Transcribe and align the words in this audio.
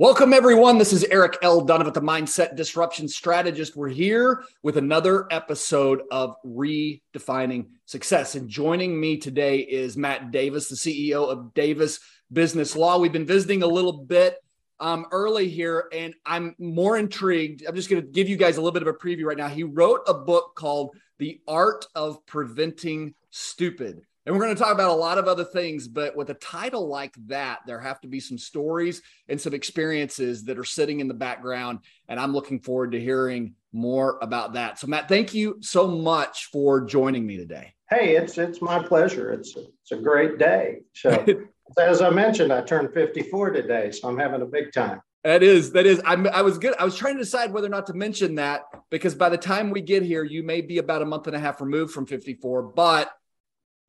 Welcome, 0.00 0.32
everyone. 0.32 0.78
This 0.78 0.92
is 0.92 1.02
Eric 1.02 1.38
L. 1.42 1.66
Dunavant, 1.66 1.92
the 1.92 2.00
Mindset 2.00 2.54
Disruption 2.54 3.08
Strategist. 3.08 3.74
We're 3.74 3.88
here 3.88 4.44
with 4.62 4.76
another 4.76 5.26
episode 5.32 6.02
of 6.12 6.36
Redefining 6.46 7.66
Success. 7.84 8.36
And 8.36 8.48
joining 8.48 9.00
me 9.00 9.16
today 9.16 9.58
is 9.58 9.96
Matt 9.96 10.30
Davis, 10.30 10.68
the 10.68 10.76
CEO 10.76 11.28
of 11.28 11.52
Davis 11.52 11.98
Business 12.32 12.76
Law. 12.76 13.00
We've 13.00 13.10
been 13.10 13.26
visiting 13.26 13.64
a 13.64 13.66
little 13.66 14.04
bit 14.04 14.36
um, 14.78 15.04
early 15.10 15.48
here, 15.48 15.88
and 15.92 16.14
I'm 16.24 16.54
more 16.60 16.96
intrigued. 16.96 17.66
I'm 17.66 17.74
just 17.74 17.90
going 17.90 18.00
to 18.00 18.08
give 18.08 18.28
you 18.28 18.36
guys 18.36 18.56
a 18.56 18.60
little 18.60 18.70
bit 18.70 18.82
of 18.82 18.94
a 18.94 18.96
preview 18.96 19.24
right 19.24 19.36
now. 19.36 19.48
He 19.48 19.64
wrote 19.64 20.02
a 20.06 20.14
book 20.14 20.54
called 20.54 20.94
The 21.18 21.40
Art 21.48 21.86
of 21.96 22.24
Preventing 22.24 23.14
Stupid. 23.30 24.02
And 24.28 24.36
we're 24.36 24.44
going 24.44 24.54
to 24.54 24.62
talk 24.62 24.74
about 24.74 24.90
a 24.90 24.92
lot 24.92 25.16
of 25.16 25.26
other 25.26 25.42
things, 25.42 25.88
but 25.88 26.14
with 26.14 26.28
a 26.28 26.34
title 26.34 26.86
like 26.86 27.14
that, 27.28 27.60
there 27.66 27.80
have 27.80 27.98
to 28.02 28.08
be 28.08 28.20
some 28.20 28.36
stories 28.36 29.00
and 29.26 29.40
some 29.40 29.54
experiences 29.54 30.44
that 30.44 30.58
are 30.58 30.66
sitting 30.66 31.00
in 31.00 31.08
the 31.08 31.14
background. 31.14 31.78
And 32.10 32.20
I'm 32.20 32.34
looking 32.34 32.60
forward 32.60 32.92
to 32.92 33.00
hearing 33.00 33.54
more 33.72 34.18
about 34.20 34.52
that. 34.52 34.78
So, 34.78 34.86
Matt, 34.86 35.08
thank 35.08 35.32
you 35.32 35.56
so 35.62 35.88
much 35.88 36.50
for 36.52 36.82
joining 36.82 37.26
me 37.26 37.38
today. 37.38 37.72
Hey, 37.88 38.16
it's 38.16 38.36
it's 38.36 38.60
my 38.60 38.82
pleasure. 38.82 39.32
It's 39.32 39.56
it's 39.56 39.92
a 39.92 39.96
great 39.96 40.36
day. 40.36 40.80
So, 40.92 41.24
as 41.78 42.02
I 42.02 42.10
mentioned, 42.10 42.52
I 42.52 42.60
turned 42.60 42.92
54 42.92 43.52
today, 43.52 43.90
so 43.92 44.10
I'm 44.10 44.18
having 44.18 44.42
a 44.42 44.46
big 44.46 44.74
time. 44.74 45.00
That 45.24 45.42
is, 45.42 45.72
that 45.72 45.86
is. 45.86 46.02
I'm, 46.04 46.26
I 46.26 46.42
was 46.42 46.58
good. 46.58 46.74
I 46.78 46.84
was 46.84 46.96
trying 46.96 47.14
to 47.14 47.22
decide 47.22 47.50
whether 47.50 47.66
or 47.66 47.70
not 47.70 47.86
to 47.86 47.94
mention 47.94 48.34
that 48.34 48.64
because 48.90 49.14
by 49.14 49.30
the 49.30 49.38
time 49.38 49.70
we 49.70 49.80
get 49.80 50.02
here, 50.02 50.22
you 50.22 50.42
may 50.42 50.60
be 50.60 50.76
about 50.76 51.00
a 51.00 51.06
month 51.06 51.28
and 51.28 51.34
a 51.34 51.38
half 51.38 51.62
removed 51.62 51.94
from 51.94 52.04
54. 52.04 52.62
But 52.62 53.10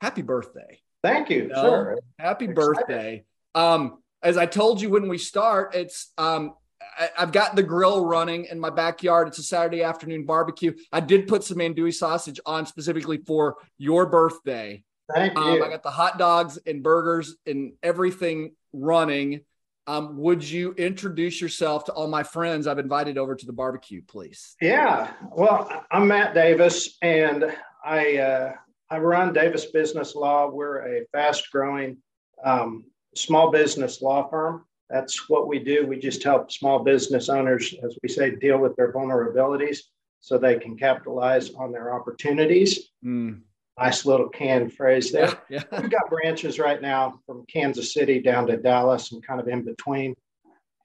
happy 0.01 0.21
birthday. 0.21 0.79
Thank 1.03 1.29
you, 1.29 1.43
you 1.43 1.47
know? 1.47 1.61
sir. 1.61 1.99
Happy 2.17 2.47
birthday. 2.47 3.23
Um, 3.55 3.99
as 4.21 4.37
I 4.37 4.45
told 4.45 4.81
you 4.81 4.89
when 4.89 5.07
we 5.07 5.17
start, 5.17 5.75
it's 5.75 6.11
um, 6.17 6.53
I, 6.97 7.09
have 7.15 7.31
got 7.31 7.55
the 7.55 7.63
grill 7.63 8.05
running 8.05 8.45
in 8.45 8.59
my 8.59 8.69
backyard. 8.69 9.29
It's 9.29 9.39
a 9.39 9.43
Saturday 9.43 9.83
afternoon 9.83 10.25
barbecue. 10.25 10.73
I 10.91 10.99
did 10.99 11.27
put 11.27 11.43
some 11.43 11.57
andouille 11.57 11.93
sausage 11.93 12.39
on 12.45 12.65
specifically 12.65 13.17
for 13.25 13.57
your 13.77 14.05
birthday. 14.07 14.83
Thank 15.13 15.37
um, 15.37 15.53
you. 15.53 15.63
I 15.63 15.69
got 15.69 15.83
the 15.83 15.91
hot 15.91 16.17
dogs 16.17 16.59
and 16.65 16.83
burgers 16.83 17.35
and 17.45 17.73
everything 17.81 18.53
running. 18.73 19.41
Um, 19.87 20.17
would 20.17 20.47
you 20.47 20.73
introduce 20.73 21.41
yourself 21.41 21.85
to 21.85 21.93
all 21.93 22.07
my 22.07 22.21
friends 22.21 22.67
I've 22.67 22.77
invited 22.77 23.17
over 23.17 23.35
to 23.35 23.45
the 23.45 23.53
barbecue, 23.53 24.03
please? 24.07 24.55
Yeah. 24.61 25.11
Well, 25.31 25.85
I'm 25.89 26.07
Matt 26.07 26.35
Davis, 26.35 26.97
and 27.01 27.45
I 27.83 28.17
uh, 28.17 28.53
I 28.91 28.97
run 28.97 29.33
Davis 29.33 29.65
Business 29.65 30.15
Law. 30.15 30.49
We're 30.49 30.79
a 30.79 31.05
fast 31.11 31.51
growing 31.51 31.97
um, 32.43 32.85
small 33.15 33.51
business 33.51 34.01
law 34.01 34.27
firm. 34.29 34.65
That's 34.89 35.29
what 35.29 35.47
we 35.47 35.59
do. 35.59 35.85
We 35.85 35.99
just 35.99 36.23
help 36.23 36.51
small 36.51 36.79
business 36.83 37.29
owners, 37.29 37.75
as 37.83 37.95
we 38.01 38.09
say, 38.09 38.35
deal 38.35 38.57
with 38.57 38.75
their 38.75 38.91
vulnerabilities 38.91 39.79
so 40.21 40.37
they 40.37 40.57
can 40.57 40.75
capitalize 40.75 41.53
on 41.53 41.71
their 41.71 41.93
opportunities. 41.93 42.89
Mm. 43.05 43.41
Nice 43.77 44.05
little 44.05 44.27
canned 44.27 44.73
phrase 44.73 45.11
there. 45.11 45.39
Yeah, 45.49 45.63
yeah. 45.71 45.81
We've 45.81 45.91
got 45.91 46.09
branches 46.09 46.57
right 46.57 46.81
now 46.81 47.19
from 47.27 47.45
Kansas 47.45 47.93
City 47.93 48.19
down 48.19 48.47
to 48.47 48.57
Dallas 48.57 49.11
and 49.11 49.25
kind 49.25 49.39
of 49.39 49.47
in 49.47 49.63
between. 49.63 50.15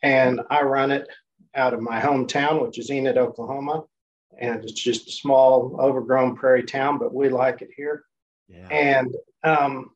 And 0.03 0.43
I 0.51 0.63
run 0.63 0.91
it 0.91 1.09
out 1.55 1.73
of 1.73 1.81
my 1.81 2.01
hometown, 2.01 2.63
which 2.63 2.79
is 2.79 2.91
Enid, 2.91 3.17
Oklahoma 3.17 3.85
and 4.41 4.65
it's 4.65 4.73
just 4.73 5.09
a 5.09 5.13
small, 5.13 5.77
overgrown 5.81 6.37
prairie 6.37 6.65
town, 6.65 6.99
but 6.99 7.15
we 7.15 7.29
like 7.29 7.63
it 7.63 7.71
here. 7.77 8.05
Yeah. 8.49 8.69
And 8.69 9.15
um, 9.43 9.91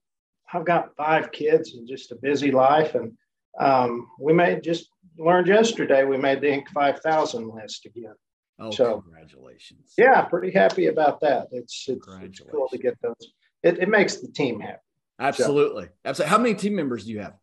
I've 0.53 0.65
got 0.65 0.97
five 0.97 1.33
kids 1.33 1.75
and 1.75 1.89
just 1.89 2.13
a 2.13 2.17
busy 2.17 2.51
life. 2.51 2.95
And 2.95 3.13
um, 3.59 4.09
we 4.19 4.33
made 4.33 4.63
just 4.63 4.91
learned 5.19 5.49
yesterday 5.49 6.05
we 6.05 6.17
made 6.17 6.41
the 6.41 6.49
Inc. 6.49 6.69
5000 6.69 7.49
list 7.49 7.87
again. 7.87 8.15
Oh, 8.61 8.73
so, 8.73 9.03
congratulations! 9.03 9.95
Yeah, 9.97 10.23
pretty 10.23 10.51
happy 10.51 10.87
about 10.87 11.21
that. 11.21 11.47
It's 11.53 11.85
it's, 11.89 12.09
it's 12.21 12.41
cool 12.51 12.69
to 12.71 12.79
get 12.79 13.01
those. 13.01 13.33
It, 13.63 13.79
it 13.79 13.89
makes 13.89 14.17
the 14.17 14.27
team 14.27 14.59
happy. 14.59 14.81
Absolutely, 15.21 15.85
so, 15.85 15.91
absolutely. 16.05 16.31
How 16.31 16.39
many 16.39 16.55
team 16.55 16.75
members 16.75 17.05
do 17.05 17.13
you 17.13 17.21
have? 17.21 17.35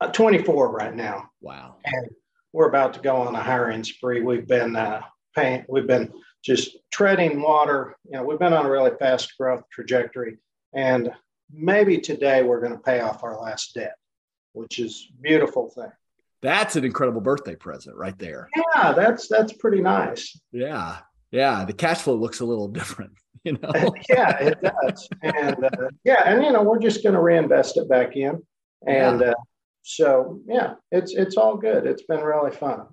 Uh, 0.00 0.08
24 0.08 0.72
right 0.72 0.94
now. 0.94 1.30
Wow. 1.40 1.76
And 1.84 2.10
we're 2.52 2.68
about 2.68 2.94
to 2.94 3.00
go 3.00 3.16
on 3.16 3.34
a 3.36 3.40
hiring 3.40 3.84
spree. 3.84 4.22
We've 4.22 4.46
been 4.46 4.74
uh, 4.74 5.02
paying. 5.36 5.64
We've 5.68 5.86
been 5.86 6.12
just 6.46 6.78
treading 6.92 7.42
water. 7.42 7.96
You 8.04 8.12
know, 8.12 8.22
we've 8.22 8.38
been 8.38 8.52
on 8.52 8.64
a 8.64 8.70
really 8.70 8.92
fast 8.98 9.36
growth 9.36 9.64
trajectory, 9.70 10.38
and 10.72 11.10
maybe 11.52 11.98
today 11.98 12.44
we're 12.44 12.60
going 12.60 12.72
to 12.72 12.78
pay 12.78 13.00
off 13.00 13.24
our 13.24 13.36
last 13.36 13.74
debt, 13.74 13.96
which 14.52 14.78
is 14.78 15.10
beautiful 15.20 15.68
thing. 15.70 15.90
That's 16.42 16.76
an 16.76 16.84
incredible 16.84 17.20
birthday 17.20 17.56
present 17.56 17.96
right 17.96 18.16
there. 18.18 18.48
Yeah, 18.56 18.92
that's 18.92 19.26
that's 19.26 19.52
pretty 19.54 19.80
nice. 19.80 20.38
Yeah, 20.52 20.98
yeah. 21.32 21.64
The 21.64 21.72
cash 21.72 22.02
flow 22.02 22.14
looks 22.14 22.38
a 22.38 22.44
little 22.44 22.68
different, 22.80 23.12
you 23.42 23.58
know. 23.60 23.72
yeah, 24.08 24.38
it 24.38 24.58
does, 24.62 25.08
and 25.22 25.64
uh, 25.64 25.88
yeah, 26.04 26.22
and 26.26 26.44
you 26.44 26.52
know 26.52 26.62
we're 26.62 26.78
just 26.78 27.02
going 27.02 27.14
to 27.14 27.20
reinvest 27.20 27.76
it 27.76 27.88
back 27.88 28.14
in, 28.14 28.40
and 28.86 29.20
yeah. 29.20 29.30
uh, 29.30 29.34
so 29.82 30.40
yeah, 30.46 30.74
it's 30.92 31.12
it's 31.12 31.36
all 31.36 31.56
good. 31.56 31.86
It's 31.86 32.04
been 32.04 32.20
really 32.20 32.52
fun. 32.52 32.86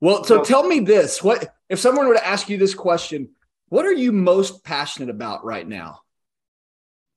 Well, 0.00 0.24
so, 0.24 0.38
so 0.38 0.44
tell 0.44 0.66
me 0.66 0.80
this: 0.80 1.22
what 1.22 1.46
if 1.68 1.78
someone 1.78 2.06
were 2.08 2.14
to 2.14 2.26
ask 2.26 2.48
you 2.48 2.56
this 2.56 2.74
question? 2.74 3.30
What 3.68 3.84
are 3.84 3.92
you 3.92 4.12
most 4.12 4.64
passionate 4.64 5.10
about 5.10 5.44
right 5.44 5.66
now? 5.66 6.00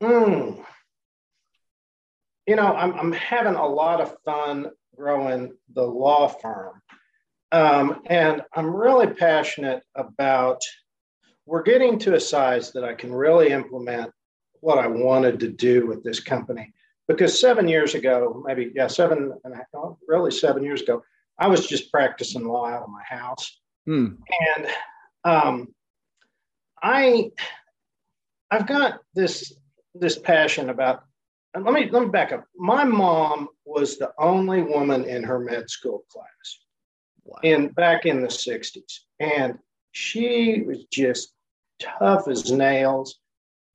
Mm. 0.01 0.63
You 2.47 2.55
know, 2.55 2.73
I'm, 2.75 2.93
I'm 2.93 3.11
having 3.11 3.55
a 3.55 3.67
lot 3.67 4.01
of 4.01 4.15
fun 4.25 4.71
growing 4.95 5.53
the 5.73 5.83
law 5.83 6.27
firm. 6.27 6.81
Um, 7.51 8.01
and 8.07 8.43
I'm 8.53 8.75
really 8.75 9.07
passionate 9.07 9.83
about 9.95 10.61
we're 11.45 11.63
getting 11.63 11.97
to 11.99 12.15
a 12.15 12.19
size 12.19 12.71
that 12.73 12.83
I 12.83 12.93
can 12.93 13.11
really 13.11 13.49
implement 13.49 14.11
what 14.61 14.77
I 14.77 14.87
wanted 14.87 15.39
to 15.39 15.49
do 15.49 15.87
with 15.87 16.03
this 16.03 16.19
company. 16.19 16.73
Because 17.07 17.39
seven 17.39 17.67
years 17.67 17.95
ago, 17.95 18.43
maybe, 18.45 18.71
yeah, 18.75 18.85
seven 18.87 19.33
and 19.43 19.53
a 19.53 19.57
half, 19.57 19.95
really 20.07 20.29
seven 20.29 20.63
years 20.63 20.81
ago, 20.81 21.01
I 21.39 21.47
was 21.47 21.65
just 21.65 21.91
practicing 21.91 22.45
law 22.45 22.67
out 22.67 22.83
of 22.83 22.89
my 22.89 23.01
house. 23.03 23.59
Hmm. 23.85 24.07
And 24.55 24.67
um, 25.23 25.67
I 26.81 27.31
I've 28.51 28.67
got 28.67 28.99
this 29.13 29.53
this 29.95 30.17
passion 30.17 30.69
about 30.69 31.03
and 31.53 31.65
let 31.65 31.73
me 31.73 31.89
let 31.89 32.03
me 32.03 32.09
back 32.09 32.31
up. 32.31 32.45
My 32.55 32.83
mom 32.83 33.47
was 33.65 33.97
the 33.97 34.11
only 34.19 34.61
woman 34.61 35.05
in 35.05 35.23
her 35.23 35.39
med 35.39 35.69
school 35.69 36.03
class 36.11 36.59
wow. 37.23 37.39
in 37.43 37.69
back 37.69 38.05
in 38.05 38.21
the 38.21 38.27
60s. 38.27 38.99
And 39.19 39.57
she 39.91 40.63
was 40.65 40.85
just 40.91 41.33
tough 41.79 42.27
as 42.27 42.51
nails 42.51 43.19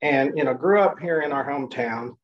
and 0.03 0.37
you 0.37 0.45
know 0.45 0.55
grew 0.55 0.81
up 0.81 0.99
here 1.01 1.23
in 1.23 1.33
our 1.33 1.45
hometown 1.45 2.17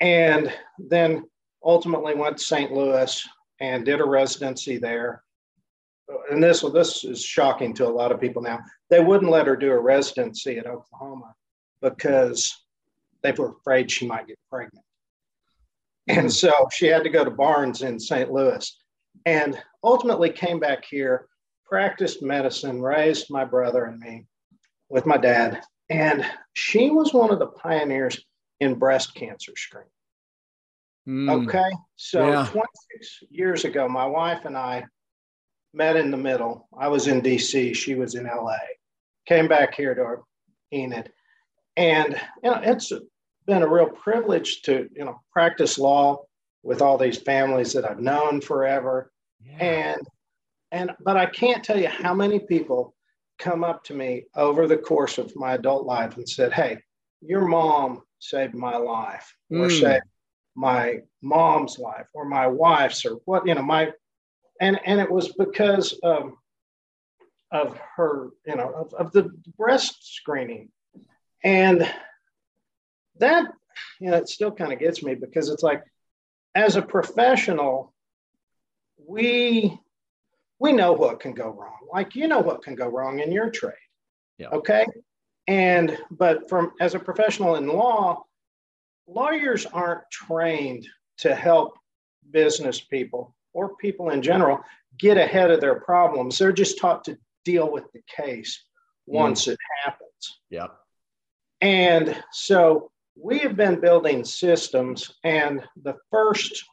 and 0.00 0.52
then 0.78 1.24
ultimately 1.64 2.14
went 2.14 2.36
to 2.36 2.44
St. 2.44 2.72
Louis 2.72 3.26
and 3.60 3.84
did 3.84 4.00
a 4.00 4.04
residency 4.04 4.76
there. 4.76 5.22
And 6.30 6.42
this 6.42 6.60
this 6.60 7.04
is 7.04 7.24
shocking 7.24 7.74
to 7.74 7.86
a 7.86 7.88
lot 7.88 8.12
of 8.12 8.20
people 8.20 8.42
now. 8.42 8.60
They 8.90 9.00
wouldn't 9.00 9.30
let 9.30 9.46
her 9.46 9.56
do 9.56 9.70
a 9.70 9.80
residency 9.80 10.58
at 10.58 10.66
Oklahoma 10.66 11.34
because 11.80 12.64
they 13.22 13.32
were 13.32 13.50
afraid 13.50 13.90
she 13.90 14.06
might 14.06 14.26
get 14.26 14.38
pregnant. 14.50 14.84
And 16.08 16.32
so 16.32 16.52
she 16.72 16.86
had 16.86 17.04
to 17.04 17.10
go 17.10 17.24
to 17.24 17.30
Barnes 17.30 17.82
in 17.82 17.98
St. 17.98 18.30
Louis 18.30 18.76
and 19.26 19.60
ultimately 19.84 20.30
came 20.30 20.58
back 20.58 20.84
here, 20.84 21.28
practiced 21.64 22.22
medicine, 22.22 22.82
raised 22.82 23.26
my 23.30 23.44
brother 23.44 23.84
and 23.84 23.98
me 24.00 24.26
with 24.88 25.06
my 25.06 25.16
dad. 25.16 25.62
And 25.88 26.24
she 26.54 26.90
was 26.90 27.12
one 27.12 27.30
of 27.30 27.38
the 27.38 27.46
pioneers 27.46 28.18
in 28.60 28.74
breast 28.74 29.14
cancer 29.14 29.52
screening. 29.56 29.88
Mm. 31.08 31.46
Okay. 31.46 31.70
So 31.96 32.28
yeah. 32.28 32.48
26 32.50 33.18
years 33.30 33.64
ago, 33.64 33.88
my 33.88 34.06
wife 34.06 34.44
and 34.44 34.56
I 34.56 34.84
met 35.74 35.96
in 35.96 36.10
the 36.10 36.16
middle. 36.16 36.68
I 36.78 36.88
was 36.88 37.06
in 37.06 37.22
DC, 37.22 37.74
she 37.74 37.94
was 37.94 38.14
in 38.14 38.24
LA. 38.24 38.56
Came 39.26 39.48
back 39.48 39.74
here 39.74 39.94
to 39.94 40.16
Enid. 40.76 41.10
And 41.76 42.20
you 42.42 42.50
know, 42.50 42.60
it's 42.62 42.92
been 43.46 43.62
a 43.62 43.68
real 43.68 43.88
privilege 43.88 44.62
to, 44.62 44.88
you 44.94 45.04
know, 45.04 45.20
practice 45.32 45.78
law 45.78 46.24
with 46.62 46.82
all 46.82 46.98
these 46.98 47.18
families 47.18 47.72
that 47.72 47.84
I've 47.84 48.00
known 48.00 48.40
forever. 48.40 49.10
Yeah. 49.40 49.58
And 49.58 50.06
and 50.70 50.90
but 51.04 51.16
I 51.16 51.26
can't 51.26 51.64
tell 51.64 51.78
you 51.78 51.88
how 51.88 52.14
many 52.14 52.38
people 52.38 52.94
come 53.38 53.64
up 53.64 53.84
to 53.84 53.94
me 53.94 54.24
over 54.36 54.66
the 54.66 54.76
course 54.76 55.18
of 55.18 55.34
my 55.34 55.54
adult 55.54 55.84
life 55.84 56.16
and 56.16 56.28
said, 56.28 56.52
Hey, 56.52 56.78
your 57.20 57.46
mom 57.46 58.02
saved 58.18 58.54
my 58.54 58.76
life, 58.76 59.34
or 59.50 59.66
mm. 59.66 59.80
saved 59.80 60.04
my 60.54 60.98
mom's 61.22 61.78
life, 61.78 62.06
or 62.14 62.24
my 62.24 62.46
wife's, 62.46 63.04
or 63.04 63.16
what, 63.24 63.46
you 63.46 63.54
know, 63.54 63.62
my 63.62 63.90
and 64.62 64.78
and 64.86 65.00
it 65.00 65.10
was 65.10 65.32
because 65.32 65.92
of 66.04 66.32
of 67.50 67.78
her, 67.96 68.30
you 68.46 68.56
know, 68.56 68.72
of, 68.72 68.94
of 68.94 69.12
the 69.12 69.24
breast 69.58 70.14
screening. 70.14 70.70
And 71.44 71.86
that, 73.18 73.44
you 74.00 74.10
know, 74.10 74.16
it 74.16 74.28
still 74.28 74.52
kind 74.52 74.72
of 74.72 74.78
gets 74.78 75.02
me 75.02 75.14
because 75.14 75.50
it's 75.50 75.62
like, 75.62 75.82
as 76.54 76.76
a 76.76 76.82
professional, 76.82 77.92
we 79.06 79.78
we 80.58 80.72
know 80.72 80.92
what 80.92 81.18
can 81.18 81.34
go 81.34 81.48
wrong. 81.48 81.88
Like 81.92 82.14
you 82.14 82.28
know 82.28 82.40
what 82.40 82.62
can 82.62 82.76
go 82.76 82.86
wrong 82.86 83.18
in 83.18 83.32
your 83.32 83.50
trade. 83.50 83.74
Yeah. 84.38 84.48
Okay. 84.48 84.86
And 85.48 85.98
but 86.10 86.48
from 86.48 86.72
as 86.80 86.94
a 86.94 87.00
professional 87.00 87.56
in 87.56 87.66
law, 87.66 88.22
lawyers 89.08 89.66
aren't 89.66 90.08
trained 90.10 90.86
to 91.18 91.34
help 91.34 91.76
business 92.30 92.80
people 92.80 93.34
or 93.52 93.76
people 93.76 94.10
in 94.10 94.22
general 94.22 94.60
get 94.98 95.16
ahead 95.16 95.50
of 95.50 95.60
their 95.60 95.80
problems. 95.80 96.38
They're 96.38 96.52
just 96.52 96.78
taught 96.78 97.04
to 97.04 97.18
deal 97.44 97.70
with 97.70 97.84
the 97.92 98.02
case 98.08 98.64
once 99.06 99.46
mm. 99.46 99.52
it 99.52 99.58
happens. 99.84 100.40
Yeah. 100.50 100.68
And 101.60 102.16
so 102.32 102.90
we 103.16 103.38
have 103.38 103.56
been 103.56 103.80
building 103.80 104.24
systems, 104.24 105.14
and 105.22 105.62
the 105.82 105.96
first 106.10 106.64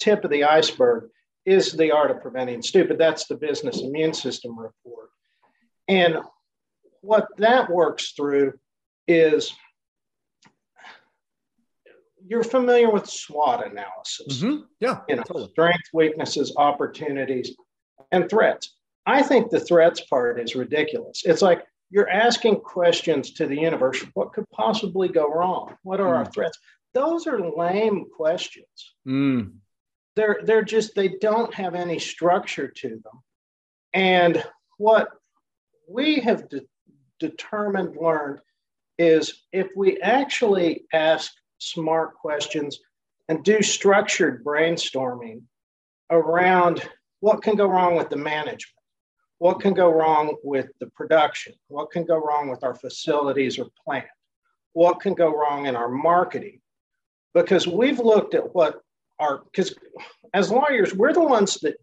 tip 0.00 0.24
of 0.24 0.30
the 0.30 0.44
iceberg 0.44 1.10
is 1.46 1.72
the 1.72 1.92
art 1.92 2.10
of 2.10 2.20
preventing 2.20 2.62
stupid. 2.62 2.98
That's 2.98 3.26
the 3.26 3.36
business 3.36 3.80
immune 3.80 4.12
system 4.12 4.58
report. 4.58 5.08
And 5.86 6.18
what 7.00 7.28
that 7.38 7.70
works 7.70 8.12
through 8.12 8.54
is 9.06 9.54
you're 12.28 12.44
familiar 12.44 12.90
with 12.90 13.08
SWOT 13.08 13.66
analysis. 13.66 14.42
Mm-hmm. 14.42 14.62
Yeah. 14.80 15.00
You 15.08 15.16
know, 15.16 15.22
totally. 15.22 15.48
strengths, 15.50 15.90
weaknesses, 15.92 16.52
opportunities, 16.56 17.56
and 18.12 18.28
threats. 18.28 18.76
I 19.06 19.22
think 19.22 19.50
the 19.50 19.60
threats 19.60 20.02
part 20.02 20.38
is 20.38 20.54
ridiculous. 20.54 21.22
It's 21.24 21.40
like 21.40 21.64
you're 21.90 22.10
asking 22.10 22.56
questions 22.60 23.32
to 23.32 23.46
the 23.46 23.56
universe 23.56 24.04
what 24.12 24.34
could 24.34 24.48
possibly 24.50 25.08
go 25.08 25.32
wrong? 25.32 25.74
What 25.82 26.00
are 26.00 26.12
mm. 26.12 26.18
our 26.18 26.26
threats? 26.26 26.58
Those 26.92 27.26
are 27.26 27.40
lame 27.40 28.04
questions. 28.14 28.94
Mm. 29.06 29.54
They're, 30.14 30.40
they're 30.44 30.64
just, 30.64 30.94
they 30.94 31.08
don't 31.08 31.54
have 31.54 31.74
any 31.74 31.98
structure 31.98 32.68
to 32.68 32.88
them. 32.88 33.22
And 33.94 34.44
what 34.76 35.08
we 35.88 36.16
have 36.20 36.48
de- 36.50 36.66
determined, 37.18 37.96
learned, 37.96 38.40
is 38.98 39.44
if 39.52 39.68
we 39.74 39.98
actually 40.00 40.84
ask 40.92 41.32
smart 41.58 42.14
questions 42.14 42.80
and 43.28 43.44
do 43.44 43.62
structured 43.62 44.44
brainstorming 44.44 45.42
around 46.10 46.82
what 47.20 47.42
can 47.42 47.56
go 47.56 47.66
wrong 47.66 47.96
with 47.96 48.08
the 48.10 48.16
management 48.16 48.78
what 49.38 49.60
can 49.60 49.72
go 49.72 49.90
wrong 49.90 50.36
with 50.42 50.68
the 50.80 50.86
production? 50.88 51.54
What 51.68 51.90
can 51.90 52.04
go 52.04 52.16
wrong 52.16 52.50
with 52.50 52.64
our 52.64 52.74
facilities 52.74 53.58
or 53.58 53.68
plant? 53.84 54.06
What 54.72 55.00
can 55.00 55.14
go 55.14 55.34
wrong 55.34 55.66
in 55.66 55.76
our 55.76 55.88
marketing? 55.88 56.60
Because 57.34 57.66
we've 57.66 58.00
looked 58.00 58.34
at 58.34 58.54
what 58.54 58.80
our, 59.20 59.42
because 59.44 59.74
as 60.34 60.50
lawyers, 60.50 60.94
we're 60.94 61.12
the 61.12 61.22
ones 61.22 61.54
that 61.62 61.76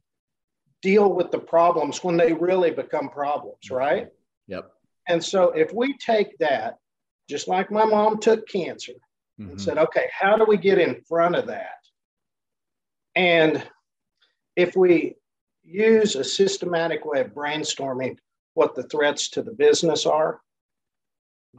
deal 0.82 1.14
with 1.14 1.32
the 1.32 1.40
problems 1.40 2.04
when 2.04 2.18
they 2.18 2.34
really 2.34 2.72
become 2.72 3.10
problems, 3.10 3.72
right? 3.72 4.08
Yep. 4.48 4.70
And 5.08 5.24
so 5.24 5.52
if 5.52 5.74
we 5.74 5.98
take 5.98 6.38
that, 6.40 6.78
just 7.30 7.48
like 7.48 7.72
my 7.72 7.86
mom 7.86 8.20
took 8.20 8.48
cancer 8.48 8.94
mm-hmm. 9.40 9.52
and 9.52 9.62
said, 9.62 9.78
okay, 9.78 10.08
how 10.12 10.38
do 10.38 10.46
we 10.46 10.58
get 10.58 10.80
in 10.80 11.02
front 11.08 11.36
of 11.36 11.48
that? 11.48 11.78
And 13.16 13.64
if 14.56 14.76
we 14.76 15.16
use 15.64 16.16
a 16.16 16.24
systematic 16.24 17.06
way 17.06 17.22
of 17.22 17.34
brainstorming 17.34 18.18
what 18.54 18.76
the 18.76 18.84
threats 18.84 19.30
to 19.30 19.42
the 19.42 19.52
business 19.52 20.06
are, 20.06 20.40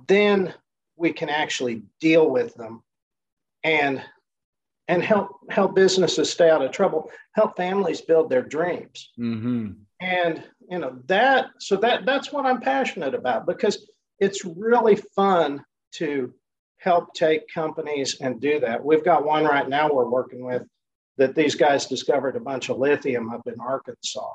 then 0.09 0.55
we 0.97 1.13
can 1.13 1.29
actually 1.29 1.83
deal 2.01 2.31
with 2.31 2.55
them 2.55 2.83
and 3.65 4.03
and 4.89 5.03
help 5.03 5.31
help 5.51 5.75
businesses 5.75 6.31
stay 6.31 6.49
out 6.49 6.65
of 6.65 6.71
trouble, 6.71 7.11
help 7.35 7.57
families 7.57 8.01
build 8.01 8.31
their 8.31 8.43
dreams. 8.43 9.11
Mm-hmm. 9.19 9.73
And 10.01 10.45
you 10.71 10.79
know 10.79 10.99
that 11.07 11.47
so 11.59 11.77
that 11.77 12.07
that's 12.07 12.33
what 12.33 12.47
I'm 12.47 12.61
passionate 12.61 13.15
about 13.15 13.47
because 13.47 13.89
it's 14.21 14.45
really 14.45 14.97
fun 14.97 15.65
to 15.93 16.33
help 16.87 17.13
take 17.15 17.53
companies 17.53 18.21
and 18.21 18.41
do 18.41 18.61
that. 18.61 18.83
We've 18.83 19.05
got 19.05 19.25
one 19.25 19.45
right 19.45 19.69
now 19.69 19.93
we're 19.93 20.09
working 20.09 20.45
with 20.45 20.63
that 21.19 21.35
these 21.35 21.57
guys 21.57 21.87
discovered 21.87 22.37
a 22.37 22.41
bunch 22.41 22.69
of 22.69 22.79
lithium 22.79 23.31
up 23.33 23.43
in 23.47 23.59
Arkansas. 23.61 24.33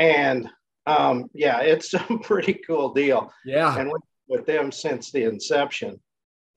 And 0.00 0.50
um, 0.86 1.30
yeah, 1.32 1.60
it's 1.60 1.94
a 1.94 2.00
pretty 2.22 2.54
cool 2.54 2.92
deal. 2.92 3.32
Yeah. 3.44 3.78
And 3.78 3.92
with 4.26 4.46
them 4.46 4.72
since 4.72 5.12
the 5.12 5.22
inception. 5.22 6.00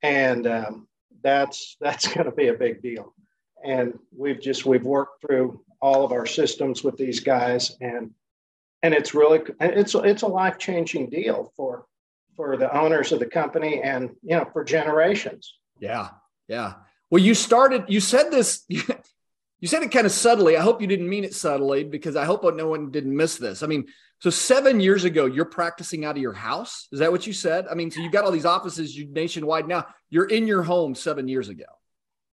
And 0.01 0.47
um, 0.47 0.87
that's 1.21 1.77
that's 1.81 2.11
going 2.11 2.25
to 2.25 2.35
be 2.35 2.47
a 2.47 2.53
big 2.55 2.81
deal. 2.81 3.13
And 3.63 3.99
we've 4.17 4.41
just 4.41 4.65
we've 4.65 4.83
worked 4.83 5.21
through 5.21 5.61
all 5.79 6.03
of 6.03 6.11
our 6.11 6.25
systems 6.25 6.83
with 6.83 6.97
these 6.97 7.19
guys 7.19 7.75
and 7.81 8.11
and 8.83 8.93
it's 8.93 9.13
really 9.13 9.41
it's 9.59 9.95
it's 9.95 10.21
a 10.21 10.27
life-changing 10.27 11.09
deal 11.09 11.51
for 11.55 11.85
for 12.35 12.57
the 12.57 12.75
owners 12.75 13.11
of 13.11 13.19
the 13.19 13.25
company 13.25 13.81
and 13.81 14.09
you 14.21 14.35
know 14.35 14.47
for 14.51 14.63
generations. 14.63 15.53
Yeah. 15.79 16.09
Yeah. 16.47 16.73
Well, 17.09 17.21
you 17.21 17.35
started, 17.35 17.85
you 17.87 17.99
said 17.99 18.31
this, 18.31 18.63
you 18.67 19.67
said 19.67 19.83
it 19.83 19.91
kind 19.91 20.05
of 20.05 20.11
subtly. 20.11 20.57
I 20.57 20.61
hope 20.61 20.81
you 20.81 20.87
didn't 20.87 21.07
mean 21.07 21.23
it 21.23 21.33
subtly 21.33 21.83
because 21.83 22.15
I 22.15 22.25
hope 22.25 22.43
no 22.55 22.67
one 22.67 22.91
didn't 22.91 23.15
miss 23.15 23.37
this. 23.37 23.63
I 23.63 23.67
mean, 23.67 23.85
so 24.19 24.29
seven 24.29 24.79
years 24.79 25.03
ago, 25.03 25.25
you're 25.25 25.45
practicing 25.45 26.05
out 26.05 26.15
of 26.15 26.21
your 26.21 26.33
house. 26.33 26.87
Is 26.91 26.99
that 26.99 27.11
what 27.11 27.27
you 27.27 27.33
said? 27.33 27.67
I 27.69 27.75
mean, 27.75 27.91
so 27.91 28.01
you've 28.01 28.11
got 28.11 28.25
all 28.25 28.31
these 28.31 28.45
offices 28.45 28.97
nationwide 29.09 29.67
now. 29.67 29.85
You're 30.09 30.25
in 30.25 30.47
your 30.47 30.63
home 30.63 30.95
seven 30.95 31.27
years 31.27 31.49
ago. 31.49 31.65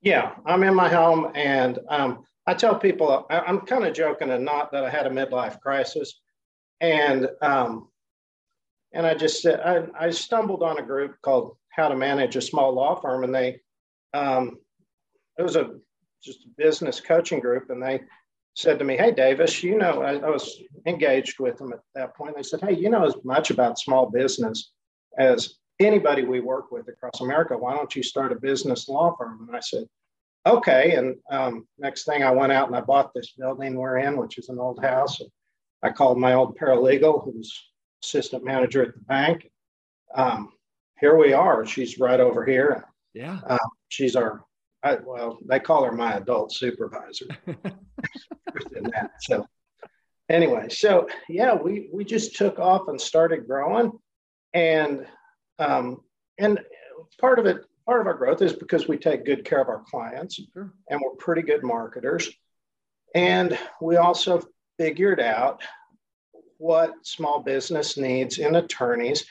Yeah, 0.01 0.35
I'm 0.45 0.63
in 0.63 0.73
my 0.75 0.87
home, 0.87 1.31
and 1.35 1.77
um, 1.89 2.23
I 2.47 2.53
tell 2.53 2.75
people 2.75 3.25
I, 3.29 3.49
am 3.49 3.61
kind 3.61 3.83
of 3.83 3.93
joking 3.93 4.29
and 4.29 4.45
not 4.45 4.71
that 4.71 4.85
I 4.85 4.89
had 4.89 5.07
a 5.07 5.09
midlife 5.09 5.59
crisis, 5.59 6.21
and 6.79 7.27
um, 7.41 7.88
and 8.93 9.05
I 9.05 9.13
just 9.13 9.45
I, 9.45 9.83
I 9.97 10.09
stumbled 10.09 10.63
on 10.63 10.79
a 10.79 10.83
group 10.83 11.15
called 11.21 11.57
How 11.69 11.87
to 11.87 11.95
Manage 11.95 12.35
a 12.35 12.41
Small 12.41 12.73
Law 12.73 12.95
Firm, 12.95 13.23
and 13.23 13.33
they 13.33 13.59
um, 14.13 14.57
it 15.37 15.43
was 15.43 15.55
a 15.55 15.75
just 16.23 16.45
a 16.45 16.49
business 16.57 16.99
coaching 16.99 17.39
group, 17.39 17.69
and 17.69 17.81
they 17.81 18.01
said 18.55 18.79
to 18.79 18.85
me, 18.85 18.97
"Hey, 18.97 19.11
Davis, 19.11 19.63
you 19.63 19.77
know," 19.77 20.01
I, 20.01 20.15
I 20.15 20.29
was 20.29 20.61
engaged 20.85 21.39
with 21.39 21.57
them 21.57 21.73
at 21.73 21.79
that 21.95 22.15
point. 22.15 22.35
They 22.35 22.43
said, 22.43 22.61
"Hey, 22.61 22.75
you 22.75 22.89
know 22.89 23.05
as 23.05 23.15
much 23.23 23.51
about 23.51 23.79
small 23.79 24.09
business 24.09 24.71
as 25.17 25.55
anybody 25.79 26.23
we 26.23 26.39
work 26.39 26.71
with 26.71 26.87
across 26.87 27.21
America. 27.21 27.57
Why 27.57 27.75
don't 27.75 27.95
you 27.95 28.03
start 28.03 28.31
a 28.31 28.39
business 28.39 28.89
law 28.89 29.15
firm?" 29.17 29.45
And 29.47 29.55
I 29.55 29.61
said, 29.61 29.85
"Okay." 30.47 30.95
And 30.95 31.15
um, 31.29 31.67
next 31.77 32.05
thing, 32.05 32.23
I 32.23 32.31
went 32.31 32.51
out 32.51 32.67
and 32.67 32.75
I 32.75 32.81
bought 32.81 33.13
this 33.13 33.33
building 33.37 33.75
we're 33.75 33.99
in, 33.99 34.17
which 34.17 34.39
is 34.39 34.49
an 34.49 34.59
old 34.59 34.83
house. 34.83 35.19
And 35.19 35.29
I 35.83 35.91
called 35.91 36.17
my 36.17 36.33
old 36.33 36.57
paralegal, 36.57 37.23
who's 37.23 37.68
assistant 38.03 38.43
manager 38.43 38.83
at 38.83 38.93
the 38.93 39.01
bank. 39.01 39.49
Um, 40.15 40.53
here 40.99 41.17
we 41.17 41.33
are. 41.33 41.65
She's 41.65 41.99
right 41.99 42.19
over 42.19 42.45
here. 42.45 42.85
Yeah. 43.13 43.39
Um, 43.47 43.59
she's 43.89 44.15
our 44.15 44.43
I, 44.83 44.97
well, 45.05 45.37
they 45.45 45.59
call 45.59 45.83
her 45.83 45.91
my 45.91 46.13
adult 46.13 46.53
supervisor. 46.53 47.25
that. 47.45 49.11
So 49.21 49.45
anyway, 50.29 50.69
so 50.69 51.07
yeah, 51.27 51.53
we 51.53 51.89
we 51.91 52.05
just 52.05 52.35
took 52.35 52.59
off 52.59 52.87
and 52.87 52.99
started 52.99 53.47
growing, 53.47 53.91
and 54.53 55.05
um, 55.57 56.01
and 56.37 56.59
part 57.19 57.39
of 57.39 57.45
it, 57.45 57.65
part 57.85 58.01
of 58.01 58.07
our 58.07 58.13
growth 58.13 58.41
is 58.41 58.53
because 58.53 58.87
we 58.87 58.97
take 58.97 59.25
good 59.25 59.43
care 59.43 59.61
of 59.61 59.67
our 59.67 59.83
clients, 59.89 60.39
sure. 60.53 60.73
and 60.89 61.01
we're 61.03 61.15
pretty 61.15 61.41
good 61.41 61.63
marketers, 61.63 62.29
and 63.13 63.57
we 63.81 63.97
also 63.97 64.41
figured 64.77 65.19
out 65.19 65.61
what 66.59 66.93
small 67.03 67.41
business 67.41 67.97
needs 67.97 68.37
in 68.37 68.55
attorneys. 68.55 69.25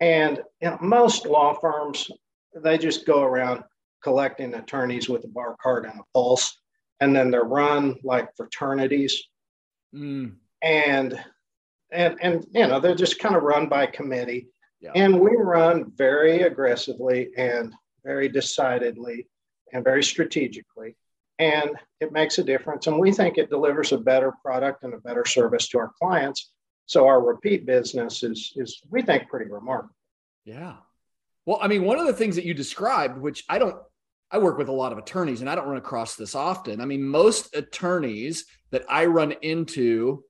And 0.00 0.40
you 0.60 0.68
know, 0.68 0.78
most 0.80 1.24
law 1.26 1.54
firms, 1.54 2.10
they 2.54 2.76
just 2.76 3.06
go 3.06 3.22
around 3.22 3.64
collecting 4.02 4.52
attorneys 4.54 5.08
with 5.08 5.24
a 5.24 5.28
bar 5.28 5.56
card 5.62 5.86
and 5.86 5.98
a 5.98 6.02
pulse, 6.12 6.58
and 7.00 7.14
then 7.14 7.30
they're 7.30 7.44
run 7.44 7.96
like 8.02 8.36
fraternities. 8.36 9.22
Mm. 9.94 10.34
And 10.60 11.18
and 11.90 12.18
and 12.20 12.46
you 12.52 12.66
know, 12.66 12.80
they're 12.80 12.94
just 12.94 13.20
kind 13.20 13.36
of 13.36 13.42
run 13.42 13.68
by 13.68 13.86
committee. 13.86 14.48
Yeah. 14.80 14.92
And 14.96 15.20
we 15.20 15.36
run 15.36 15.92
very 15.94 16.42
aggressively 16.42 17.30
and 17.36 17.72
very 18.04 18.28
decidedly 18.28 19.28
and 19.72 19.84
very 19.84 20.02
strategically. 20.02 20.96
And 21.38 21.70
it 22.00 22.12
makes 22.12 22.38
a 22.38 22.44
difference. 22.44 22.88
And 22.88 22.98
we 22.98 23.12
think 23.12 23.38
it 23.38 23.50
delivers 23.50 23.92
a 23.92 23.98
better 23.98 24.32
product 24.44 24.82
and 24.82 24.94
a 24.94 24.98
better 24.98 25.24
service 25.24 25.68
to 25.68 25.78
our 25.78 25.92
clients. 26.00 26.50
So 26.92 27.06
our 27.06 27.22
repeat 27.24 27.64
business 27.64 28.22
is, 28.22 28.52
is 28.56 28.82
we 28.90 29.00
think, 29.00 29.26
pretty 29.30 29.50
remarkable. 29.50 29.94
Yeah. 30.44 30.74
Well, 31.46 31.58
I 31.62 31.66
mean, 31.66 31.84
one 31.84 31.98
of 31.98 32.06
the 32.06 32.12
things 32.12 32.36
that 32.36 32.44
you 32.44 32.52
described, 32.52 33.16
which 33.16 33.44
I 33.48 33.58
don't, 33.58 33.76
I 34.30 34.36
work 34.36 34.58
with 34.58 34.68
a 34.68 34.72
lot 34.72 34.92
of 34.92 34.98
attorneys 34.98 35.40
and 35.40 35.48
I 35.48 35.54
don't 35.54 35.68
run 35.68 35.78
across 35.78 36.16
this 36.16 36.34
often. 36.34 36.82
I 36.82 36.84
mean, 36.84 37.02
most 37.02 37.56
attorneys 37.56 38.44
that 38.72 38.84
I 38.90 39.06
run 39.06 39.32
into 39.40 40.22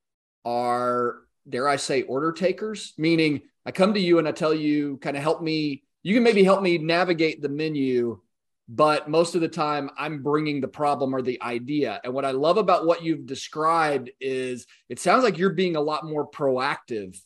are, 0.44 1.22
dare 1.48 1.66
I 1.66 1.74
say, 1.74 2.02
order 2.02 2.30
takers, 2.30 2.94
meaning 2.96 3.42
I 3.66 3.72
come 3.72 3.94
to 3.94 4.00
you 4.00 4.20
and 4.20 4.28
I 4.28 4.32
tell 4.32 4.54
you, 4.54 4.98
kind 4.98 5.16
of 5.16 5.22
help 5.24 5.42
me, 5.42 5.82
you 6.04 6.14
can 6.14 6.22
maybe 6.22 6.44
help 6.44 6.62
me 6.62 6.78
navigate 6.78 7.42
the 7.42 7.48
menu 7.48 8.20
but 8.68 9.08
most 9.08 9.34
of 9.34 9.40
the 9.40 9.48
time 9.48 9.90
I'm 9.98 10.22
bringing 10.22 10.60
the 10.60 10.68
problem 10.68 11.14
or 11.14 11.22
the 11.22 11.42
idea. 11.42 12.00
And 12.04 12.14
what 12.14 12.24
I 12.24 12.30
love 12.30 12.56
about 12.56 12.86
what 12.86 13.02
you've 13.02 13.26
described 13.26 14.10
is 14.20 14.66
it 14.88 14.98
sounds 14.98 15.24
like 15.24 15.38
you're 15.38 15.50
being 15.50 15.76
a 15.76 15.80
lot 15.80 16.04
more 16.04 16.28
proactive 16.28 17.20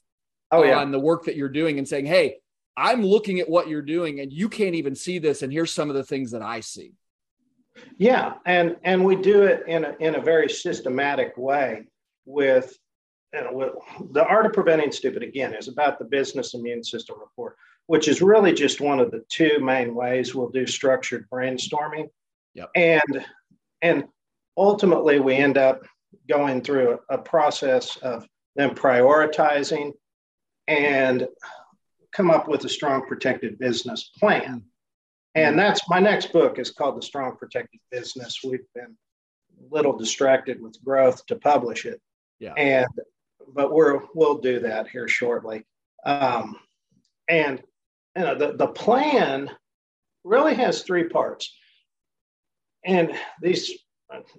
oh, 0.50 0.64
yeah. 0.64 0.78
on 0.78 0.90
the 0.90 0.98
work 0.98 1.24
that 1.24 1.36
you're 1.36 1.48
doing 1.48 1.78
and 1.78 1.86
saying, 1.86 2.06
Hey, 2.06 2.36
I'm 2.76 3.02
looking 3.02 3.40
at 3.40 3.48
what 3.48 3.68
you're 3.68 3.82
doing 3.82 4.20
and 4.20 4.32
you 4.32 4.48
can't 4.48 4.74
even 4.74 4.94
see 4.94 5.18
this. 5.18 5.42
And 5.42 5.52
here's 5.52 5.72
some 5.72 5.88
of 5.88 5.96
the 5.96 6.04
things 6.04 6.32
that 6.32 6.42
I 6.42 6.60
see. 6.60 6.92
Yeah. 7.98 8.34
And, 8.44 8.76
and 8.84 9.04
we 9.04 9.16
do 9.16 9.44
it 9.44 9.64
in 9.66 9.84
a, 9.84 9.94
in 10.00 10.14
a 10.14 10.20
very 10.20 10.48
systematic 10.48 11.36
way 11.36 11.84
with, 12.24 12.76
you 13.34 13.42
know, 13.42 13.52
with 13.52 13.72
the 14.12 14.24
art 14.24 14.46
of 14.46 14.52
preventing 14.52 14.92
stupid 14.92 15.22
again 15.22 15.54
is 15.54 15.68
about 15.68 15.98
the 15.98 16.04
business 16.06 16.54
immune 16.54 16.82
system 16.82 17.16
report 17.20 17.55
which 17.86 18.08
is 18.08 18.20
really 18.20 18.52
just 18.52 18.80
one 18.80 19.00
of 19.00 19.10
the 19.10 19.24
two 19.28 19.58
main 19.60 19.94
ways 19.94 20.34
we'll 20.34 20.50
do 20.50 20.66
structured 20.66 21.28
brainstorming. 21.30 22.08
Yep. 22.54 22.70
And 22.74 23.24
and 23.82 24.04
ultimately 24.56 25.20
we 25.20 25.34
end 25.34 25.58
up 25.58 25.86
going 26.28 26.62
through 26.62 26.98
a, 27.10 27.14
a 27.14 27.18
process 27.18 27.96
of 27.98 28.26
them 28.56 28.74
prioritizing 28.74 29.92
and 30.66 31.28
come 32.12 32.30
up 32.30 32.48
with 32.48 32.64
a 32.64 32.68
strong 32.68 33.06
protected 33.06 33.58
business 33.58 34.10
plan. 34.18 34.42
Mm-hmm. 34.42 34.58
And 35.36 35.58
that's 35.58 35.86
my 35.88 36.00
next 36.00 36.32
book 36.32 36.58
is 36.58 36.70
called 36.70 36.96
The 36.96 37.02
Strong 37.02 37.36
Protected 37.36 37.80
Business. 37.90 38.40
We've 38.42 38.64
been 38.74 38.96
a 39.60 39.74
little 39.74 39.94
distracted 39.94 40.62
with 40.62 40.82
growth 40.82 41.26
to 41.26 41.36
publish 41.36 41.84
it. 41.84 42.00
Yeah. 42.40 42.54
And 42.54 42.86
but 43.54 43.72
we're 43.72 44.00
we'll 44.14 44.38
do 44.38 44.60
that 44.60 44.88
here 44.88 45.08
shortly. 45.08 45.66
Um, 46.06 46.56
and 47.28 47.62
you 48.16 48.22
know, 48.22 48.34
the, 48.34 48.56
the 48.56 48.66
plan 48.66 49.50
really 50.24 50.54
has 50.54 50.82
three 50.82 51.08
parts. 51.08 51.54
And 52.84 53.12
these, 53.42 53.72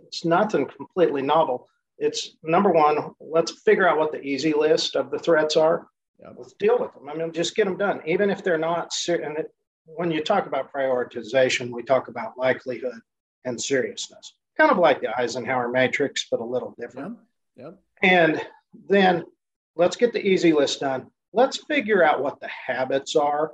it's 0.06 0.26
nothing 0.26 0.66
completely 0.66 1.22
novel. 1.22 1.68
It's 1.98 2.36
number 2.44 2.72
one, 2.72 3.12
let's 3.20 3.62
figure 3.64 3.88
out 3.88 3.98
what 3.98 4.12
the 4.12 4.22
easy 4.22 4.54
list 4.54 4.96
of 4.96 5.12
the 5.12 5.20
threats 5.20 5.56
are. 5.56 5.88
Yep. 6.20 6.34
Let's 6.38 6.54
deal 6.54 6.80
with 6.80 6.94
them. 6.94 7.10
I 7.10 7.16
mean, 7.16 7.32
just 7.32 7.56
get 7.56 7.66
them 7.66 7.78
done, 7.78 8.02
even 8.06 8.30
if 8.30 8.44
they're 8.44 8.58
not. 8.58 8.94
Ser- 8.94 9.22
and 9.22 9.38
it, 9.38 9.48
when 9.86 10.12
you 10.12 10.24
talk 10.24 10.48
about 10.48 10.74
prioritization, 10.74 11.70
we 11.70 11.84
talk 11.84 12.08
about 12.08 12.38
likelihood 12.38 13.00
and 13.46 13.62
seriousness, 13.62 14.34
kind 14.58 14.72
of 14.72 14.78
like 14.78 15.02
the 15.02 15.20
Eisenhower 15.20 15.70
matrix, 15.70 16.28
but 16.30 16.40
a 16.40 16.44
little 16.44 16.74
different. 16.80 17.18
Yep. 17.56 17.66
Yep. 17.66 17.80
And 18.04 18.42
then 18.90 19.24
let's 19.76 19.96
get 19.96 20.14
the 20.14 20.26
easy 20.26 20.54
list 20.54 20.80
done. 20.80 21.08
Let's 21.34 21.64
figure 21.66 22.04
out 22.04 22.24
what 22.24 22.40
the 22.40 22.48
habits 22.48 23.16
are 23.16 23.52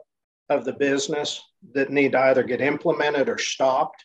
of 0.50 0.66
the 0.66 0.74
business 0.74 1.42
that 1.74 1.90
need 1.90 2.14
to 2.14 2.20
either 2.20 2.44
get 2.44 2.62
implemented 2.62 3.30
or 3.30 3.38
stopped. 3.38 4.04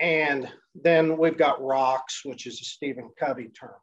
And 0.00 0.48
then 0.74 1.16
we've 1.18 1.38
got 1.38 1.62
rocks, 1.62 2.22
which 2.24 2.46
is 2.46 2.60
a 2.60 2.64
Stephen 2.64 3.10
Covey 3.18 3.48
term. 3.48 3.76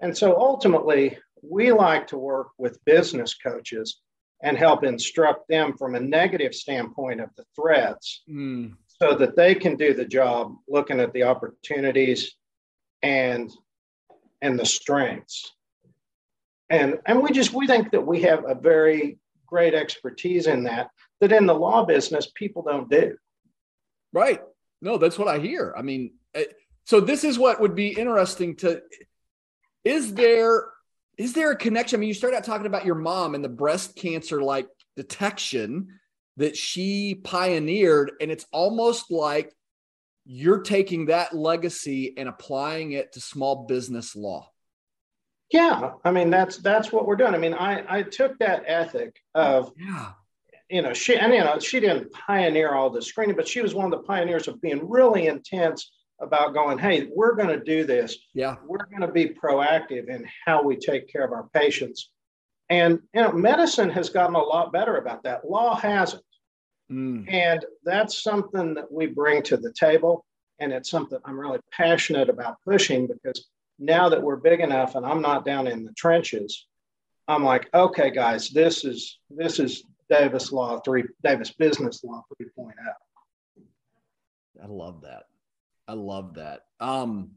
And 0.00 0.16
so 0.16 0.36
ultimately, 0.36 1.18
we 1.42 1.72
like 1.72 2.06
to 2.08 2.18
work 2.18 2.48
with 2.58 2.84
business 2.84 3.34
coaches 3.34 4.00
and 4.42 4.56
help 4.56 4.82
instruct 4.82 5.48
them 5.48 5.76
from 5.76 5.94
a 5.94 6.00
negative 6.00 6.54
standpoint 6.54 7.20
of 7.20 7.30
the 7.36 7.44
threats 7.54 8.22
mm. 8.28 8.72
so 8.88 9.14
that 9.14 9.36
they 9.36 9.54
can 9.54 9.76
do 9.76 9.94
the 9.94 10.04
job 10.04 10.54
looking 10.68 11.00
at 11.00 11.12
the 11.12 11.22
opportunities 11.22 12.34
and 13.02 13.50
and 14.40 14.58
the 14.58 14.66
strengths 14.66 15.52
and 16.70 16.98
and 17.06 17.22
we 17.22 17.30
just 17.30 17.52
we 17.52 17.66
think 17.66 17.90
that 17.92 18.04
we 18.04 18.22
have 18.22 18.44
a 18.48 18.54
very 18.54 19.18
great 19.52 19.74
expertise 19.74 20.46
in 20.46 20.64
that 20.64 20.88
that 21.20 21.30
in 21.30 21.44
the 21.44 21.54
law 21.54 21.84
business 21.84 22.32
people 22.34 22.62
don't 22.62 22.88
do. 22.88 23.16
Right. 24.10 24.40
No, 24.80 24.96
that's 24.96 25.18
what 25.18 25.28
I 25.28 25.38
hear. 25.38 25.74
I 25.76 25.82
mean, 25.82 26.14
eh, 26.34 26.44
so 26.86 27.00
this 27.00 27.22
is 27.22 27.38
what 27.38 27.60
would 27.60 27.74
be 27.74 27.88
interesting 27.88 28.56
to 28.56 28.80
is 29.84 30.14
there 30.14 30.70
is 31.18 31.34
there 31.34 31.50
a 31.50 31.56
connection? 31.56 31.98
I 31.98 32.00
mean, 32.00 32.08
you 32.08 32.14
start 32.14 32.32
out 32.32 32.44
talking 32.44 32.66
about 32.66 32.86
your 32.86 32.94
mom 32.94 33.34
and 33.34 33.44
the 33.44 33.50
breast 33.50 33.94
cancer 33.94 34.42
like 34.42 34.68
detection 34.96 35.98
that 36.38 36.56
she 36.56 37.14
pioneered 37.14 38.12
and 38.22 38.30
it's 38.30 38.46
almost 38.52 39.10
like 39.10 39.52
you're 40.24 40.62
taking 40.62 41.06
that 41.06 41.36
legacy 41.36 42.14
and 42.16 42.26
applying 42.26 42.92
it 42.92 43.12
to 43.12 43.20
small 43.20 43.66
business 43.66 44.16
law. 44.16 44.51
Yeah, 45.52 45.92
I 46.02 46.10
mean 46.10 46.30
that's 46.30 46.56
that's 46.58 46.90
what 46.90 47.06
we're 47.06 47.16
doing. 47.16 47.34
I 47.34 47.38
mean, 47.38 47.54
I 47.54 47.84
I 47.98 48.02
took 48.02 48.38
that 48.38 48.64
ethic 48.66 49.16
of 49.34 49.72
yeah. 49.78 50.12
You 50.70 50.80
know, 50.80 50.94
she 50.94 51.16
and 51.16 51.34
you 51.34 51.40
know 51.40 51.58
she 51.58 51.80
didn't 51.80 52.10
pioneer 52.12 52.72
all 52.72 52.88
the 52.88 53.02
screening, 53.02 53.36
but 53.36 53.46
she 53.46 53.60
was 53.60 53.74
one 53.74 53.84
of 53.84 53.90
the 53.90 54.06
pioneers 54.06 54.48
of 54.48 54.60
being 54.62 54.88
really 54.88 55.26
intense 55.26 55.92
about 56.18 56.54
going, 56.54 56.78
hey, 56.78 57.10
we're 57.14 57.34
going 57.34 57.48
to 57.48 57.62
do 57.62 57.84
this. 57.84 58.16
Yeah, 58.32 58.56
we're 58.66 58.86
going 58.86 59.02
to 59.02 59.12
be 59.12 59.28
proactive 59.28 60.08
in 60.08 60.26
how 60.46 60.62
we 60.62 60.76
take 60.76 61.12
care 61.12 61.24
of 61.24 61.32
our 61.32 61.48
patients. 61.52 62.10
And 62.70 63.00
you 63.14 63.20
know, 63.20 63.32
medicine 63.32 63.90
has 63.90 64.08
gotten 64.08 64.34
a 64.34 64.42
lot 64.42 64.72
better 64.72 64.96
about 64.96 65.24
that. 65.24 65.48
Law 65.48 65.76
hasn't. 65.76 66.22
Mm. 66.90 67.30
And 67.30 67.64
that's 67.84 68.22
something 68.22 68.72
that 68.74 68.90
we 68.90 69.06
bring 69.06 69.42
to 69.44 69.58
the 69.58 69.72
table. 69.74 70.24
And 70.58 70.72
it's 70.72 70.88
something 70.88 71.18
I'm 71.26 71.38
really 71.38 71.60
passionate 71.70 72.30
about 72.30 72.56
pushing 72.64 73.06
because 73.06 73.46
now 73.82 74.08
that 74.08 74.22
we're 74.22 74.36
big 74.36 74.60
enough 74.60 74.94
and 74.94 75.04
I'm 75.04 75.20
not 75.20 75.44
down 75.44 75.66
in 75.66 75.84
the 75.84 75.92
trenches, 75.92 76.66
I'm 77.26 77.44
like, 77.44 77.68
okay, 77.74 78.10
guys, 78.10 78.50
this 78.50 78.84
is 78.84 79.18
this 79.28 79.58
is 79.58 79.84
Davis 80.08 80.52
Law 80.52 80.80
three 80.80 81.04
Davis 81.24 81.50
Business 81.50 82.02
Law 82.04 82.24
3.0. 82.40 82.72
I 84.62 84.66
love 84.66 85.02
that. 85.02 85.24
I 85.88 85.94
love 85.94 86.34
that. 86.34 86.60
Um, 86.80 87.32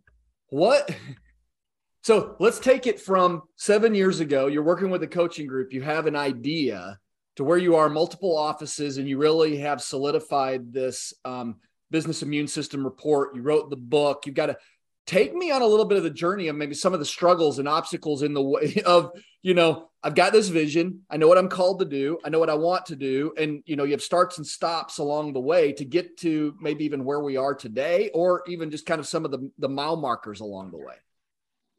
what? 0.50 0.96
So 2.02 2.36
let's 2.40 2.60
take 2.60 2.86
it 2.86 3.00
from 3.00 3.42
seven 3.56 3.96
years 3.96 4.20
ago. 4.20 4.46
You're 4.46 4.62
working 4.62 4.92
with 4.92 5.02
a 5.02 5.08
coaching 5.08 5.48
group. 5.48 5.74
You 5.74 5.82
have 5.82 6.06
an 6.06 6.16
idea 6.16 7.00
to 7.36 7.44
where 7.44 7.58
you 7.58 7.76
are, 7.78 7.90
multiple 7.90 8.38
offices, 8.38 9.00
and 9.00 9.10
you 9.10 9.18
really 9.18 9.58
have 9.58 9.82
solidified 9.82 10.72
this 10.72 11.16
um, 11.26 11.56
business 11.90 12.22
immune 12.22 12.48
system 12.48 12.84
report. 12.84 13.36
You 13.36 13.42
wrote 13.42 13.72
the 13.72 13.76
book. 13.76 14.28
You've 14.28 14.36
got 14.36 14.52
a 14.52 14.58
take 15.06 15.34
me 15.34 15.52
on 15.52 15.62
a 15.62 15.66
little 15.66 15.86
bit 15.86 15.98
of 15.98 16.04
the 16.04 16.10
journey 16.10 16.48
of 16.48 16.56
maybe 16.56 16.74
some 16.74 16.94
of 16.94 17.00
the 17.00 17.06
struggles 17.06 17.60
and 17.60 17.68
obstacles 17.68 18.24
in 18.24 18.34
the 18.34 18.42
way 18.42 18.82
of 18.86 19.12
you 19.42 19.54
know 19.54 19.90
i've 20.04 20.16
got 20.16 20.34
this 20.34 20.50
vision. 20.50 21.02
I 21.10 21.18
know 21.18 21.28
what 21.28 21.38
i'm 21.38 21.50
called 21.50 21.80
to 21.80 21.86
do. 21.86 22.20
I 22.24 22.30
know 22.30 22.40
what 22.40 22.50
i 22.50 22.56
want 22.56 22.88
to 22.88 22.96
do. 22.96 23.34
And 23.38 23.62
you 23.66 23.76
know 23.76 23.84
you 23.84 23.92
have 23.92 24.02
starts 24.02 24.38
and 24.38 24.48
stops 24.48 24.98
along 24.98 25.34
the 25.34 25.40
way 25.40 25.74
to 25.74 25.86
get 25.86 26.18
to 26.20 26.56
maybe 26.60 26.86
even 26.86 27.06
where 27.06 27.22
we 27.22 27.38
are 27.38 27.54
today 27.54 28.10
or 28.14 28.44
even 28.48 28.72
just 28.72 28.86
kind 28.86 29.00
of 29.00 29.08
some 29.08 29.26
of 29.26 29.32
the 29.32 29.52
the 29.60 29.70
mile 29.70 29.98
markers 29.98 30.40
along 30.40 30.72
the 30.72 30.78
way. 30.78 30.96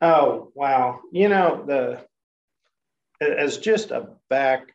Oh 0.00 0.52
wow. 0.54 1.00
You 1.12 1.28
know 1.28 1.64
the 1.66 2.00
as 3.20 3.58
just 3.58 3.90
a 3.90 4.08
back 4.28 4.72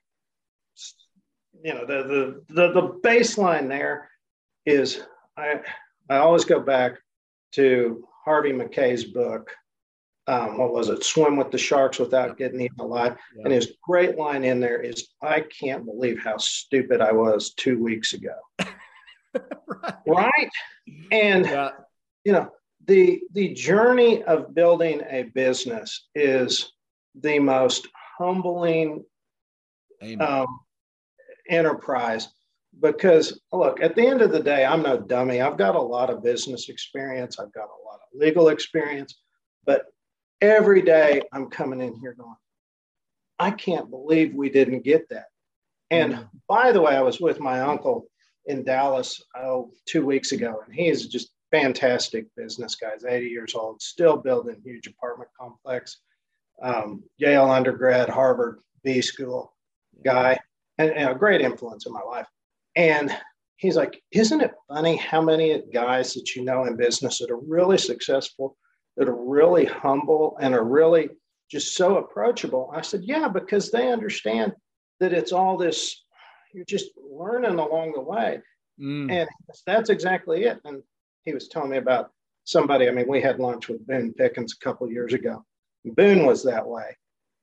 you 1.63 1.73
know 1.73 1.85
the 1.85 2.03
the 2.03 2.53
the, 2.53 2.71
the 2.73 2.87
baseline 3.03 3.67
there 3.67 4.09
is 4.65 5.01
i 5.37 5.59
i 6.09 6.17
always 6.17 6.43
go 6.43 6.59
back 6.59 6.93
to 7.51 8.03
Harvey 8.23 8.53
Mackay's 8.53 9.03
book. 9.03 9.49
Um, 10.27 10.57
what 10.57 10.71
was 10.71 10.89
it? 10.89 11.03
Swim 11.03 11.35
with 11.35 11.51
the 11.51 11.57
sharks 11.57 11.99
without 11.99 12.37
getting 12.37 12.61
eaten 12.61 12.79
alive. 12.79 13.17
Yeah. 13.35 13.43
And 13.45 13.53
his 13.53 13.73
great 13.83 14.17
line 14.17 14.43
in 14.43 14.59
there 14.59 14.81
is, 14.81 15.09
"I 15.21 15.41
can't 15.41 15.85
believe 15.85 16.19
how 16.23 16.37
stupid 16.37 17.01
I 17.01 17.11
was 17.11 17.53
two 17.53 17.81
weeks 17.81 18.13
ago." 18.13 18.35
right. 19.33 19.95
right. 20.07 20.49
And 21.11 21.45
yeah. 21.45 21.71
you 22.23 22.33
know 22.33 22.51
the 22.85 23.21
the 23.33 23.53
journey 23.53 24.23
of 24.23 24.53
building 24.53 25.01
a 25.09 25.23
business 25.23 26.07
is 26.15 26.71
the 27.15 27.39
most 27.39 27.87
humbling 28.17 29.03
um, 30.19 30.47
enterprise 31.49 32.27
because 32.79 33.39
look 33.51 33.81
at 33.81 33.95
the 33.95 34.05
end 34.05 34.21
of 34.21 34.31
the 34.31 34.41
day 34.41 34.65
i'm 34.65 34.81
no 34.81 34.97
dummy. 34.97 35.41
I've 35.41 35.57
got 35.57 35.75
a 35.75 35.81
lot 35.81 36.09
of 36.09 36.23
business 36.23 36.69
experience. 36.69 37.37
I've 37.39 37.51
got 37.53 37.65
a 37.65 37.83
lot 37.85 37.99
of 38.01 38.19
legal 38.19 38.49
experience 38.49 39.15
but 39.65 39.85
every 40.41 40.81
day 40.81 41.21
i'm 41.33 41.49
coming 41.49 41.81
in 41.81 41.95
here 41.99 42.13
going 42.13 42.35
i 43.39 43.51
can't 43.51 43.89
believe 43.89 44.33
we 44.33 44.49
didn't 44.49 44.83
get 44.83 45.07
that. 45.09 45.25
And 45.89 46.13
mm-hmm. 46.13 46.23
by 46.47 46.71
the 46.71 46.81
way 46.81 46.95
i 46.95 47.01
was 47.01 47.19
with 47.19 47.39
my 47.39 47.61
uncle 47.61 48.07
in 48.45 48.63
dallas 48.63 49.21
oh, 49.35 49.71
two 49.85 50.05
weeks 50.05 50.31
ago 50.31 50.61
and 50.65 50.73
he 50.73 50.87
is 50.87 51.07
just 51.07 51.31
fantastic 51.51 52.25
business 52.35 52.75
guy 52.75 52.91
he's 52.93 53.05
80 53.05 53.27
years 53.27 53.55
old 53.55 53.81
still 53.81 54.17
building 54.17 54.61
huge 54.63 54.87
apartment 54.87 55.29
complex 55.39 55.97
um, 56.63 57.03
yale 57.17 57.51
undergrad 57.51 58.07
harvard 58.09 58.59
b 58.83 59.01
school 59.01 59.53
guy 60.03 60.39
and, 60.77 60.91
and 60.91 61.09
a 61.09 61.15
great 61.15 61.41
influence 61.41 61.85
in 61.85 61.93
my 61.93 62.01
life 62.01 62.27
and 62.75 63.15
he's 63.57 63.75
like, 63.75 64.01
Isn't 64.11 64.41
it 64.41 64.53
funny 64.67 64.97
how 64.97 65.21
many 65.21 65.61
guys 65.73 66.13
that 66.13 66.35
you 66.35 66.43
know 66.43 66.65
in 66.65 66.75
business 66.75 67.19
that 67.19 67.31
are 67.31 67.39
really 67.39 67.77
successful, 67.77 68.57
that 68.97 69.07
are 69.07 69.25
really 69.25 69.65
humble 69.65 70.37
and 70.41 70.53
are 70.53 70.63
really 70.63 71.09
just 71.49 71.75
so 71.75 71.97
approachable? 71.97 72.71
I 72.75 72.81
said, 72.81 73.01
Yeah, 73.03 73.27
because 73.27 73.71
they 73.71 73.91
understand 73.91 74.53
that 74.99 75.13
it's 75.13 75.31
all 75.31 75.57
this, 75.57 76.03
you're 76.53 76.65
just 76.65 76.91
learning 76.97 77.59
along 77.59 77.93
the 77.93 78.01
way. 78.01 78.39
Mm. 78.79 79.11
And 79.11 79.29
that's 79.65 79.89
exactly 79.89 80.43
it. 80.43 80.59
And 80.65 80.81
he 81.23 81.33
was 81.33 81.47
telling 81.47 81.69
me 81.69 81.77
about 81.77 82.11
somebody. 82.45 82.87
I 82.87 82.91
mean, 82.91 83.07
we 83.07 83.21
had 83.21 83.39
lunch 83.39 83.67
with 83.67 83.85
Boone 83.85 84.13
Pickens 84.13 84.55
a 84.59 84.63
couple 84.63 84.89
years 84.89 85.13
ago. 85.13 85.45
Boone 85.85 86.25
was 86.25 86.43
that 86.43 86.67
way. 86.67 86.97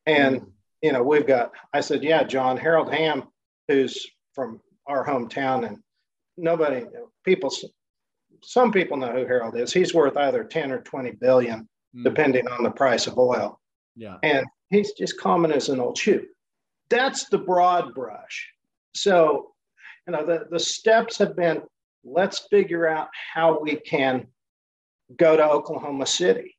And, 0.06 0.40
mm. 0.40 0.46
you 0.82 0.92
know, 0.92 1.02
we've 1.02 1.26
got, 1.26 1.52
I 1.72 1.80
said, 1.80 2.02
Yeah, 2.02 2.24
John, 2.24 2.56
Harold 2.56 2.92
Hamm, 2.92 3.24
who's 3.68 4.06
from 4.34 4.60
our 4.88 5.06
hometown, 5.06 5.66
and 5.66 5.78
nobody, 6.36 6.84
people, 7.24 7.52
some 8.42 8.72
people 8.72 8.96
know 8.96 9.12
who 9.12 9.26
Harold 9.26 9.56
is. 9.56 9.72
He's 9.72 9.94
worth 9.94 10.16
either 10.16 10.44
10 10.44 10.72
or 10.72 10.80
20 10.80 11.12
billion, 11.12 11.68
mm. 11.94 12.04
depending 12.04 12.48
on 12.48 12.64
the 12.64 12.70
price 12.70 13.06
of 13.06 13.18
oil. 13.18 13.60
Yeah. 13.96 14.16
And 14.22 14.46
he's 14.70 14.92
just 14.92 15.20
common 15.20 15.52
as 15.52 15.68
an 15.68 15.80
old 15.80 15.98
shoe. 15.98 16.26
That's 16.90 17.28
the 17.28 17.38
broad 17.38 17.94
brush. 17.94 18.50
So, 18.94 19.52
you 20.06 20.12
know, 20.12 20.24
the, 20.24 20.46
the 20.50 20.60
steps 20.60 21.18
have 21.18 21.36
been 21.36 21.62
let's 22.04 22.46
figure 22.50 22.86
out 22.86 23.08
how 23.34 23.60
we 23.60 23.76
can 23.76 24.26
go 25.16 25.36
to 25.36 25.44
Oklahoma 25.44 26.06
City 26.06 26.56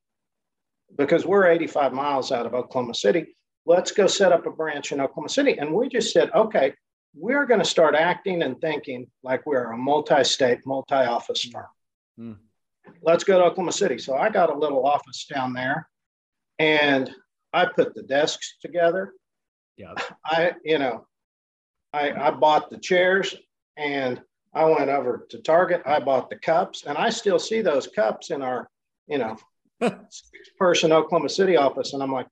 because 0.97 1.25
we're 1.25 1.47
85 1.47 1.93
miles 1.93 2.31
out 2.31 2.45
of 2.45 2.53
Oklahoma 2.53 2.93
City. 2.93 3.27
Let's 3.65 3.91
go 3.91 4.07
set 4.07 4.31
up 4.31 4.45
a 4.45 4.51
branch 4.51 4.91
in 4.91 5.01
Oklahoma 5.01 5.29
City. 5.29 5.57
And 5.57 5.73
we 5.73 5.89
just 5.89 6.11
said, 6.11 6.31
okay, 6.33 6.73
we're 7.13 7.45
going 7.45 7.59
to 7.59 7.65
start 7.65 7.95
acting 7.95 8.43
and 8.43 8.59
thinking 8.61 9.07
like 9.23 9.45
we're 9.45 9.71
a 9.71 9.77
multi 9.77 10.23
state, 10.23 10.59
multi 10.65 10.95
office 10.95 11.43
firm. 11.43 11.65
Mm. 12.19 12.37
Let's 13.01 13.23
go 13.23 13.37
to 13.37 13.45
Oklahoma 13.45 13.71
City. 13.71 13.97
So 13.97 14.15
I 14.15 14.29
got 14.29 14.49
a 14.49 14.57
little 14.57 14.85
office 14.85 15.25
down 15.25 15.53
there 15.53 15.87
and 16.59 17.09
I 17.53 17.65
put 17.65 17.95
the 17.95 18.03
desks 18.03 18.57
together. 18.61 19.13
Yeah. 19.77 19.93
I, 20.25 20.53
you 20.63 20.77
know, 20.77 21.05
I, 21.93 22.11
I 22.11 22.31
bought 22.31 22.69
the 22.69 22.77
chairs 22.77 23.35
and 23.77 24.21
I 24.53 24.65
went 24.65 24.89
over 24.89 25.27
to 25.29 25.39
Target. 25.39 25.83
I 25.85 25.99
bought 25.99 26.29
the 26.29 26.37
cups 26.37 26.83
and 26.85 26.97
I 26.97 27.09
still 27.09 27.39
see 27.39 27.61
those 27.61 27.87
cups 27.87 28.31
in 28.31 28.41
our, 28.41 28.69
you 29.07 29.17
know, 29.17 29.37
six 29.81 30.49
person 30.57 30.91
Oklahoma 30.91 31.29
City 31.29 31.55
office. 31.55 31.93
And 31.93 32.03
I'm 32.03 32.11
like, 32.11 32.27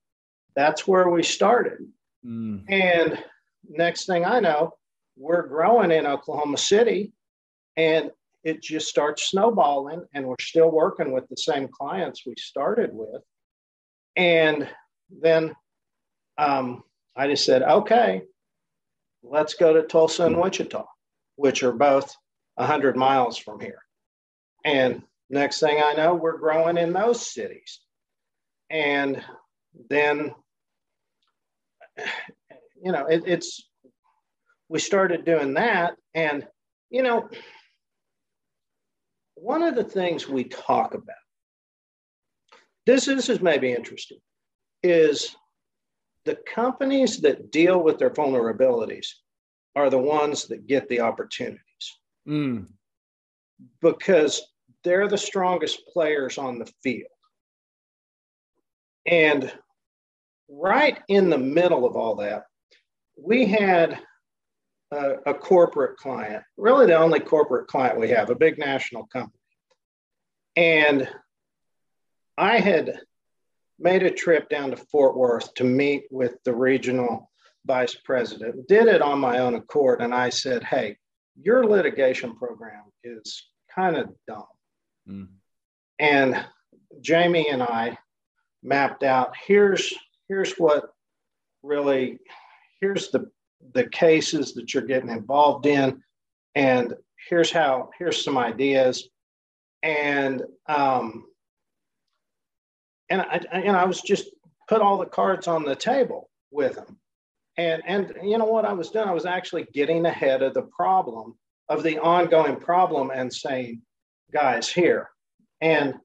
that's 0.55 0.87
where 0.87 1.09
we 1.09 1.23
started. 1.23 1.79
Mm. 2.25 2.63
And 2.69 3.23
next 3.67 4.05
thing 4.05 4.25
I 4.25 4.39
know, 4.39 4.73
we're 5.17 5.47
growing 5.47 5.91
in 5.91 6.05
Oklahoma 6.05 6.57
City 6.57 7.13
and 7.75 8.11
it 8.43 8.61
just 8.61 8.87
starts 8.87 9.29
snowballing 9.29 10.05
and 10.13 10.25
we're 10.25 10.35
still 10.39 10.71
working 10.71 11.11
with 11.11 11.27
the 11.27 11.37
same 11.37 11.67
clients 11.67 12.25
we 12.25 12.35
started 12.37 12.91
with. 12.93 13.21
And 14.15 14.69
then 15.09 15.53
um, 16.37 16.83
I 17.15 17.27
just 17.27 17.45
said, 17.45 17.63
okay, 17.63 18.21
let's 19.23 19.55
go 19.55 19.73
to 19.73 19.83
Tulsa 19.83 20.25
and 20.25 20.37
Wichita, 20.37 20.85
which 21.35 21.63
are 21.63 21.73
both 21.73 22.15
100 22.55 22.95
miles 22.95 23.37
from 23.37 23.59
here. 23.59 23.81
And 24.63 25.03
next 25.29 25.59
thing 25.59 25.81
I 25.83 25.93
know, 25.93 26.15
we're 26.15 26.37
growing 26.37 26.77
in 26.77 26.93
those 26.93 27.25
cities. 27.25 27.79
And 28.69 29.23
then 29.89 30.33
you 32.83 32.91
know, 32.91 33.05
it, 33.05 33.23
it's 33.25 33.69
we 34.69 34.79
started 34.79 35.25
doing 35.25 35.53
that, 35.55 35.95
and 36.13 36.45
you 36.89 37.03
know, 37.03 37.29
one 39.35 39.63
of 39.63 39.75
the 39.75 39.83
things 39.83 40.27
we 40.27 40.43
talk 40.43 40.93
about 40.93 41.15
this 42.87 43.05
this 43.05 43.29
is 43.29 43.41
maybe 43.41 43.71
interesting 43.71 44.17
is 44.81 45.35
the 46.25 46.37
companies 46.47 47.19
that 47.21 47.51
deal 47.51 47.83
with 47.83 47.99
their 47.99 48.09
vulnerabilities 48.09 49.07
are 49.75 49.89
the 49.89 49.97
ones 49.97 50.47
that 50.47 50.67
get 50.67 50.89
the 50.89 51.01
opportunities 51.01 51.59
mm. 52.27 52.65
because 53.81 54.41
they're 54.83 55.07
the 55.07 55.17
strongest 55.17 55.85
players 55.87 56.37
on 56.37 56.57
the 56.57 56.71
field 56.81 57.09
and 59.05 59.51
right 60.49 60.99
in 61.09 61.29
the 61.29 61.37
middle 61.37 61.85
of 61.85 61.95
all 61.95 62.15
that 62.15 62.45
we 63.21 63.45
had 63.45 63.99
a, 64.91 65.15
a, 65.25 65.33
corporate 65.33 65.97
client, 65.97 66.43
really 66.55 66.85
the 66.85 66.97
only 66.97 67.19
corporate 67.19 67.67
client 67.67 67.99
we 67.99 68.09
have, 68.09 68.29
a 68.29 68.35
big 68.35 68.57
national 68.57 69.07
company. 69.07 69.33
And 70.55 71.09
I 72.37 72.59
had 72.59 72.99
made 73.79 74.03
a 74.03 74.11
trip 74.11 74.49
down 74.49 74.71
to 74.71 74.77
Fort 74.77 75.17
Worth 75.17 75.53
to 75.55 75.63
meet 75.63 76.03
with 76.09 76.35
the 76.45 76.55
regional 76.55 77.29
vice 77.65 77.95
president, 77.95 78.67
did 78.67 78.87
it 78.87 79.01
on 79.01 79.19
my 79.19 79.39
own 79.39 79.55
accord. 79.55 80.01
And 80.01 80.13
I 80.13 80.29
said, 80.29 80.63
hey, 80.63 80.97
your 81.39 81.65
litigation 81.65 82.35
program 82.35 82.83
is 83.03 83.43
kind 83.73 83.97
of 83.97 84.09
dumb. 84.27 84.45
Mm. 85.07 85.27
And 85.99 86.45
Jamie 87.01 87.49
and 87.49 87.61
I 87.61 87.97
mapped 88.63 89.03
out 89.03 89.33
here's 89.45 89.93
here's 90.27 90.53
what 90.53 90.89
really 91.63 92.19
here's 92.81 93.09
the 93.11 93.29
the 93.73 93.87
cases 93.89 94.53
that 94.53 94.73
you're 94.73 94.83
getting 94.83 95.09
involved 95.09 95.65
in 95.65 96.01
and 96.55 96.93
here's 97.29 97.51
how 97.51 97.89
here's 97.97 98.23
some 98.23 98.37
ideas. 98.37 99.09
And 99.83 100.43
um 100.67 101.25
and 103.09 103.21
I 103.21 103.41
and 103.51 103.75
I 103.75 103.85
was 103.85 104.01
just 104.01 104.29
put 104.67 104.81
all 104.81 104.97
the 104.97 105.05
cards 105.05 105.47
on 105.47 105.63
the 105.63 105.75
table 105.75 106.29
with 106.51 106.75
them. 106.75 106.97
And 107.57 107.81
and 107.85 108.13
you 108.23 108.37
know 108.37 108.45
what 108.45 108.65
I 108.65 108.73
was 108.73 108.89
doing? 108.89 109.07
I 109.07 109.13
was 109.13 109.25
actually 109.25 109.67
getting 109.73 110.05
ahead 110.05 110.41
of 110.41 110.53
the 110.53 110.63
problem 110.63 111.35
of 111.69 111.83
the 111.83 111.99
ongoing 111.99 112.55
problem 112.55 113.11
and 113.13 113.33
saying 113.33 113.81
guys 114.31 114.69
here. 114.69 115.09
And 115.61 115.95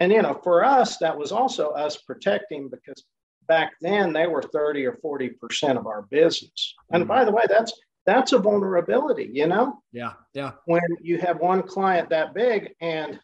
and 0.00 0.12
you 0.12 0.22
know 0.22 0.40
for 0.42 0.64
us 0.64 0.98
that 0.98 1.16
was 1.16 1.32
also 1.32 1.70
us 1.70 1.96
protecting 1.96 2.68
because 2.68 3.04
back 3.50 3.72
then 3.80 4.12
they 4.12 4.28
were 4.28 4.42
30 4.42 4.86
or 4.86 4.94
40 5.02 5.30
percent 5.30 5.76
of 5.76 5.88
our 5.88 6.02
business. 6.02 6.74
And 6.92 7.08
by 7.08 7.24
the 7.24 7.32
way 7.32 7.42
that's 7.48 7.72
that's 8.06 8.32
a 8.32 8.38
vulnerability 8.38 9.28
you 9.32 9.48
know? 9.48 9.82
Yeah 9.92 10.12
yeah. 10.34 10.52
When 10.66 10.82
you 11.00 11.18
have 11.18 11.40
one 11.40 11.62
client 11.64 12.08
that 12.10 12.32
big 12.32 12.74
and 12.80 13.18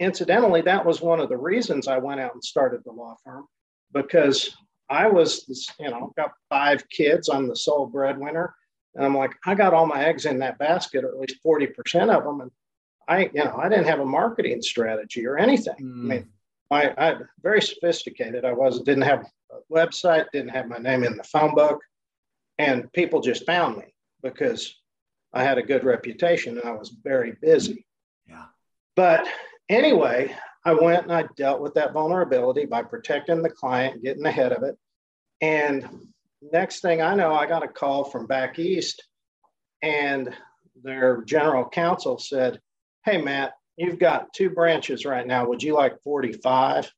incidentally 0.00 0.60
that 0.62 0.84
was 0.84 1.00
one 1.00 1.20
of 1.20 1.28
the 1.28 1.36
reasons 1.36 1.88
i 1.88 1.98
went 1.98 2.20
out 2.20 2.34
and 2.34 2.42
started 2.44 2.80
the 2.84 2.92
law 2.92 3.14
firm 3.24 3.44
because 3.92 4.56
i 4.88 5.08
was 5.08 5.44
this, 5.46 5.68
you 5.80 5.90
know 5.90 6.08
I've 6.08 6.22
got 6.22 6.32
five 6.48 6.88
kids 6.88 7.28
i'm 7.28 7.48
the 7.48 7.56
sole 7.56 7.86
breadwinner 7.86 8.54
and 8.94 9.04
i'm 9.04 9.16
like 9.16 9.32
i 9.46 9.54
got 9.54 9.74
all 9.74 9.86
my 9.86 10.04
eggs 10.04 10.24
in 10.24 10.38
that 10.38 10.58
basket 10.58 11.04
or 11.04 11.08
at 11.08 11.18
least 11.18 11.44
40% 11.44 12.16
of 12.16 12.24
them 12.24 12.40
and 12.42 12.50
i 13.08 13.30
you 13.34 13.44
know 13.44 13.56
i 13.58 13.68
didn't 13.68 13.90
have 13.92 14.00
a 14.00 14.12
marketing 14.20 14.62
strategy 14.62 15.26
or 15.26 15.36
anything. 15.36 15.80
Mm. 15.80 16.04
i 16.04 16.14
mean 16.14 16.28
I, 16.70 16.92
I 16.98 17.16
very 17.42 17.62
sophisticated. 17.62 18.44
I 18.44 18.52
was 18.52 18.82
didn't 18.82 19.02
have 19.02 19.24
a 19.50 19.72
website, 19.72 20.26
didn't 20.32 20.50
have 20.50 20.68
my 20.68 20.78
name 20.78 21.04
in 21.04 21.16
the 21.16 21.24
phone 21.24 21.54
book, 21.54 21.80
and 22.58 22.92
people 22.92 23.20
just 23.20 23.46
found 23.46 23.78
me 23.78 23.94
because 24.22 24.74
I 25.32 25.42
had 25.44 25.58
a 25.58 25.62
good 25.62 25.84
reputation 25.84 26.58
and 26.58 26.68
I 26.68 26.72
was 26.72 26.96
very 27.02 27.32
busy. 27.40 27.86
Yeah. 28.26 28.46
But 28.96 29.26
anyway, 29.68 30.36
I 30.64 30.74
went 30.74 31.04
and 31.04 31.12
I 31.12 31.26
dealt 31.36 31.60
with 31.60 31.74
that 31.74 31.92
vulnerability 31.92 32.66
by 32.66 32.82
protecting 32.82 33.42
the 33.42 33.50
client, 33.50 34.02
getting 34.02 34.26
ahead 34.26 34.52
of 34.52 34.62
it. 34.62 34.76
And 35.40 36.08
next 36.52 36.80
thing 36.80 37.00
I 37.00 37.14
know, 37.14 37.34
I 37.34 37.46
got 37.46 37.62
a 37.62 37.68
call 37.68 38.04
from 38.04 38.26
back 38.26 38.58
east, 38.58 39.06
and 39.82 40.34
their 40.82 41.22
general 41.22 41.68
counsel 41.68 42.18
said, 42.18 42.60
Hey, 43.04 43.18
Matt, 43.18 43.52
You've 43.78 43.98
got 44.00 44.32
two 44.34 44.50
branches 44.50 45.04
right 45.04 45.26
now. 45.26 45.46
Would 45.46 45.62
you 45.62 45.74
like 45.74 46.02
45? 46.02 46.92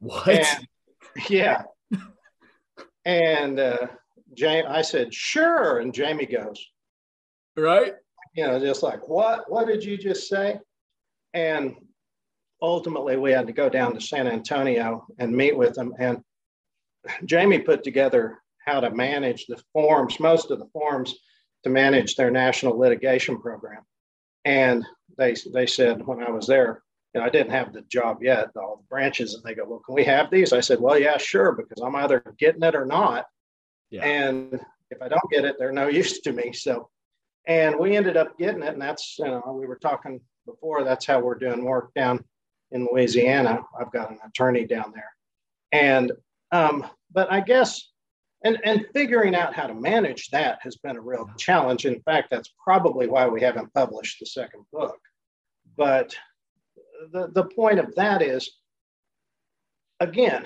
What? 0.00 0.28
And 0.28 0.68
yeah. 1.28 1.62
And 3.04 3.60
uh, 3.60 3.88
Jamie, 4.34 4.66
I 4.66 4.80
said, 4.82 5.12
sure. 5.12 5.80
And 5.80 5.92
Jamie 5.92 6.26
goes, 6.26 6.66
right. 7.56 7.92
You 8.34 8.46
know, 8.46 8.58
just 8.58 8.82
like, 8.82 9.06
what? 9.06 9.50
What 9.50 9.66
did 9.66 9.84
you 9.84 9.98
just 9.98 10.28
say? 10.28 10.58
And 11.34 11.74
ultimately, 12.62 13.16
we 13.16 13.32
had 13.32 13.48
to 13.48 13.52
go 13.52 13.68
down 13.68 13.92
to 13.92 14.00
San 14.00 14.26
Antonio 14.26 15.06
and 15.18 15.36
meet 15.36 15.56
with 15.56 15.74
them. 15.74 15.92
And 15.98 16.22
Jamie 17.26 17.58
put 17.58 17.84
together 17.84 18.38
how 18.64 18.80
to 18.80 18.90
manage 18.90 19.46
the 19.46 19.60
forms, 19.72 20.18
most 20.18 20.50
of 20.50 20.58
the 20.58 20.68
forms 20.72 21.14
to 21.64 21.70
manage 21.70 22.16
their 22.16 22.30
national 22.30 22.78
litigation 22.78 23.38
program. 23.40 23.82
And 24.44 24.84
they, 25.16 25.34
they 25.52 25.66
said 25.66 26.06
when 26.06 26.22
I 26.22 26.30
was 26.30 26.46
there, 26.46 26.82
you 27.14 27.20
know, 27.20 27.26
I 27.26 27.30
didn't 27.30 27.52
have 27.52 27.72
the 27.72 27.82
job 27.82 28.22
yet, 28.22 28.48
all 28.56 28.76
the 28.76 28.88
branches, 28.88 29.34
and 29.34 29.42
they 29.44 29.54
go, 29.54 29.64
Well, 29.66 29.82
can 29.84 29.94
we 29.94 30.04
have 30.04 30.30
these? 30.30 30.52
I 30.52 30.60
said, 30.60 30.80
Well, 30.80 30.98
yeah, 30.98 31.18
sure, 31.18 31.52
because 31.52 31.82
I'm 31.82 31.96
either 31.96 32.34
getting 32.38 32.62
it 32.62 32.74
or 32.74 32.86
not. 32.86 33.26
Yeah. 33.90 34.04
And 34.04 34.58
if 34.90 35.02
I 35.02 35.08
don't 35.08 35.30
get 35.30 35.44
it, 35.44 35.56
they're 35.58 35.72
no 35.72 35.88
use 35.88 36.20
to 36.20 36.32
me. 36.32 36.52
So, 36.52 36.88
and 37.46 37.78
we 37.78 37.96
ended 37.96 38.16
up 38.16 38.38
getting 38.38 38.62
it. 38.62 38.72
And 38.72 38.82
that's, 38.82 39.16
you 39.18 39.26
know, 39.26 39.56
we 39.58 39.66
were 39.66 39.78
talking 39.78 40.20
before, 40.46 40.84
that's 40.84 41.06
how 41.06 41.20
we're 41.20 41.38
doing 41.38 41.64
work 41.64 41.92
down 41.94 42.24
in 42.70 42.88
Louisiana. 42.90 43.60
I've 43.78 43.92
got 43.92 44.10
an 44.10 44.18
attorney 44.26 44.66
down 44.66 44.92
there. 44.94 45.10
And, 45.72 46.12
um, 46.50 46.86
but 47.12 47.30
I 47.30 47.40
guess, 47.40 47.91
and, 48.44 48.58
and 48.64 48.86
figuring 48.94 49.34
out 49.34 49.54
how 49.54 49.66
to 49.66 49.74
manage 49.74 50.30
that 50.30 50.58
has 50.62 50.76
been 50.76 50.96
a 50.96 51.00
real 51.00 51.28
challenge. 51.38 51.86
In 51.86 52.00
fact, 52.02 52.28
that's 52.30 52.52
probably 52.62 53.06
why 53.06 53.28
we 53.28 53.40
haven't 53.40 53.72
published 53.74 54.18
the 54.20 54.26
second 54.26 54.64
book. 54.72 54.98
But 55.76 56.14
the, 57.12 57.28
the 57.32 57.44
point 57.44 57.78
of 57.78 57.94
that 57.94 58.22
is, 58.22 58.50
again, 60.00 60.44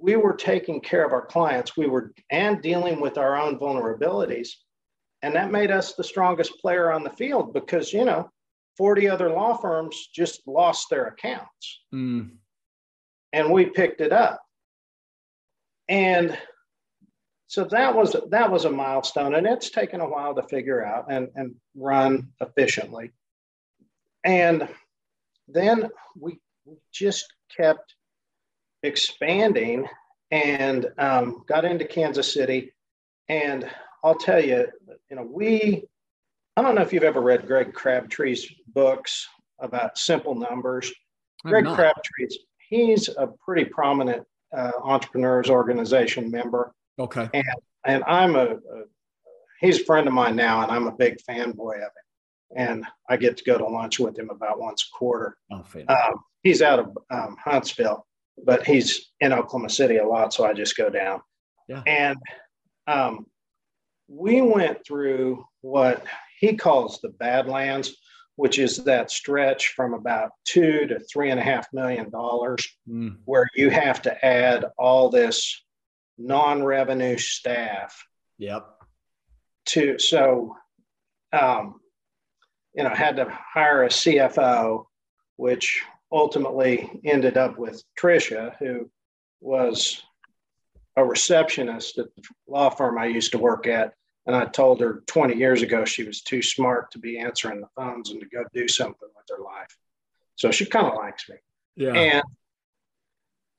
we 0.00 0.16
were 0.16 0.34
taking 0.34 0.80
care 0.80 1.04
of 1.04 1.12
our 1.12 1.26
clients. 1.26 1.76
We 1.76 1.86
were 1.86 2.12
and 2.30 2.60
dealing 2.62 3.00
with 3.00 3.18
our 3.18 3.36
own 3.36 3.58
vulnerabilities. 3.58 4.48
And 5.22 5.34
that 5.36 5.52
made 5.52 5.70
us 5.70 5.94
the 5.94 6.04
strongest 6.04 6.58
player 6.60 6.90
on 6.90 7.04
the 7.04 7.10
field 7.10 7.52
because, 7.52 7.92
you 7.92 8.04
know, 8.04 8.28
40 8.76 9.08
other 9.08 9.30
law 9.30 9.56
firms 9.56 10.08
just 10.14 10.42
lost 10.46 10.88
their 10.90 11.06
accounts. 11.06 11.82
Mm. 11.94 12.32
And 13.32 13.50
we 13.50 13.66
picked 13.66 14.00
it 14.00 14.12
up. 14.12 14.42
And 15.88 16.36
so 17.52 17.64
that 17.64 17.94
was 17.94 18.16
that 18.30 18.50
was 18.50 18.64
a 18.64 18.70
milestone 18.70 19.34
and 19.34 19.46
it's 19.46 19.68
taken 19.68 20.00
a 20.00 20.08
while 20.08 20.34
to 20.34 20.42
figure 20.44 20.82
out 20.82 21.12
and, 21.12 21.28
and 21.34 21.54
run 21.76 22.28
efficiently. 22.40 23.10
And 24.24 24.66
then 25.48 25.90
we 26.18 26.38
just 26.94 27.26
kept 27.54 27.94
expanding 28.82 29.86
and 30.30 30.86
um, 30.96 31.44
got 31.46 31.66
into 31.66 31.84
Kansas 31.84 32.32
City. 32.32 32.72
And 33.28 33.70
I'll 34.02 34.14
tell 34.14 34.42
you, 34.42 34.68
you 35.10 35.16
know, 35.16 35.28
we, 35.30 35.84
I 36.56 36.62
don't 36.62 36.74
know 36.74 36.80
if 36.80 36.90
you've 36.90 37.02
ever 37.02 37.20
read 37.20 37.46
Greg 37.46 37.74
Crabtree's 37.74 38.50
books 38.68 39.28
about 39.58 39.98
simple 39.98 40.34
numbers. 40.34 40.90
Greg 41.44 41.66
Crabtree's, 41.66 42.38
he's 42.70 43.10
a 43.10 43.26
pretty 43.44 43.66
prominent 43.66 44.26
uh, 44.56 44.72
entrepreneurs 44.82 45.50
organization 45.50 46.30
member. 46.30 46.72
Okay. 46.98 47.28
And, 47.32 47.44
and 47.86 48.04
I'm 48.04 48.36
a, 48.36 48.46
a, 48.46 48.58
he's 49.60 49.80
a 49.80 49.84
friend 49.84 50.06
of 50.06 50.12
mine 50.12 50.36
now, 50.36 50.62
and 50.62 50.70
I'm 50.70 50.86
a 50.86 50.92
big 50.92 51.18
fanboy 51.28 51.76
of 51.76 51.82
him. 51.82 51.90
And 52.54 52.84
I 53.08 53.16
get 53.16 53.38
to 53.38 53.44
go 53.44 53.56
to 53.56 53.66
lunch 53.66 53.98
with 53.98 54.18
him 54.18 54.28
about 54.30 54.60
once 54.60 54.82
a 54.82 54.96
quarter. 54.96 55.38
Oh, 55.50 55.64
um, 55.88 56.14
he's 56.42 56.60
out 56.60 56.78
of 56.78 56.98
um, 57.10 57.36
Huntsville 57.42 58.06
but 58.44 58.66
he's 58.66 59.10
in 59.20 59.32
Oklahoma 59.32 59.70
City 59.70 59.96
a 59.96 60.06
lot, 60.06 60.32
so 60.32 60.44
I 60.44 60.52
just 60.52 60.76
go 60.76 60.90
down. 60.90 61.20
Yeah. 61.68 61.82
And 61.86 62.18
um, 62.86 63.26
we 64.08 64.42
went 64.42 64.84
through 64.86 65.44
what 65.60 66.04
he 66.38 66.56
calls 66.56 67.00
the 67.00 67.10
Badlands, 67.10 67.94
which 68.36 68.58
is 68.58 68.78
that 68.84 69.10
stretch 69.10 69.68
from 69.68 69.94
about 69.94 70.30
two 70.44 70.86
to 70.86 70.98
three 71.00 71.30
and 71.30 71.38
a 71.38 71.42
half 71.42 71.66
million 71.72 72.10
dollars, 72.10 72.66
mm. 72.88 73.16
where 73.24 73.46
you 73.54 73.70
have 73.70 74.02
to 74.02 74.24
add 74.24 74.64
all 74.78 75.08
this 75.08 75.62
non-revenue 76.18 77.18
staff. 77.18 78.04
Yep. 78.38 78.66
To 79.66 79.98
so, 79.98 80.56
um, 81.32 81.80
you 82.74 82.84
know, 82.84 82.90
had 82.90 83.16
to 83.16 83.28
hire 83.30 83.84
a 83.84 83.88
CFO, 83.88 84.86
which 85.36 85.82
ultimately 86.10 87.00
ended 87.04 87.36
up 87.36 87.58
with 87.58 87.82
Tricia, 87.98 88.56
who 88.58 88.90
was 89.40 90.02
a 90.96 91.04
receptionist 91.04 91.98
at 91.98 92.14
the 92.14 92.22
law 92.46 92.70
firm 92.70 92.98
I 92.98 93.06
used 93.06 93.32
to 93.32 93.38
work 93.38 93.66
at. 93.66 93.94
And 94.26 94.36
I 94.36 94.44
told 94.44 94.80
her 94.80 95.02
20 95.06 95.36
years 95.36 95.62
ago 95.62 95.84
she 95.84 96.04
was 96.04 96.22
too 96.22 96.42
smart 96.42 96.92
to 96.92 96.98
be 96.98 97.18
answering 97.18 97.60
the 97.60 97.68
phones 97.74 98.10
and 98.10 98.20
to 98.20 98.26
go 98.26 98.44
do 98.54 98.68
something 98.68 99.08
with 99.16 99.36
her 99.36 99.42
life. 99.42 99.76
So 100.36 100.50
she 100.50 100.66
kind 100.66 100.86
of 100.86 100.94
likes 100.94 101.28
me. 101.28 101.36
Yeah. 101.76 101.92
And 101.92 102.22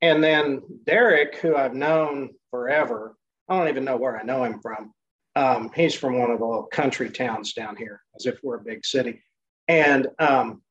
and 0.02 0.24
then 0.24 0.62
Derek, 0.86 1.38
who 1.38 1.56
I've 1.56 1.74
known 1.74 2.32
forever, 2.54 3.16
I 3.50 3.58
don't 3.58 3.68
even 3.68 3.84
know 3.84 3.98
where 3.98 4.16
I 4.16 4.22
know 4.22 4.44
him 4.44 4.60
from. 4.60 4.94
Um, 5.36 5.72
he's 5.76 5.96
from 5.96 6.20
one 6.20 6.30
of 6.30 6.38
the 6.38 6.46
little 6.46 6.68
country 6.68 7.10
towns 7.10 7.54
down 7.54 7.76
here, 7.76 8.00
as 8.16 8.28
if 8.28 8.38
we're 8.44 8.58
a 8.58 8.63
big 8.63 8.86
city. 8.86 9.24
And 9.68 10.08
um, 10.20 10.62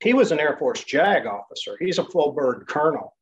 he 0.00 0.12
was 0.12 0.32
an 0.32 0.40
Air 0.40 0.56
Force 0.58 0.82
JAG 0.82 1.26
officer. 1.26 1.76
He's 1.78 1.98
a 1.98 2.04
full 2.04 2.32
bird 2.32 2.66
colonel. 2.66 3.14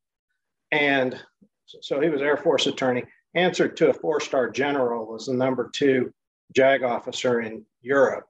And 0.73 1.23
so 1.67 2.01
he 2.01 2.09
was 2.09 2.23
Air 2.23 2.39
Force 2.39 2.67
attorney, 2.67 3.05
answered 3.35 3.77
to 3.77 3.91
a 3.91 3.93
four 3.93 4.21
star 4.21 4.49
general 4.49 5.07
was 5.07 5.27
the 5.27 5.35
number 5.35 5.69
two 5.71 6.11
JAG 6.55 6.83
officer 6.83 7.43
in 7.43 7.67
Europe. 7.83 8.25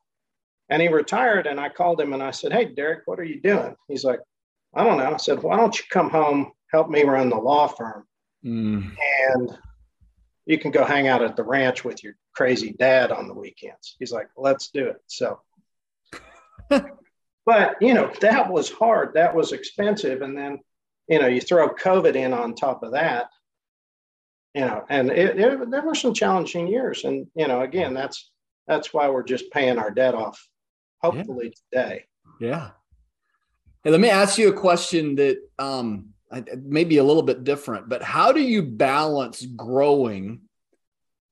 And 0.70 0.82
he 0.82 0.88
retired. 0.88 1.46
And 1.46 1.60
I 1.60 1.68
called 1.68 2.00
him 2.00 2.14
and 2.14 2.22
I 2.22 2.32
said, 2.32 2.52
Hey, 2.52 2.64
Derek, 2.64 3.02
what 3.06 3.20
are 3.20 3.24
you 3.24 3.40
doing? 3.40 3.76
He's 3.86 4.02
like, 4.02 4.18
I 4.74 4.82
don't 4.82 4.98
know. 4.98 5.14
I 5.14 5.18
said, 5.18 5.40
Why 5.40 5.56
don't 5.56 5.78
you 5.78 5.84
come 5.88 6.10
home, 6.10 6.50
help 6.72 6.90
me 6.90 7.04
run 7.04 7.30
the 7.30 7.36
law 7.36 7.68
firm? 7.68 8.04
Mm. 8.44 8.90
And 9.30 9.58
you 10.48 10.58
can 10.58 10.72
go 10.72 10.84
hang 10.84 11.06
out 11.06 11.22
at 11.22 11.36
the 11.36 11.44
ranch 11.44 11.84
with 11.84 12.02
your 12.02 12.14
crazy 12.34 12.72
dad 12.72 13.12
on 13.12 13.28
the 13.28 13.34
weekends. 13.34 13.94
He's 13.98 14.12
like, 14.12 14.28
Let's 14.36 14.70
do 14.70 14.86
it. 14.88 15.00
So 15.06 15.40
But, 17.48 17.76
you 17.80 17.94
know, 17.94 18.12
that 18.20 18.52
was 18.52 18.70
hard. 18.70 19.14
That 19.14 19.34
was 19.34 19.52
expensive. 19.52 20.20
And 20.20 20.36
then, 20.36 20.58
you 21.08 21.18
know, 21.18 21.28
you 21.28 21.40
throw 21.40 21.70
COVID 21.70 22.14
in 22.14 22.34
on 22.34 22.54
top 22.54 22.82
of 22.82 22.92
that, 22.92 23.30
you 24.54 24.60
know, 24.60 24.84
and 24.90 25.10
it, 25.10 25.38
it, 25.40 25.70
there 25.70 25.80
were 25.80 25.94
some 25.94 26.12
challenging 26.12 26.68
years. 26.68 27.04
And, 27.04 27.26
you 27.34 27.48
know, 27.48 27.62
again, 27.62 27.94
that's, 27.94 28.30
that's 28.66 28.92
why 28.92 29.08
we're 29.08 29.22
just 29.22 29.50
paying 29.50 29.78
our 29.78 29.90
debt 29.90 30.14
off, 30.14 30.46
hopefully 31.00 31.54
yeah. 31.72 31.80
today. 31.80 32.04
Yeah. 32.38 32.70
Hey, 33.82 33.92
let 33.92 34.00
me 34.00 34.10
ask 34.10 34.36
you 34.36 34.50
a 34.50 34.52
question 34.52 35.14
that 35.14 35.38
um, 35.58 36.10
may 36.62 36.84
be 36.84 36.98
a 36.98 37.04
little 37.04 37.22
bit 37.22 37.44
different, 37.44 37.88
but 37.88 38.02
how 38.02 38.32
do 38.32 38.40
you 38.40 38.62
balance 38.62 39.44
growing 39.44 40.42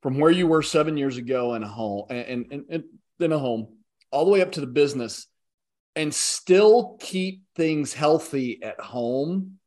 from 0.02 0.18
where 0.18 0.30
you 0.30 0.46
were 0.46 0.62
seven 0.62 0.96
years 0.96 1.16
ago 1.16 1.54
in 1.54 1.62
a 1.62 1.68
home 1.68 2.06
and, 2.10 2.46
and 2.50 2.84
in 3.20 3.32
a 3.32 3.38
home 3.38 3.68
all 4.10 4.24
the 4.24 4.30
way 4.30 4.42
up 4.42 4.52
to 4.52 4.60
the 4.60 4.66
business 4.66 5.26
and 5.94 6.14
still 6.14 6.96
keep 7.00 7.42
things 7.54 7.92
healthy 7.92 8.62
at 8.62 8.80
home 8.80 9.58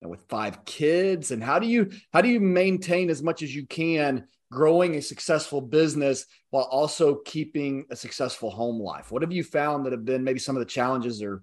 and 0.00 0.10
with 0.10 0.22
five 0.28 0.64
kids? 0.64 1.30
And 1.30 1.42
how 1.42 1.58
do 1.58 1.66
you 1.66 1.90
how 2.12 2.20
do 2.20 2.28
you 2.28 2.40
maintain 2.40 3.10
as 3.10 3.22
much 3.22 3.42
as 3.42 3.54
you 3.54 3.66
can 3.66 4.26
growing 4.50 4.96
a 4.96 5.02
successful 5.02 5.60
business 5.60 6.26
while 6.50 6.64
also 6.64 7.16
keeping 7.24 7.86
a 7.90 7.96
successful 7.96 8.50
home 8.50 8.80
life? 8.80 9.10
What 9.10 9.22
have 9.22 9.32
you 9.32 9.44
found 9.44 9.86
that 9.86 9.92
have 9.92 10.04
been 10.04 10.24
maybe 10.24 10.38
some 10.38 10.56
of 10.56 10.60
the 10.60 10.66
challenges 10.66 11.22
or 11.22 11.42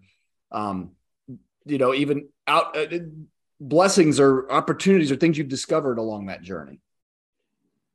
um, 0.52 0.92
you 1.68 1.78
know 1.78 1.94
even 1.94 2.28
out 2.48 2.78
uh, 2.78 2.86
blessings 3.60 4.20
or 4.20 4.52
opportunities 4.52 5.12
or 5.12 5.16
things 5.16 5.38
you've 5.38 5.48
discovered 5.48 5.98
along 5.98 6.28
that 6.28 6.42
journey 6.42 6.80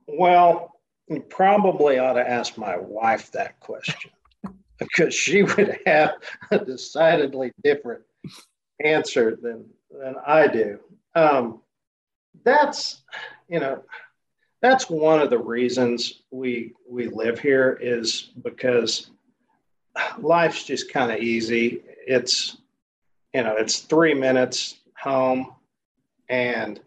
well 0.07 0.73
you 1.09 1.21
probably 1.21 1.99
ought 1.99 2.15
to 2.15 2.29
ask 2.29 2.57
my 2.57 2.77
wife 2.77 3.31
that 3.33 3.59
question 3.61 4.11
because 4.79 5.15
she 5.15 5.43
would 5.43 5.79
have 5.87 6.15
a 6.51 6.59
decidedly 6.59 7.53
different 7.63 8.03
answer 8.83 9.37
than 9.41 9.65
than 9.91 10.17
I 10.27 10.47
do. 10.47 10.79
Um, 11.15 11.61
that's 12.45 13.03
you 13.49 13.61
know 13.61 13.83
that's 14.61 14.89
one 14.89 15.21
of 15.21 15.31
the 15.31 15.39
reasons 15.39 16.23
we 16.31 16.73
we 16.89 17.09
live 17.09 17.39
here 17.39 17.79
is 17.81 18.31
because 18.43 19.11
life's 20.19 20.65
just 20.65 20.93
kind 20.93 21.13
of 21.13 21.19
easy. 21.19 21.83
It's 22.07 22.57
you 23.35 23.43
know 23.43 23.57
it's 23.57 23.81
three 23.81 24.15
minutes 24.15 24.81
home 24.97 25.55
and 26.29 26.81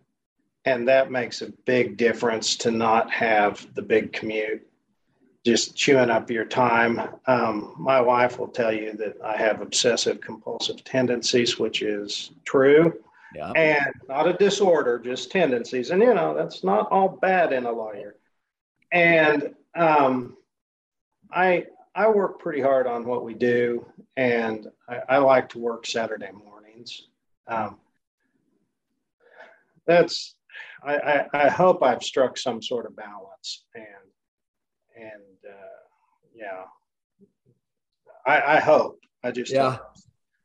and 0.66 0.88
that 0.88 1.12
makes 1.12 1.42
a 1.42 1.52
big 1.66 1.98
difference 1.98 2.56
to 2.58 2.72
not 2.72 3.12
have 3.12 3.68
the 3.76 3.82
big 3.82 4.12
commute 4.14 4.66
just 5.46 5.76
chewing 5.76 6.10
up 6.10 6.32
your 6.32 6.44
time. 6.46 7.00
Um, 7.28 7.76
my 7.78 8.02
wife 8.02 8.40
will 8.40 8.48
tell 8.48 8.74
you 8.74 8.94
that 8.94 9.18
I 9.24 9.38
have 9.38 9.62
obsessive 9.62 10.20
compulsive 10.20 10.84
tendencies, 10.84 11.60
which 11.60 11.84
is 11.84 12.32
true. 12.46 12.94
yeah. 13.36 13.52
and 13.52 13.94
not 14.10 14.28
a 14.28 14.34
disorder, 14.34 14.98
just 14.98 15.32
tendencies. 15.32 15.92
And, 15.92 16.02
you 16.02 16.16
know, 16.16 16.34
that's 16.34 16.64
not 16.64 16.92
all 16.92 17.10
bad 17.10 17.54
in 17.54 17.66
a 17.66 17.72
lawyer. 17.72 18.16
And 18.92 19.54
um, 19.76 20.36
I, 21.32 21.68
I 21.96 22.10
work 22.10 22.40
pretty 22.40 22.62
hard 22.62 22.88
on 22.88 23.06
what 23.06 23.24
we 23.24 23.34
do, 23.34 23.86
and 24.18 24.68
I, 24.90 25.00
I 25.10 25.18
like 25.20 25.48
to 25.50 25.60
work 25.60 25.88
Saturday 25.88 26.32
mornings. 26.32 27.08
Um, 27.48 27.78
that's 29.88 30.36
I, 30.84 30.96
I, 30.96 31.28
I, 31.46 31.50
hope 31.50 31.84
I've 31.84 32.04
struck 32.04 32.38
some 32.38 32.62
sort 32.62 32.86
of 32.86 32.96
balance, 32.96 33.64
and 33.76 33.86
and 34.96 35.38
uh, 35.48 35.84
yeah, 36.36 36.64
I, 38.26 38.58
I 38.58 38.60
hope. 38.60 39.00
I 39.24 39.32
just 39.32 39.54
yeah. 39.54 39.78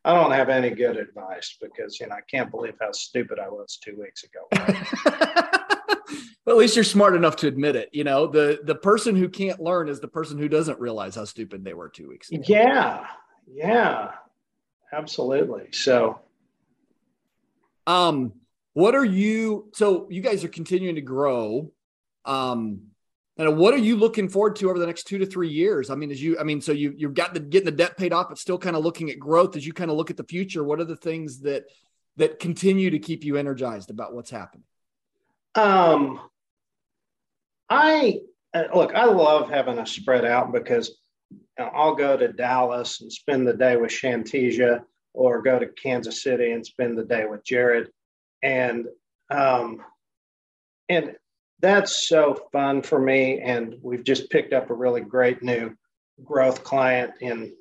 I 0.05 0.15
don't 0.15 0.33
have 0.33 0.49
any 0.49 0.71
good 0.71 0.97
advice 0.97 1.59
because 1.61 2.01
you 2.01 2.07
know 2.07 2.15
I 2.15 2.21
can't 2.31 2.51
believe 2.51 2.75
how 2.81 2.93
stupid 2.93 3.39
I 3.39 3.49
was 3.49 3.79
two 3.83 4.01
weeks 4.01 4.25
ago. 4.25 4.47
well, 6.45 6.57
at 6.57 6.59
least 6.59 6.77
you're 6.77 6.85
smart 6.85 7.15
enough 7.15 7.37
to 7.37 7.49
admit 7.49 7.77
it. 7.77 7.91
You 7.93 8.05
know, 8.05 8.27
the 8.27 8.61
the 8.65 8.75
person 8.75 9.17
who 9.17 9.29
can't 9.29 9.61
learn 9.61 9.89
is 9.89 10.01
the 10.01 10.09
person 10.09 10.39
who 10.39 10.49
doesn't 10.49 10.81
realize 10.81 11.15
how 11.15 11.25
stupid 11.25 11.65
they 11.65 11.75
were 11.75 11.89
two 11.89 12.09
weeks 12.09 12.31
ago. 12.31 12.43
Yeah, 12.47 13.07
yeah, 13.53 14.13
absolutely. 14.93 15.69
So, 15.73 16.21
um, 17.87 18.33
what 18.73 18.95
are 18.95 19.05
you? 19.05 19.71
So 19.75 20.07
you 20.11 20.21
guys 20.21 20.45
are 20.45 20.49
continuing 20.49 20.97
to 20.97 21.03
grow. 21.03 21.73
Um, 22.25 22.91
and 23.41 23.57
what 23.57 23.73
are 23.73 23.79
you 23.79 23.97
looking 23.97 24.29
forward 24.29 24.57
to 24.57 24.69
over 24.69 24.79
the 24.79 24.87
next 24.87 25.05
two 25.05 25.17
to 25.17 25.25
three 25.25 25.49
years? 25.49 25.89
I 25.89 25.95
mean, 25.95 26.11
as 26.11 26.23
you, 26.23 26.39
I 26.39 26.43
mean, 26.43 26.61
so 26.61 26.73
you 26.73 26.93
you've 26.95 27.15
got 27.15 27.33
the 27.33 27.41
getting 27.41 27.65
the 27.65 27.73
debt 27.73 27.97
paid 27.97 28.13
off, 28.13 28.29
but 28.29 28.39
still 28.39 28.59
kind 28.59 28.77
of 28.77 28.85
looking 28.85 29.11
at 29.11 29.19
growth 29.19 29.57
as 29.57 29.67
you 29.67 29.73
kind 29.73 29.91
of 29.91 29.97
look 29.97 30.11
at 30.11 30.19
the 30.19 30.25
future. 30.25 30.63
What 30.63 30.79
are 30.79 30.85
the 30.85 30.97
things 30.97 31.41
that 31.41 31.65
that 32.17 32.39
continue 32.39 32.91
to 32.91 32.99
keep 32.99 33.25
you 33.25 33.37
energized 33.37 33.91
about 33.91 34.13
what's 34.13 34.31
happening? 34.31 34.65
Um, 35.55 36.21
I 37.69 38.21
uh, 38.55 38.65
look, 38.75 38.95
I 38.95 39.05
love 39.05 39.49
having 39.49 39.79
a 39.79 39.87
spread 39.87 40.25
out 40.25 40.53
because 40.53 40.99
I'll 41.59 41.95
go 41.95 42.17
to 42.17 42.33
Dallas 42.33 43.01
and 43.01 43.13
spend 43.13 43.47
the 43.47 43.55
day 43.55 43.77
with 43.77 43.91
Shantesia, 43.91 44.83
or 45.13 45.43
go 45.43 45.59
to 45.59 45.67
Kansas 45.67 46.23
City 46.23 46.53
and 46.53 46.65
spend 46.65 46.99
the 46.99 47.05
day 47.05 47.27
with 47.27 47.45
Jared, 47.45 47.89
and 48.43 48.87
um, 49.31 49.83
and 50.89 51.15
that's 51.61 52.09
so 52.09 52.39
fun 52.53 52.83
for 52.83 52.99
me. 52.99 53.41
And 53.41 53.77
we've 53.83 54.05
just 54.05 54.31
picked 54.31 54.53
up 54.53 54.71
a 54.71 54.75
really 54.75 55.03
great 55.03 55.43
new 55.43 55.75
growth 56.25 56.65
client 56.65 57.13
in 57.21 57.55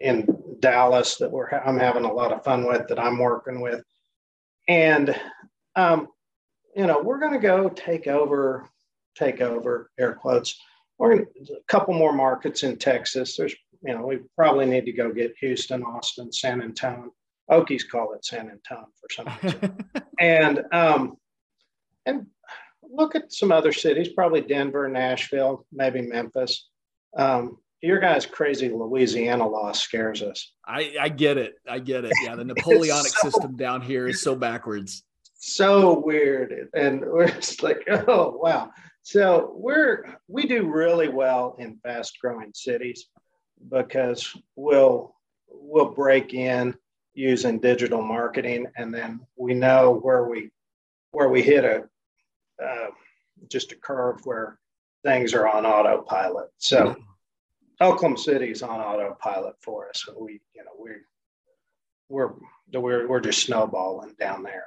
in 0.00 0.26
Dallas 0.60 1.16
that 1.16 1.30
we're 1.30 1.48
I'm 1.48 1.78
having 1.78 2.04
a 2.04 2.12
lot 2.12 2.32
of 2.32 2.44
fun 2.44 2.66
with 2.66 2.88
that 2.88 2.98
I'm 2.98 3.18
working 3.18 3.60
with, 3.60 3.82
and 4.68 5.18
um, 5.74 6.08
you 6.76 6.86
know 6.86 7.00
we're 7.00 7.18
going 7.18 7.32
to 7.32 7.38
go 7.38 7.68
take 7.68 8.06
over 8.06 8.68
take 9.16 9.40
over 9.40 9.90
air 9.98 10.14
quotes. 10.14 10.60
We're 10.98 11.16
going 11.16 11.26
a 11.50 11.64
couple 11.66 11.94
more 11.94 12.12
markets 12.12 12.62
in 12.62 12.76
Texas. 12.76 13.36
There's 13.36 13.54
you 13.82 13.94
know 13.94 14.06
we 14.06 14.18
probably 14.36 14.66
need 14.66 14.84
to 14.84 14.92
go 14.92 15.12
get 15.12 15.34
Houston, 15.40 15.82
Austin, 15.82 16.32
San 16.32 16.62
Antonio. 16.62 17.12
Okies 17.50 17.88
call 17.88 18.12
it 18.12 18.24
San 18.24 18.50
Antonio 18.50 18.88
for 19.00 19.08
some 19.10 19.28
reason, 19.42 19.78
and 20.20 20.64
um, 20.72 21.16
and 22.04 22.26
look 22.82 23.14
at 23.14 23.32
some 23.32 23.52
other 23.52 23.72
cities, 23.72 24.08
probably 24.08 24.40
Denver, 24.40 24.88
Nashville, 24.88 25.66
maybe 25.72 26.02
Memphis. 26.02 26.68
Um, 27.16 27.58
your 27.82 28.00
guys' 28.00 28.26
crazy 28.26 28.68
Louisiana 28.68 29.46
law 29.46 29.72
scares 29.72 30.22
us. 30.22 30.52
I, 30.66 30.96
I 31.00 31.08
get 31.08 31.36
it. 31.36 31.54
I 31.68 31.78
get 31.78 32.04
it. 32.04 32.12
Yeah, 32.24 32.34
the 32.34 32.44
Napoleonic 32.44 33.12
so, 33.12 33.30
system 33.30 33.56
down 33.56 33.82
here 33.82 34.08
is 34.08 34.22
so 34.22 34.34
backwards. 34.34 35.04
So 35.38 35.98
weird, 36.00 36.70
and 36.74 37.00
we're 37.00 37.28
just 37.30 37.62
like, 37.62 37.86
oh 37.88 38.38
wow. 38.42 38.70
So 39.02 39.52
we're 39.54 40.18
we 40.28 40.46
do 40.46 40.66
really 40.66 41.08
well 41.08 41.56
in 41.58 41.78
fast-growing 41.82 42.52
cities 42.54 43.06
because 43.70 44.36
we'll 44.56 45.14
we'll 45.48 45.90
break 45.90 46.34
in 46.34 46.74
using 47.14 47.60
digital 47.60 48.02
marketing, 48.02 48.66
and 48.76 48.92
then 48.92 49.20
we 49.36 49.54
know 49.54 50.00
where 50.02 50.24
we 50.28 50.50
where 51.12 51.28
we 51.28 51.42
hit 51.42 51.64
a 51.64 51.84
uh, 52.62 52.90
just 53.48 53.72
a 53.72 53.76
curve 53.76 54.20
where 54.24 54.58
things 55.04 55.34
are 55.34 55.46
on 55.46 55.66
autopilot. 55.66 56.48
So 56.58 56.78
mm-hmm. 56.78 57.02
Oklahoma 57.80 58.18
City 58.18 58.50
is 58.50 58.62
on 58.62 58.80
autopilot 58.80 59.54
for 59.60 59.88
us. 59.90 60.04
We, 60.18 60.40
you 60.54 60.64
know, 60.64 60.72
we 60.78 60.90
we're 62.08 62.32
we're 62.72 63.06
we're 63.06 63.20
just 63.20 63.42
snowballing 63.44 64.14
down 64.18 64.42
there 64.42 64.66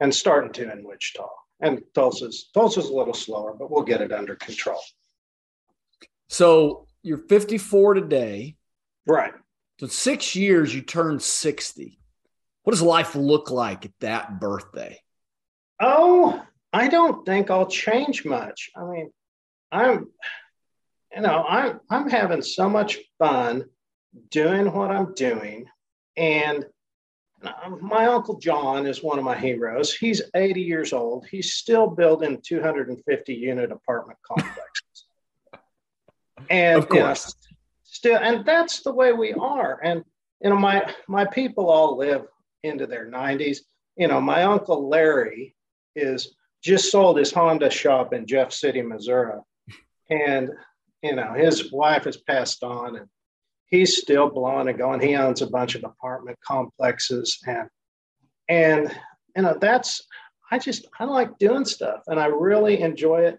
and 0.00 0.14
starting 0.14 0.52
to 0.52 0.72
in 0.72 0.84
Wichita. 0.84 1.28
And 1.60 1.82
Tulsa's 1.94 2.50
Tulsa's 2.54 2.88
a 2.88 2.94
little 2.94 3.14
slower, 3.14 3.54
but 3.58 3.70
we'll 3.70 3.82
get 3.82 4.00
it 4.00 4.12
under 4.12 4.36
control. 4.36 4.80
So 6.28 6.86
you're 7.02 7.18
54 7.18 7.94
today. 7.94 8.56
Right. 9.06 9.32
So 9.80 9.86
six 9.86 10.36
years 10.36 10.74
you 10.74 10.82
turned 10.82 11.22
60. 11.22 11.98
What 12.62 12.72
does 12.72 12.82
life 12.82 13.14
look 13.14 13.50
like 13.50 13.86
at 13.86 13.98
that 14.00 14.40
birthday? 14.40 15.00
Oh, 15.80 16.42
I 16.72 16.88
don't 16.88 17.24
think 17.24 17.50
I'll 17.50 17.66
change 17.66 18.24
much. 18.24 18.70
I 18.76 18.84
mean, 18.84 19.10
I'm, 19.72 20.08
you 21.14 21.22
know, 21.22 21.44
I'm 21.48 21.80
I'm 21.88 22.10
having 22.10 22.42
so 22.42 22.68
much 22.68 22.98
fun 23.18 23.64
doing 24.30 24.72
what 24.72 24.90
I'm 24.90 25.14
doing, 25.14 25.66
and 26.16 26.66
Uh, 27.42 27.70
my 27.80 28.06
uncle 28.06 28.38
John 28.38 28.86
is 28.86 29.02
one 29.02 29.18
of 29.18 29.24
my 29.24 29.36
heroes. 29.36 29.94
He's 29.94 30.22
80 30.34 30.60
years 30.60 30.92
old. 30.92 31.26
He's 31.26 31.54
still 31.54 31.86
building 31.86 32.40
250 32.42 33.34
unit 33.34 33.70
apartment 33.70 34.18
complexes, 34.26 35.04
and 36.50 36.78
of 36.78 36.88
course, 36.88 37.34
you 37.44 37.50
know, 37.52 37.58
still, 37.84 38.18
and 38.20 38.44
that's 38.44 38.80
the 38.80 38.92
way 38.92 39.12
we 39.12 39.32
are. 39.34 39.80
And 39.82 40.04
you 40.42 40.50
know, 40.50 40.56
my 40.56 40.92
my 41.06 41.24
people 41.26 41.70
all 41.70 41.96
live 41.96 42.26
into 42.62 42.86
their 42.86 43.08
90s. 43.10 43.58
You 43.96 44.08
know, 44.08 44.20
my 44.20 44.44
uncle 44.44 44.88
Larry 44.88 45.54
is 45.94 46.34
just 46.62 46.90
sold 46.90 47.18
his 47.18 47.32
Honda 47.32 47.70
shop 47.70 48.12
in 48.12 48.26
Jeff 48.26 48.52
City, 48.52 48.82
Missouri. 48.82 49.40
And, 50.10 50.48
you 51.02 51.14
know, 51.14 51.34
his 51.34 51.70
wife 51.70 52.04
has 52.04 52.16
passed 52.16 52.62
on 52.64 52.96
and 52.96 53.08
he's 53.68 53.98
still 53.98 54.30
blowing 54.30 54.68
and 54.68 54.78
going. 54.78 55.00
He 55.00 55.14
owns 55.14 55.42
a 55.42 55.46
bunch 55.46 55.74
of 55.74 55.84
apartment 55.84 56.38
complexes 56.46 57.38
and, 57.46 57.68
and, 58.48 58.94
you 59.36 59.42
know, 59.42 59.56
that's, 59.60 60.02
I 60.50 60.58
just, 60.58 60.86
I 60.98 61.04
like 61.04 61.38
doing 61.38 61.64
stuff 61.64 62.00
and 62.06 62.18
I 62.18 62.26
really 62.26 62.80
enjoy 62.80 63.22
it. 63.22 63.38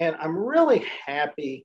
And 0.00 0.16
I'm 0.16 0.36
really 0.36 0.84
happy 1.06 1.64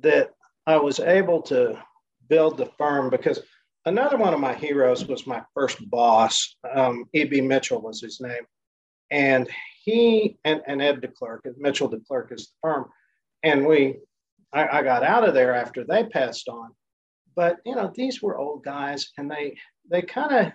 that 0.00 0.30
I 0.66 0.76
was 0.76 1.00
able 1.00 1.42
to 1.42 1.82
build 2.28 2.58
the 2.58 2.70
firm 2.78 3.08
because 3.08 3.40
another 3.86 4.18
one 4.18 4.34
of 4.34 4.40
my 4.40 4.54
heroes 4.54 5.06
was 5.06 5.26
my 5.26 5.42
first 5.54 5.78
boss. 5.90 6.56
Um, 6.70 7.06
E.B. 7.14 7.40
Mitchell 7.40 7.80
was 7.80 8.00
his 8.00 8.20
name. 8.20 8.44
And 9.10 9.48
he 9.84 10.36
and, 10.44 10.60
and 10.66 10.82
Ed 10.82 11.00
DeClerck, 11.00 11.40
Mitchell 11.56 11.90
DeClerck 11.90 12.32
is 12.32 12.48
the 12.48 12.68
firm. 12.68 12.86
And 13.42 13.66
we, 13.66 13.96
I, 14.52 14.78
I 14.78 14.82
got 14.82 15.02
out 15.02 15.26
of 15.26 15.32
there 15.32 15.54
after 15.54 15.84
they 15.84 16.04
passed 16.04 16.48
on. 16.48 16.72
But, 17.38 17.58
you 17.64 17.76
know, 17.76 17.92
these 17.94 18.20
were 18.20 18.36
old 18.36 18.64
guys 18.64 19.12
and 19.16 19.30
they, 19.30 19.56
they 19.88 20.02
kind 20.02 20.34
of 20.34 20.52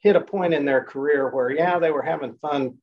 hit 0.00 0.16
a 0.16 0.20
point 0.20 0.52
in 0.52 0.64
their 0.64 0.82
career 0.82 1.30
where, 1.30 1.48
yeah, 1.48 1.78
they 1.78 1.92
were 1.92 2.02
having 2.02 2.34
fun, 2.42 2.76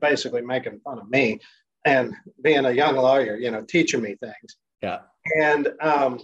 basically 0.00 0.42
making 0.42 0.80
fun 0.80 0.98
of 0.98 1.08
me 1.08 1.38
and 1.84 2.12
being 2.42 2.64
a 2.64 2.72
young 2.72 2.96
lawyer, 2.96 3.36
you 3.36 3.52
know, 3.52 3.62
teaching 3.62 4.02
me 4.02 4.16
things. 4.16 4.56
Yeah. 4.82 4.98
And, 5.40 5.68
um, 5.80 6.18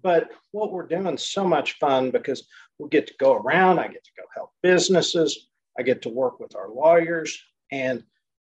but 0.00 0.30
what 0.52 0.70
we're 0.70 0.86
doing 0.86 1.18
so 1.18 1.44
much 1.44 1.76
fun 1.80 2.12
because 2.12 2.46
we 2.78 2.88
get 2.88 3.08
to 3.08 3.14
go 3.18 3.34
around. 3.34 3.80
I 3.80 3.88
get 3.88 4.04
to 4.04 4.10
go 4.16 4.22
help 4.32 4.50
businesses. 4.62 5.48
I 5.76 5.82
get 5.82 6.02
to 6.02 6.08
work 6.08 6.38
with 6.38 6.54
our 6.54 6.70
lawyers 6.70 7.36
and 7.72 8.04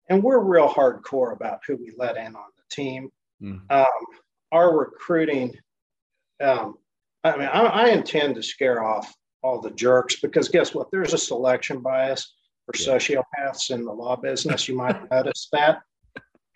and 0.10 0.22
we're 0.22 0.44
real 0.44 0.70
hardcore 0.70 1.34
about 1.34 1.62
who 1.66 1.76
we 1.76 1.92
let 1.98 2.18
in 2.18 2.36
on 2.36 2.50
the 2.56 2.63
team. 2.70 3.10
Mm. 3.42 3.62
Um, 3.72 4.06
our 4.52 4.78
recruiting, 4.78 5.56
um, 6.41 6.76
I 7.23 7.38
mean, 7.38 7.47
I, 7.47 7.62
I, 7.62 7.88
intend 7.89 8.36
to 8.36 8.43
scare 8.43 8.84
off 8.84 9.13
all 9.41 9.60
the 9.60 9.71
jerks 9.71 10.19
because 10.19 10.50
guess 10.50 10.73
what? 10.73 10.88
There's 10.91 11.13
a 11.13 11.17
selection 11.17 11.82
bias 11.82 12.36
for 12.65 12.73
sociopaths 12.73 13.71
in 13.71 13.84
the 13.84 13.91
law 13.91 14.15
business. 14.15 14.67
You 14.67 14.76
might 14.76 15.10
notice 15.12 15.47
that. 15.52 15.80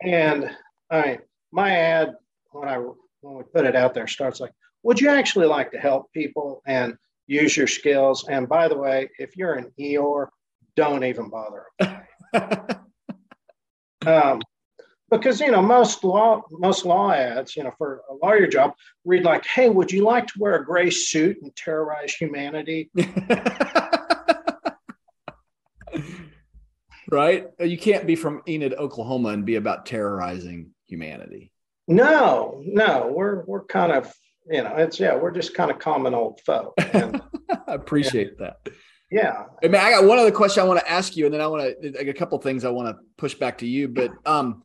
And 0.03 0.49
I 0.89 1.05
mean, 1.05 1.17
my 1.51 1.71
ad 1.71 2.13
when 2.51 2.69
I 2.69 2.77
when 2.77 3.37
we 3.37 3.43
put 3.53 3.65
it 3.65 3.75
out 3.75 3.93
there 3.93 4.07
starts 4.07 4.39
like, 4.39 4.51
"Would 4.83 4.99
you 4.99 5.09
actually 5.09 5.47
like 5.47 5.71
to 5.71 5.79
help 5.79 6.11
people 6.13 6.61
and 6.65 6.95
use 7.27 7.55
your 7.55 7.67
skills?" 7.67 8.27
And 8.29 8.47
by 8.47 8.67
the 8.67 8.77
way, 8.77 9.09
if 9.19 9.35
you're 9.37 9.53
an 9.53 9.71
EOR, 9.79 10.27
don't 10.75 11.03
even 11.03 11.29
bother. 11.29 11.65
um, 14.05 14.41
because 15.11 15.39
you 15.41 15.51
know 15.51 15.61
most 15.61 16.03
law 16.03 16.41
most 16.51 16.85
law 16.85 17.11
ads, 17.11 17.55
you 17.55 17.63
know, 17.63 17.71
for 17.77 18.01
a 18.09 18.13
lawyer 18.25 18.47
job, 18.47 18.73
read 19.05 19.23
like, 19.23 19.45
"Hey, 19.45 19.69
would 19.69 19.91
you 19.91 20.03
like 20.03 20.27
to 20.27 20.33
wear 20.39 20.55
a 20.55 20.65
gray 20.65 20.89
suit 20.89 21.37
and 21.41 21.55
terrorize 21.55 22.13
humanity?" 22.13 22.89
right? 27.11 27.47
You 27.59 27.77
can't 27.77 28.07
be 28.07 28.15
from 28.15 28.41
Enid, 28.47 28.73
Oklahoma, 28.73 29.29
and 29.29 29.45
be 29.45 29.55
about 29.55 29.85
terrorizing 29.85 30.71
humanity. 30.87 31.51
No, 31.87 32.63
no, 32.65 33.11
we're 33.13 33.43
we're 33.45 33.65
kind 33.65 33.91
of 33.91 34.11
you 34.49 34.63
know 34.63 34.75
it's 34.77 34.99
yeah 34.99 35.15
we're 35.15 35.31
just 35.31 35.53
kind 35.53 35.69
of 35.69 35.77
common 35.79 36.13
old 36.13 36.39
folk. 36.45 36.73
And, 36.93 37.21
I 37.67 37.73
appreciate 37.73 38.35
yeah. 38.39 38.51
that. 38.63 38.73
Yeah. 39.11 39.43
I 39.61 39.67
mean, 39.67 39.75
I 39.75 39.91
got 39.91 40.05
one 40.05 40.17
other 40.17 40.31
question 40.31 40.63
I 40.63 40.65
want 40.65 40.79
to 40.79 40.89
ask 40.89 41.17
you, 41.17 41.25
and 41.25 41.33
then 41.33 41.41
I 41.41 41.47
want 41.47 41.81
to 41.81 41.91
like 41.91 42.07
a 42.07 42.13
couple 42.13 42.37
things 42.39 42.63
I 42.63 42.69
want 42.69 42.87
to 42.87 43.03
push 43.17 43.33
back 43.33 43.57
to 43.57 43.67
you. 43.67 43.89
But 43.89 44.11
um, 44.25 44.63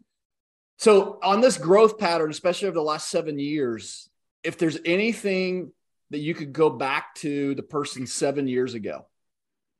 so 0.78 1.18
on 1.22 1.40
this 1.40 1.56
growth 1.58 1.98
pattern, 1.98 2.30
especially 2.30 2.68
over 2.68 2.74
the 2.74 2.82
last 2.82 3.08
seven 3.08 3.38
years, 3.38 4.08
if 4.42 4.58
there's 4.58 4.78
anything 4.84 5.72
that 6.10 6.18
you 6.18 6.34
could 6.34 6.52
go 6.52 6.70
back 6.70 7.14
to 7.16 7.54
the 7.54 7.62
person 7.62 8.06
seven 8.06 8.46
years 8.46 8.74
ago 8.74 9.06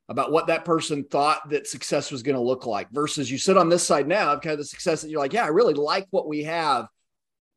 about 0.09 0.31
what 0.31 0.47
that 0.47 0.65
person 0.65 1.03
thought 1.03 1.49
that 1.49 1.67
success 1.67 2.11
was 2.11 2.23
going 2.23 2.35
to 2.35 2.41
look 2.41 2.65
like 2.65 2.89
versus 2.91 3.29
you 3.29 3.37
sit 3.37 3.57
on 3.57 3.69
this 3.69 3.83
side 3.83 4.07
now, 4.07 4.33
of 4.33 4.41
kind 4.41 4.53
of 4.53 4.59
the 4.59 4.65
success 4.65 5.01
that 5.01 5.09
you're 5.09 5.19
like, 5.19 5.33
yeah, 5.33 5.43
I 5.43 5.49
really 5.49 5.73
like 5.73 6.07
what 6.11 6.27
we 6.27 6.43
have. 6.43 6.87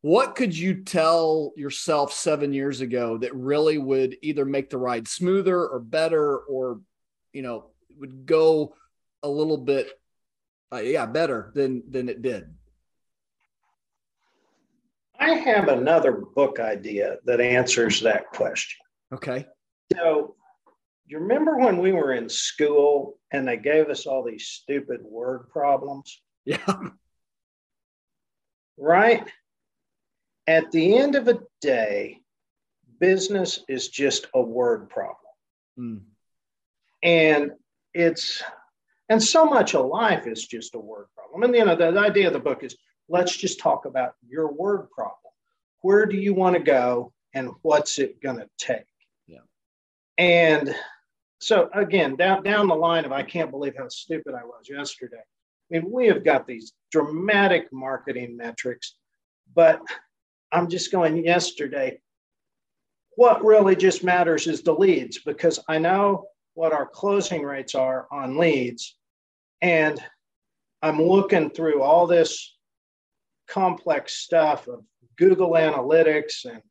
What 0.01 0.35
could 0.35 0.57
you 0.57 0.83
tell 0.83 1.53
yourself 1.55 2.11
seven 2.11 2.53
years 2.53 2.81
ago 2.81 3.17
that 3.19 3.35
really 3.35 3.77
would 3.77 4.17
either 4.21 4.45
make 4.45 4.69
the 4.69 4.77
ride 4.77 5.07
smoother 5.07 5.67
or 5.67 5.79
better 5.79 6.37
or, 6.39 6.81
you 7.33 7.41
know, 7.41 7.71
would 7.99 8.25
go 8.25 8.75
a 9.23 9.29
little 9.29 9.57
bit, 9.57 9.89
uh, 10.73 10.77
yeah, 10.77 11.05
better 11.05 11.51
than 11.53 11.83
than 11.89 12.09
it 12.09 12.21
did? 12.21 12.53
I 15.21 15.35
have 15.35 15.67
another 15.67 16.11
book 16.11 16.59
idea 16.59 17.17
that 17.25 17.39
answers 17.39 18.01
that 18.01 18.31
question. 18.31 18.79
Okay. 19.13 19.45
So, 19.93 20.35
you 21.05 21.19
remember 21.19 21.59
when 21.59 21.77
we 21.77 21.91
were 21.91 22.13
in 22.13 22.27
school 22.27 23.19
and 23.31 23.47
they 23.47 23.57
gave 23.57 23.89
us 23.89 24.07
all 24.07 24.23
these 24.23 24.47
stupid 24.47 25.01
word 25.03 25.49
problems? 25.49 26.21
Yeah. 26.45 26.57
Right? 28.77 29.29
At 30.47 30.71
the 30.71 30.97
end 30.97 31.13
of 31.13 31.27
a 31.27 31.39
day, 31.61 32.17
business 32.99 33.59
is 33.69 33.89
just 33.89 34.25
a 34.33 34.41
word 34.41 34.89
problem. 34.89 35.17
Mm. 35.77 36.01
And 37.03 37.51
it's, 37.93 38.41
and 39.07 39.21
so 39.21 39.45
much 39.45 39.75
of 39.75 39.85
life 39.85 40.25
is 40.25 40.47
just 40.47 40.73
a 40.73 40.79
word 40.79 41.07
problem. 41.15 41.43
And, 41.43 41.55
you 41.55 41.63
know, 41.63 41.75
the, 41.75 41.91
the 41.91 41.99
idea 41.99 42.25
of 42.25 42.33
the 42.33 42.39
book 42.39 42.63
is 42.63 42.75
let's 43.11 43.35
just 43.35 43.59
talk 43.59 43.85
about 43.85 44.15
your 44.27 44.51
word 44.51 44.89
problem. 44.89 45.17
Where 45.81 46.05
do 46.05 46.15
you 46.15 46.33
want 46.33 46.55
to 46.55 46.61
go 46.61 47.11
and 47.33 47.51
what's 47.61 47.99
it 47.99 48.21
going 48.21 48.37
to 48.37 48.49
take? 48.57 48.85
Yeah. 49.27 49.39
And 50.17 50.73
so 51.39 51.69
again, 51.73 52.15
down 52.15 52.43
down 52.43 52.67
the 52.67 52.75
line 52.75 53.03
of 53.05 53.11
I 53.11 53.23
can't 53.23 53.51
believe 53.51 53.75
how 53.77 53.89
stupid 53.89 54.33
I 54.33 54.45
was 54.45 54.69
yesterday. 54.69 55.17
I 55.17 55.79
mean, 55.79 55.91
we 55.91 56.07
have 56.07 56.23
got 56.23 56.47
these 56.47 56.73
dramatic 56.91 57.67
marketing 57.71 58.37
metrics, 58.37 58.95
but 59.53 59.81
I'm 60.51 60.69
just 60.69 60.91
going 60.91 61.23
yesterday. 61.23 61.99
What 63.15 63.43
really 63.43 63.75
just 63.75 64.03
matters 64.03 64.47
is 64.47 64.61
the 64.61 64.73
leads 64.73 65.19
because 65.19 65.59
I 65.67 65.79
know 65.79 66.27
what 66.53 66.73
our 66.73 66.85
closing 66.85 67.43
rates 67.43 67.75
are 67.75 68.07
on 68.11 68.37
leads. 68.37 68.95
And 69.61 70.01
I'm 70.81 71.01
looking 71.01 71.49
through 71.49 71.81
all 71.81 72.07
this 72.07 72.55
complex 73.51 74.15
stuff 74.15 74.67
of 74.67 74.83
Google 75.17 75.51
Analytics 75.51 76.45
and 76.45 76.61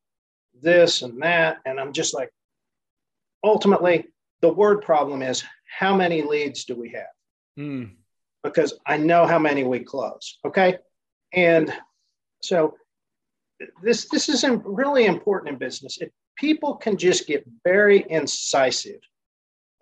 this 0.61 1.03
and 1.03 1.23
that. 1.23 1.59
And 1.66 1.79
I'm 1.79 1.93
just 1.93 2.14
like, 2.14 2.31
ultimately, 3.45 4.07
the 4.40 4.53
word 4.53 4.83
problem 4.83 5.23
is 5.23 5.45
how 5.79 5.95
many 5.95 6.23
leads 6.23 6.64
do 6.64 6.75
we 6.75 6.90
have? 6.90 7.14
Mm. 7.59 7.93
Because 8.43 8.79
I 8.87 8.97
know 8.97 9.27
how 9.27 9.38
many 9.38 9.64
we 9.64 9.81
close. 9.81 10.38
Okay. 10.47 10.79
And 11.33 11.73
so 12.43 12.75
this 13.83 14.09
this 14.09 14.29
is 14.29 14.45
really 14.64 15.05
important 15.05 15.53
in 15.53 15.59
business. 15.59 15.99
If 16.01 16.09
people 16.37 16.77
can 16.77 16.97
just 16.97 17.27
get 17.27 17.45
very 17.62 18.05
incisive 18.09 19.01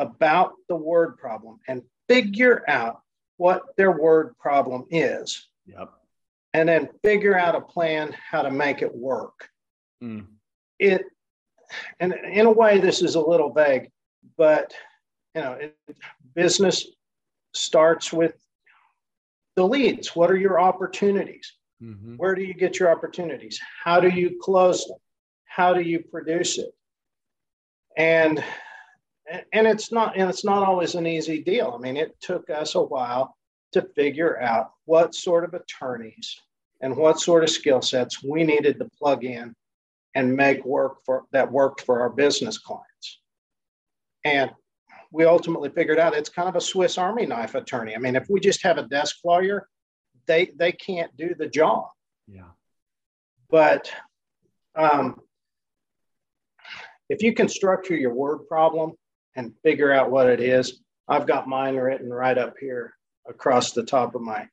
about 0.00 0.54
the 0.68 0.74
word 0.74 1.16
problem 1.16 1.60
and 1.68 1.82
figure 2.08 2.64
out 2.68 3.00
what 3.36 3.62
their 3.76 3.92
word 3.92 4.36
problem 4.38 4.84
is. 4.90 5.48
Yep. 5.66 5.92
And 6.54 6.68
then 6.68 6.88
figure 7.04 7.38
out 7.38 7.54
a 7.54 7.60
plan 7.60 8.14
how 8.30 8.42
to 8.42 8.50
make 8.50 8.82
it 8.82 8.94
work. 8.94 9.48
Mm. 10.02 10.26
It 10.78 11.04
and 12.00 12.14
in 12.14 12.46
a 12.46 12.50
way 12.50 12.78
this 12.78 13.02
is 13.02 13.14
a 13.14 13.20
little 13.20 13.52
vague, 13.52 13.90
but 14.36 14.72
you 15.34 15.42
know, 15.42 15.52
it, 15.52 15.76
business 16.34 16.86
starts 17.52 18.12
with 18.12 18.34
the 19.56 19.66
leads. 19.66 20.16
What 20.16 20.30
are 20.30 20.36
your 20.36 20.60
opportunities? 20.60 21.52
Mm-hmm. 21.82 22.16
Where 22.16 22.34
do 22.34 22.42
you 22.42 22.54
get 22.54 22.78
your 22.78 22.90
opportunities? 22.90 23.60
How 23.84 24.00
do 24.00 24.08
you 24.08 24.38
close 24.40 24.86
them? 24.86 24.98
How 25.44 25.74
do 25.74 25.80
you 25.80 26.00
produce 26.00 26.58
it? 26.58 26.70
And 27.96 28.42
and 29.52 29.66
it's 29.66 29.92
not 29.92 30.16
and 30.16 30.30
it's 30.30 30.44
not 30.44 30.66
always 30.66 30.94
an 30.94 31.06
easy 31.06 31.42
deal. 31.42 31.74
I 31.74 31.78
mean, 31.78 31.96
it 31.96 32.18
took 32.20 32.48
us 32.50 32.74
a 32.74 32.82
while 32.82 33.36
to 33.72 33.82
figure 33.94 34.40
out 34.40 34.72
what 34.84 35.14
sort 35.14 35.44
of 35.44 35.54
attorneys 35.54 36.40
and 36.80 36.96
what 36.96 37.20
sort 37.20 37.42
of 37.42 37.50
skill 37.50 37.82
sets 37.82 38.22
we 38.22 38.44
needed 38.44 38.78
to 38.78 38.88
plug 38.98 39.24
in 39.24 39.54
and 40.14 40.34
make 40.34 40.64
work 40.64 40.98
for 41.04 41.24
that 41.32 41.50
worked 41.50 41.82
for 41.82 42.00
our 42.00 42.10
business 42.10 42.58
clients. 42.58 43.20
And 44.24 44.50
we 45.10 45.24
ultimately 45.24 45.70
figured 45.70 45.98
out 45.98 46.14
it's 46.14 46.28
kind 46.28 46.48
of 46.48 46.56
a 46.56 46.60
Swiss 46.60 46.98
Army 46.98 47.26
knife 47.26 47.54
attorney. 47.54 47.94
I 47.94 47.98
mean, 47.98 48.16
if 48.16 48.26
we 48.28 48.40
just 48.40 48.62
have 48.62 48.78
a 48.78 48.86
desk 48.88 49.16
lawyer, 49.24 49.68
they 50.26 50.52
they 50.56 50.72
can't 50.72 51.14
do 51.16 51.34
the 51.38 51.48
job. 51.48 51.88
Yeah. 52.26 52.50
But 53.50 53.90
um, 54.74 55.20
if 57.08 57.22
you 57.22 57.34
can 57.34 57.48
structure 57.48 57.96
your 57.96 58.14
word 58.14 58.46
problem 58.48 58.92
and 59.34 59.54
figure 59.62 59.92
out 59.92 60.10
what 60.10 60.28
it 60.28 60.40
is, 60.40 60.80
I've 61.08 61.26
got 61.26 61.48
mine 61.48 61.76
written 61.76 62.10
right 62.10 62.36
up 62.36 62.54
here 62.60 62.94
across 63.28 63.72
the 63.72 63.82
top 63.84 64.14
of 64.14 64.22
my 64.22 64.48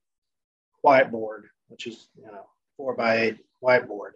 whiteboard, 0.85 1.43
which 1.67 1.87
is 1.87 2.07
you 2.17 2.25
know 2.25 2.45
four 2.77 2.95
by 2.95 3.17
eight 3.17 3.37
whiteboard, 3.63 4.11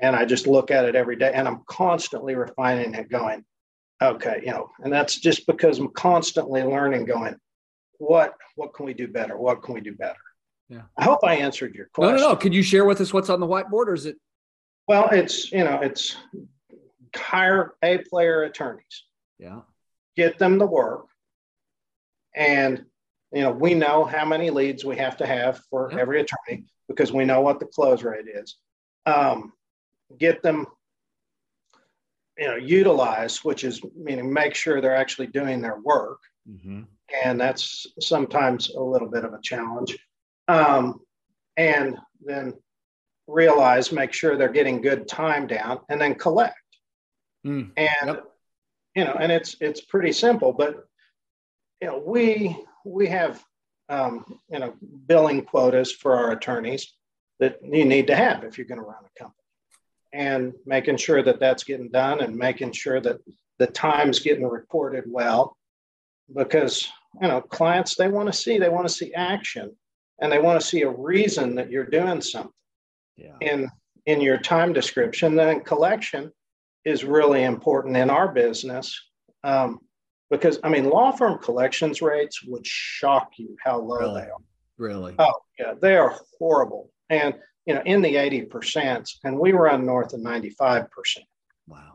and 0.00 0.16
I 0.16 0.24
just 0.24 0.46
look 0.46 0.70
at 0.70 0.84
it 0.84 0.96
every 0.96 1.16
day, 1.16 1.32
and 1.32 1.46
I'm 1.46 1.62
constantly 1.66 2.34
refining 2.34 2.94
it, 2.94 3.08
going, 3.10 3.44
okay, 4.02 4.42
you 4.44 4.50
know, 4.52 4.70
and 4.82 4.92
that's 4.92 5.16
just 5.16 5.46
because 5.46 5.78
I'm 5.78 5.88
constantly 5.92 6.62
learning, 6.62 7.04
going, 7.04 7.36
what 7.98 8.34
what 8.56 8.74
can 8.74 8.86
we 8.86 8.94
do 8.94 9.06
better? 9.08 9.36
What 9.36 9.62
can 9.62 9.74
we 9.74 9.80
do 9.80 9.92
better? 9.94 10.16
Yeah. 10.68 10.82
I 10.96 11.04
hope 11.04 11.20
I 11.24 11.34
answered 11.34 11.74
your 11.74 11.86
question. 11.92 12.16
No, 12.16 12.20
no, 12.22 12.28
no. 12.30 12.36
Could 12.36 12.54
you 12.54 12.62
share 12.62 12.84
with 12.84 13.00
us 13.00 13.12
what's 13.12 13.28
on 13.28 13.40
the 13.40 13.46
whiteboard, 13.46 13.86
or 13.88 13.94
is 13.94 14.06
it? 14.06 14.16
Well, 14.88 15.08
it's 15.10 15.52
you 15.52 15.64
know, 15.64 15.80
it's 15.80 16.16
hire 17.14 17.74
A 17.82 17.98
player 17.98 18.44
attorneys, 18.44 19.04
Yeah. 19.38 19.60
get 20.16 20.38
them 20.38 20.58
to 20.60 20.66
work, 20.66 21.06
and 22.34 22.86
you 23.32 23.42
know, 23.42 23.52
we 23.52 23.74
know 23.74 24.04
how 24.04 24.24
many 24.24 24.50
leads 24.50 24.84
we 24.84 24.96
have 24.96 25.16
to 25.18 25.26
have 25.26 25.60
for 25.70 25.90
Yeah. 25.92 25.98
every 26.00 26.20
attorney 26.20 26.64
because 26.88 27.12
we 27.12 27.24
know 27.24 27.40
what 27.40 27.60
the 27.60 27.66
close 27.66 28.02
rate 28.02 28.26
is. 28.28 28.56
Um, 29.06 29.52
get 30.18 30.42
them, 30.42 30.66
you 32.36 32.46
know, 32.48 32.56
utilize, 32.56 33.44
which 33.44 33.64
is 33.64 33.80
meaning 33.96 34.32
make 34.32 34.54
sure 34.54 34.80
they're 34.80 34.96
actually 34.96 35.28
doing 35.28 35.60
their 35.60 35.78
work 35.80 36.20
Mm-hmm. 36.48 36.82
and 37.22 37.38
that's 37.40 37.86
sometimes 38.00 38.70
a 38.70 38.80
little 38.80 39.08
bit 39.08 39.24
of 39.24 39.34
a 39.34 39.40
challenge. 39.42 39.96
Um, 40.48 41.00
and 41.56 41.96
then 42.24 42.54
realize, 43.28 43.92
make 43.92 44.12
sure 44.12 44.36
they're 44.36 44.48
getting 44.48 44.80
good 44.80 45.06
time 45.06 45.46
down, 45.46 45.80
and 45.90 46.00
then 46.00 46.14
collect. 46.14 46.56
Mm. 47.46 47.70
And 47.76 48.06
Yep. 48.06 48.24
you 48.96 49.04
know, 49.04 49.12
and 49.20 49.30
it's 49.30 49.54
it's 49.60 49.82
pretty 49.82 50.12
simple, 50.12 50.52
but 50.52 50.86
you 51.80 51.88
know, 51.88 51.98
we 52.04 52.56
we 52.84 53.08
have 53.08 53.42
um, 53.88 54.24
you 54.50 54.58
know 54.58 54.74
billing 55.06 55.42
quotas 55.42 55.92
for 55.92 56.16
our 56.16 56.32
attorneys 56.32 56.94
that 57.40 57.58
you 57.62 57.84
need 57.84 58.06
to 58.06 58.14
have 58.16 58.44
if 58.44 58.58
you're 58.58 58.66
going 58.66 58.80
to 58.80 58.86
run 58.86 59.04
a 59.04 59.18
company, 59.18 59.36
and 60.12 60.52
making 60.66 60.96
sure 60.96 61.22
that 61.22 61.40
that's 61.40 61.64
getting 61.64 61.90
done, 61.90 62.20
and 62.20 62.36
making 62.36 62.72
sure 62.72 63.00
that 63.00 63.18
the 63.58 63.66
time's 63.66 64.20
getting 64.20 64.46
reported 64.46 65.04
well, 65.06 65.56
because 66.34 66.88
you 67.20 67.28
know 67.28 67.40
clients 67.40 67.94
they 67.96 68.08
want 68.08 68.28
to 68.28 68.32
see 68.32 68.58
they 68.58 68.68
want 68.68 68.86
to 68.86 68.94
see 68.94 69.12
action, 69.14 69.74
and 70.20 70.30
they 70.30 70.38
want 70.38 70.60
to 70.60 70.66
see 70.66 70.82
a 70.82 70.90
reason 70.90 71.54
that 71.56 71.70
you're 71.70 71.84
doing 71.84 72.20
something 72.20 72.52
Yeah. 73.16 73.36
in 73.40 73.68
in 74.06 74.20
your 74.20 74.38
time 74.38 74.72
description. 74.72 75.36
Then 75.36 75.60
collection 75.60 76.32
is 76.84 77.04
really 77.04 77.42
important 77.44 77.96
in 77.96 78.08
our 78.08 78.28
business 78.32 78.98
um, 79.44 79.80
because 80.30 80.58
I 80.62 80.68
mean 80.68 80.88
law 80.88 81.12
firm 81.12 81.38
collections 81.38 82.00
rates 82.00 82.42
would 82.44 82.66
shock 82.66 83.32
you 83.36 83.56
how 83.62 83.78
low 83.78 83.98
Really? 83.98 84.20
they 84.22 84.28
are. 84.28 84.38
Really. 84.78 85.14
Oh 85.18 85.32
yeah, 85.58 85.74
they 85.80 85.96
are 85.96 86.16
horrible, 86.38 86.90
and 87.08 87.34
you 87.66 87.74
know 87.74 87.82
in 87.84 88.02
the 88.02 88.16
eighty 88.16 88.42
percent, 88.42 89.10
and 89.24 89.38
we 89.38 89.52
run 89.52 89.84
north 89.84 90.12
of 90.12 90.20
ninety 90.20 90.50
five 90.50 90.90
percent. 90.90 91.26
Wow. 91.66 91.94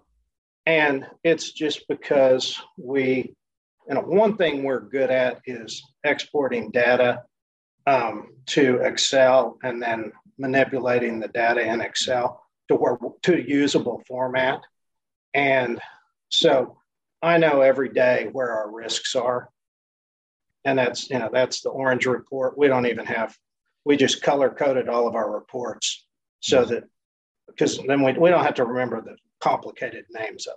And 0.67 1.07
it's 1.23 1.51
just 1.51 1.87
because 1.87 2.59
we 2.77 3.35
you 3.87 3.93
know, 3.93 4.01
one 4.01 4.35
thing 4.35 4.63
we're 4.63 4.79
good 4.79 5.11
at 5.11 5.41
is 5.45 5.83
exporting 6.03 6.71
data 6.71 7.23
um, 7.85 8.29
to 8.47 8.77
Excel 8.77 9.57
and 9.63 9.81
then 9.81 10.11
manipulating 10.37 11.19
the 11.19 11.27
data 11.27 11.61
in 11.61 11.81
Excel 11.81 12.41
to 12.67 12.75
where 12.75 12.97
to 13.23 13.37
usable 13.37 14.01
format. 14.07 14.61
And 15.33 15.79
so 16.29 16.77
I 17.25 17.37
know 17.37 17.61
every 17.61 17.89
day 17.89 18.29
where 18.31 18.51
our 18.51 18.71
risks 18.71 19.15
are. 19.15 19.49
And 20.63 20.77
that's, 20.77 21.09
you 21.09 21.19
know, 21.19 21.29
that's 21.31 21.61
the 21.61 21.69
orange 21.69 22.05
report. 22.05 22.57
We 22.57 22.67
don't 22.67 22.85
even 22.85 23.05
have, 23.05 23.35
we 23.83 23.97
just 23.97 24.21
color 24.21 24.49
coded 24.49 24.89
all 24.89 25.07
of 25.07 25.15
our 25.15 25.31
reports 25.31 26.05
so 26.39 26.65
that, 26.65 26.83
because 27.47 27.79
then 27.87 28.03
we, 28.03 28.13
we 28.13 28.29
don't 28.29 28.43
have 28.43 28.55
to 28.55 28.65
remember 28.65 29.01
the 29.01 29.15
complicated 29.39 30.05
names 30.11 30.47
of 30.47 30.55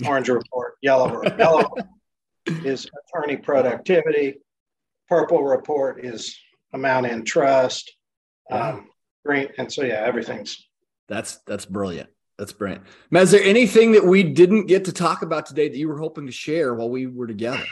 them. 0.00 0.08
Orange 0.08 0.28
report, 0.28 0.74
yellow, 0.82 1.22
yellow 1.38 1.70
is 2.46 2.88
attorney 3.14 3.36
productivity. 3.36 4.40
Purple 5.08 5.44
report 5.44 6.04
is 6.04 6.34
amount 6.72 7.06
in 7.06 7.24
trust. 7.24 7.92
Um, 8.50 8.88
green, 9.24 9.48
and 9.58 9.70
so 9.70 9.82
yeah, 9.82 10.02
everything's. 10.04 10.66
That's 11.08 11.38
that's 11.46 11.66
brilliant. 11.66 12.08
That's 12.42 12.52
brilliant. 12.52 12.82
Matt, 13.12 13.22
is 13.22 13.30
there 13.30 13.44
anything 13.44 13.92
that 13.92 14.04
we 14.04 14.24
didn't 14.24 14.66
get 14.66 14.86
to 14.86 14.92
talk 14.92 15.22
about 15.22 15.46
today 15.46 15.68
that 15.68 15.76
you 15.76 15.86
were 15.86 15.98
hoping 15.98 16.26
to 16.26 16.32
share 16.32 16.74
while 16.74 16.90
we 16.90 17.06
were 17.06 17.28
together? 17.28 17.62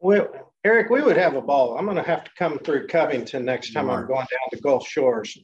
Well, 0.00 0.54
Eric, 0.64 0.88
we 0.88 1.02
would 1.02 1.18
have 1.18 1.34
a 1.34 1.42
ball. 1.42 1.76
I'm 1.76 1.84
going 1.84 1.98
to 1.98 2.02
have 2.02 2.24
to 2.24 2.30
come 2.38 2.58
through 2.58 2.86
Covington 2.86 3.44
next 3.44 3.74
time 3.74 3.90
I'm 3.90 4.06
going 4.06 4.20
down 4.20 4.50
to 4.52 4.56
Gulf 4.62 4.88
Shores 4.88 5.36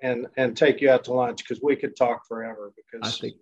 and 0.00 0.28
and 0.36 0.56
take 0.56 0.80
you 0.80 0.90
out 0.90 1.02
to 1.06 1.12
lunch 1.12 1.38
because 1.38 1.60
we 1.60 1.74
could 1.74 1.96
talk 1.96 2.24
forever. 2.28 2.72
Because 2.76 3.12
I 3.12 3.20
think 3.20 3.34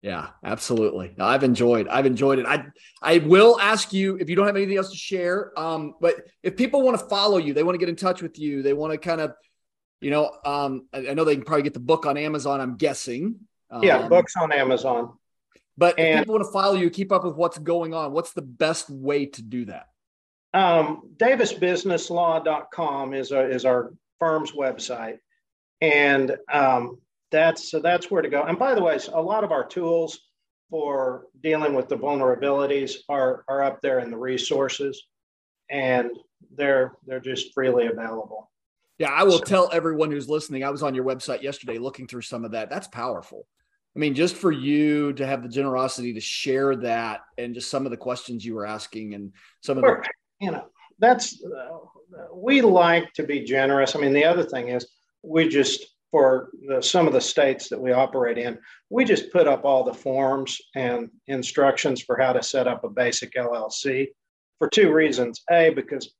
yeah, 0.00 0.28
absolutely. 0.42 1.14
I've 1.18 1.44
enjoyed. 1.44 1.88
I've 1.88 2.06
enjoyed 2.06 2.38
it. 2.38 2.46
I 2.46 2.64
I 3.02 3.18
will 3.18 3.60
ask 3.60 3.92
you 3.92 4.16
if 4.16 4.30
you 4.30 4.36
don't 4.36 4.46
have 4.46 4.56
anything 4.56 4.78
else 4.78 4.92
to 4.92 4.96
share. 4.96 5.52
Um, 5.58 5.92
but 6.00 6.14
if 6.42 6.56
people 6.56 6.80
want 6.80 6.98
to 6.98 7.04
follow 7.06 7.36
you, 7.36 7.52
they 7.52 7.64
want 7.64 7.74
to 7.74 7.78
get 7.78 7.90
in 7.90 7.96
touch 7.96 8.22
with 8.22 8.38
you. 8.38 8.62
They 8.62 8.72
want 8.72 8.92
to 8.92 8.98
kind 8.98 9.20
of, 9.20 9.34
you 10.00 10.10
know, 10.10 10.30
um, 10.44 10.86
I, 10.92 11.08
I 11.08 11.14
know 11.14 11.24
they 11.24 11.34
can 11.34 11.44
probably 11.44 11.62
get 11.62 11.74
the 11.74 11.80
book 11.80 12.06
on 12.06 12.16
Amazon. 12.16 12.60
I'm 12.60 12.76
guessing. 12.76 13.36
Um, 13.70 13.82
yeah, 13.82 14.08
books 14.08 14.34
on 14.36 14.52
Amazon. 14.52 15.12
But 15.76 15.98
and, 15.98 16.20
if 16.20 16.20
people 16.22 16.34
want 16.34 16.46
to 16.46 16.52
follow 16.52 16.74
you, 16.74 16.90
keep 16.90 17.12
up 17.12 17.24
with 17.24 17.36
what's 17.36 17.58
going 17.58 17.94
on. 17.94 18.12
What's 18.12 18.32
the 18.32 18.42
best 18.42 18.90
way 18.90 19.26
to 19.26 19.42
do 19.42 19.66
that? 19.66 19.86
Um, 20.54 21.02
DavisBusinessLaw.com 21.18 23.14
is 23.14 23.32
a, 23.32 23.48
is 23.48 23.64
our 23.64 23.92
firm's 24.18 24.52
website, 24.52 25.18
and 25.80 26.36
um, 26.52 26.98
that's 27.30 27.70
so 27.70 27.80
that's 27.80 28.10
where 28.10 28.22
to 28.22 28.28
go. 28.28 28.42
And 28.42 28.58
by 28.58 28.74
the 28.74 28.82
way, 28.82 28.98
a 29.12 29.22
lot 29.22 29.44
of 29.44 29.52
our 29.52 29.64
tools 29.66 30.18
for 30.70 31.26
dealing 31.42 31.74
with 31.74 31.88
the 31.88 31.96
vulnerabilities 31.96 32.96
are 33.08 33.44
are 33.48 33.62
up 33.62 33.80
there 33.80 34.00
in 34.00 34.10
the 34.10 34.16
resources, 34.16 35.04
and 35.70 36.10
they're 36.56 36.96
they're 37.06 37.20
just 37.20 37.52
freely 37.54 37.86
available. 37.86 38.50
Yeah, 38.98 39.10
I 39.10 39.22
will 39.22 39.38
so, 39.38 39.44
tell 39.44 39.70
everyone 39.72 40.10
who's 40.10 40.28
listening. 40.28 40.64
I 40.64 40.70
was 40.70 40.82
on 40.82 40.94
your 40.94 41.04
website 41.04 41.42
yesterday 41.42 41.78
looking 41.78 42.06
through 42.06 42.22
some 42.22 42.44
of 42.44 42.52
that. 42.52 42.68
That's 42.68 42.88
powerful. 42.88 43.46
I 43.96 43.98
mean, 44.00 44.14
just 44.14 44.36
for 44.36 44.52
you 44.52 45.12
to 45.14 45.26
have 45.26 45.42
the 45.42 45.48
generosity 45.48 46.12
to 46.12 46.20
share 46.20 46.76
that 46.76 47.20
and 47.36 47.54
just 47.54 47.70
some 47.70 47.84
of 47.84 47.90
the 47.90 47.96
questions 47.96 48.44
you 48.44 48.54
were 48.54 48.66
asking 48.66 49.14
and 49.14 49.32
some 49.60 49.78
of 49.78 49.84
the, 49.84 50.04
you 50.40 50.50
know, 50.50 50.66
that's 50.98 51.42
uh, 51.44 51.78
we 52.32 52.60
like 52.60 53.12
to 53.14 53.22
be 53.22 53.40
generous. 53.40 53.94
I 53.94 54.00
mean, 54.00 54.12
the 54.12 54.24
other 54.24 54.44
thing 54.44 54.68
is 54.68 54.86
we 55.22 55.48
just 55.48 55.86
for 56.10 56.50
the, 56.66 56.82
some 56.82 57.06
of 57.06 57.12
the 57.12 57.20
states 57.20 57.68
that 57.68 57.80
we 57.80 57.92
operate 57.92 58.38
in, 58.38 58.58
we 58.88 59.04
just 59.04 59.32
put 59.32 59.46
up 59.46 59.64
all 59.64 59.84
the 59.84 59.92
forms 59.92 60.58
and 60.74 61.10
instructions 61.26 62.00
for 62.00 62.18
how 62.18 62.32
to 62.32 62.42
set 62.42 62.66
up 62.66 62.84
a 62.84 62.88
basic 62.88 63.34
LLC 63.34 64.08
for 64.58 64.68
two 64.68 64.92
reasons. 64.92 65.42
A, 65.50 65.70
because 65.70 66.14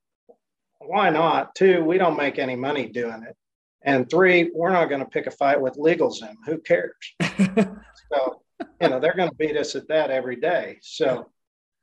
why 0.88 1.10
not? 1.10 1.54
Two, 1.54 1.84
we 1.84 1.98
don't 1.98 2.16
make 2.16 2.38
any 2.38 2.56
money 2.56 2.86
doing 2.86 3.22
it. 3.22 3.36
And 3.82 4.08
three, 4.08 4.50
we're 4.54 4.72
not 4.72 4.88
going 4.88 5.00
to 5.00 5.06
pick 5.06 5.26
a 5.26 5.30
fight 5.30 5.60
with 5.60 5.74
LegalZoom. 5.74 6.34
Who 6.46 6.58
cares? 6.58 6.94
so, 7.20 8.42
you 8.80 8.88
know, 8.88 8.98
they're 8.98 9.14
going 9.14 9.28
to 9.28 9.34
beat 9.36 9.56
us 9.56 9.76
at 9.76 9.86
that 9.88 10.10
every 10.10 10.36
day. 10.36 10.78
So 10.82 11.30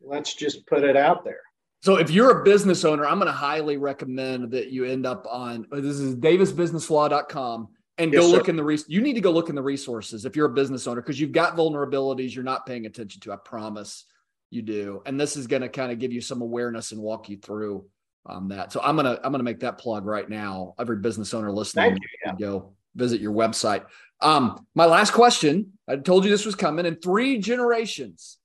let's 0.01 0.33
just 0.33 0.65
put 0.67 0.83
it 0.83 0.97
out 0.97 1.23
there. 1.23 1.41
So 1.83 1.97
if 1.97 2.09
you're 2.09 2.41
a 2.41 2.43
business 2.43 2.83
owner, 2.83 3.05
I'm 3.05 3.19
going 3.19 3.27
to 3.27 3.31
highly 3.31 3.77
recommend 3.77 4.51
that 4.51 4.71
you 4.71 4.85
end 4.85 5.05
up 5.05 5.27
on 5.29 5.67
oh, 5.71 5.79
this 5.79 5.99
is 5.99 6.15
davisbusinesslaw.com 6.15 7.67
and 7.99 8.11
yes, 8.11 8.21
go 8.21 8.27
look 8.27 8.45
sir. 8.45 8.49
in 8.49 8.55
the 8.55 8.63
res- 8.63 8.85
you 8.87 9.01
need 9.01 9.13
to 9.13 9.21
go 9.21 9.31
look 9.31 9.49
in 9.49 9.55
the 9.55 9.61
resources 9.61 10.25
if 10.25 10.35
you're 10.35 10.47
a 10.47 10.53
business 10.53 10.87
owner 10.87 11.01
because 11.01 11.19
you've 11.19 11.31
got 11.31 11.55
vulnerabilities 11.55 12.33
you're 12.33 12.43
not 12.43 12.65
paying 12.65 12.85
attention 12.85 13.21
to 13.21 13.31
i 13.31 13.37
promise 13.37 14.05
you 14.49 14.61
do 14.61 15.01
and 15.05 15.19
this 15.19 15.37
is 15.37 15.47
going 15.47 15.61
to 15.61 15.69
kind 15.69 15.91
of 15.91 15.99
give 15.99 16.11
you 16.11 16.21
some 16.21 16.41
awareness 16.41 16.91
and 16.91 17.01
walk 17.01 17.29
you 17.29 17.37
through 17.37 17.85
um, 18.25 18.49
that. 18.49 18.71
So 18.71 18.81
i'm 18.81 18.95
going 18.95 19.05
to 19.05 19.25
i'm 19.25 19.33
to 19.33 19.43
make 19.43 19.59
that 19.61 19.77
plug 19.77 20.05
right 20.05 20.29
now. 20.29 20.75
Every 20.79 20.97
business 20.97 21.33
owner 21.33 21.51
listening 21.51 21.93
you, 21.95 22.01
yeah. 22.25 22.35
go 22.39 22.73
visit 22.95 23.21
your 23.21 23.33
website. 23.33 23.85
Um, 24.21 24.65
my 24.75 24.85
last 24.85 25.11
question 25.11 25.73
i 25.87 25.95
told 25.95 26.23
you 26.23 26.31
this 26.31 26.45
was 26.45 26.55
coming 26.55 26.85
in 26.85 26.95
three 26.95 27.37
generations. 27.37 28.37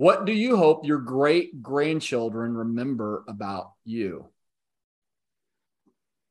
What 0.00 0.24
do 0.24 0.32
you 0.32 0.56
hope 0.56 0.86
your 0.86 0.98
great 0.98 1.62
grandchildren 1.62 2.56
remember 2.56 3.22
about 3.28 3.72
you? 3.84 4.30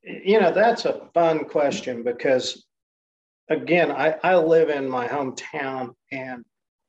You 0.04 0.40
know, 0.40 0.52
that's 0.52 0.86
a 0.86 1.08
fun 1.14 1.46
question 1.46 2.02
because, 2.02 2.66
again, 3.48 3.92
I, 3.92 4.16
I 4.24 4.38
live 4.38 4.70
in 4.70 4.90
my 4.90 5.08
hometown 5.08 5.94
and 6.12 6.44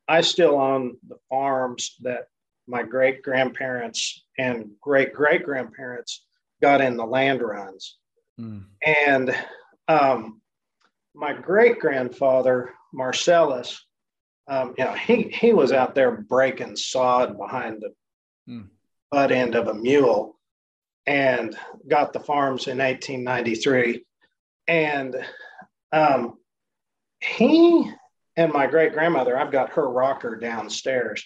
I 0.08 0.22
still 0.22 0.58
own 0.58 0.96
the 1.06 1.16
farms 1.28 1.96
that 2.00 2.28
my 2.70 2.84
great 2.84 3.22
grandparents 3.22 4.24
and 4.38 4.70
great 4.80 5.12
great 5.12 5.44
grandparents 5.44 6.24
got 6.62 6.80
in 6.80 6.96
the 6.96 7.04
land 7.04 7.42
runs. 7.42 7.96
Mm. 8.40 8.64
And 8.84 9.36
um, 9.88 10.40
my 11.14 11.32
great 11.32 11.80
grandfather, 11.80 12.70
Marcellus, 12.92 13.84
um, 14.48 14.74
you 14.78 14.84
know, 14.84 14.92
he, 14.92 15.22
he 15.22 15.52
was 15.52 15.72
out 15.72 15.94
there 15.94 16.12
breaking 16.12 16.76
sod 16.76 17.36
behind 17.36 17.82
the 17.82 18.52
mm. 18.52 18.68
butt 19.10 19.32
end 19.32 19.56
of 19.56 19.68
a 19.68 19.74
mule 19.74 20.38
and 21.06 21.56
got 21.88 22.12
the 22.12 22.20
farms 22.20 22.68
in 22.68 22.78
1893. 22.78 24.04
And 24.68 25.16
um, 25.92 26.38
he 27.20 27.90
and 28.36 28.52
my 28.52 28.66
great 28.66 28.92
grandmother, 28.92 29.36
I've 29.36 29.52
got 29.52 29.70
her 29.70 29.88
rocker 29.88 30.36
downstairs. 30.36 31.24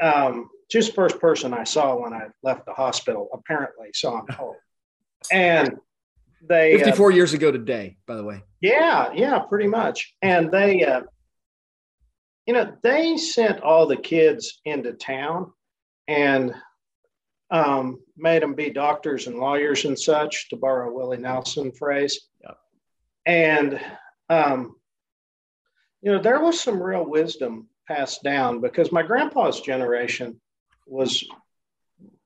Um, 0.00 0.48
just 0.70 0.94
first 0.94 1.18
person 1.18 1.54
I 1.54 1.64
saw 1.64 2.00
when 2.00 2.12
I 2.12 2.28
left 2.42 2.66
the 2.66 2.74
hospital, 2.74 3.28
apparently, 3.32 3.88
so 3.94 4.14
I'm 4.14 4.26
told. 4.36 4.56
And 5.32 5.76
they 6.46 6.76
54 6.78 7.10
uh, 7.10 7.14
years 7.14 7.32
ago 7.32 7.50
today, 7.50 7.96
by 8.06 8.16
the 8.16 8.24
way. 8.24 8.42
Yeah, 8.60 9.12
yeah, 9.14 9.38
pretty 9.40 9.66
much. 9.66 10.14
And 10.22 10.50
they, 10.50 10.84
uh, 10.84 11.02
you 12.46 12.54
know, 12.54 12.72
they 12.82 13.16
sent 13.16 13.60
all 13.60 13.86
the 13.86 13.96
kids 13.96 14.60
into 14.64 14.92
town 14.92 15.52
and 16.06 16.54
um, 17.50 18.00
made 18.16 18.42
them 18.42 18.54
be 18.54 18.70
doctors 18.70 19.26
and 19.26 19.38
lawyers 19.38 19.84
and 19.84 19.98
such, 19.98 20.48
to 20.50 20.56
borrow 20.56 20.92
Willie 20.92 21.18
Nelson 21.18 21.72
phrase. 21.72 22.28
Yeah. 22.42 22.52
And, 23.26 23.80
um, 24.28 24.76
you 26.02 26.12
know, 26.12 26.22
there 26.22 26.40
was 26.40 26.60
some 26.60 26.82
real 26.82 27.04
wisdom 27.04 27.68
passed 27.88 28.22
down 28.22 28.60
because 28.60 28.92
my 28.92 29.02
grandpa's 29.02 29.60
generation 29.60 30.40
was 30.86 31.24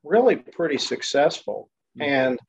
really 0.04 0.36
pretty 0.36 0.78
successful 0.78 1.70
mm-hmm. 1.98 2.10
and 2.10 2.40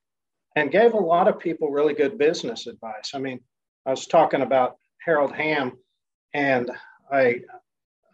and 0.55 0.71
gave 0.71 0.93
a 0.93 0.97
lot 0.97 1.27
of 1.27 1.39
people 1.39 1.71
really 1.71 1.95
good 1.95 2.17
business 2.17 2.67
advice. 2.67 3.11
I 3.15 3.19
mean, 3.19 3.39
I 3.87 3.89
was 3.89 4.05
talking 4.05 4.41
about 4.41 4.77
Harold 5.03 5.33
Hamm 5.33 5.77
and 6.33 6.69
I 7.11 7.41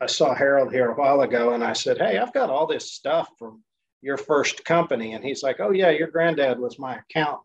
I 0.01 0.05
saw 0.05 0.33
Harold 0.33 0.71
here 0.71 0.89
a 0.89 0.95
while 0.95 1.21
ago 1.21 1.53
and 1.53 1.63
I 1.63 1.73
said, 1.73 1.97
Hey, 1.97 2.17
I've 2.17 2.33
got 2.33 2.49
all 2.49 2.67
this 2.67 2.93
stuff 2.93 3.29
from 3.37 3.63
your 4.01 4.17
first 4.17 4.63
company? 4.65 5.13
And 5.13 5.23
he's 5.23 5.43
like, 5.43 5.59
oh, 5.59 5.71
yeah, 5.71 5.89
your 5.89 6.07
granddad 6.07 6.59
was 6.59 6.79
my 6.79 6.97
accountant. 6.97 7.41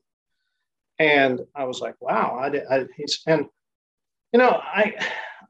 And 0.99 1.41
I 1.55 1.65
was 1.65 1.81
like, 1.81 1.97
wow. 2.01 2.39
I 2.41 2.51
did, 2.51 2.63
I, 2.71 2.85
he's, 2.97 3.23
and, 3.27 3.47
you 4.33 4.39
know, 4.39 4.51
I, 4.51 4.95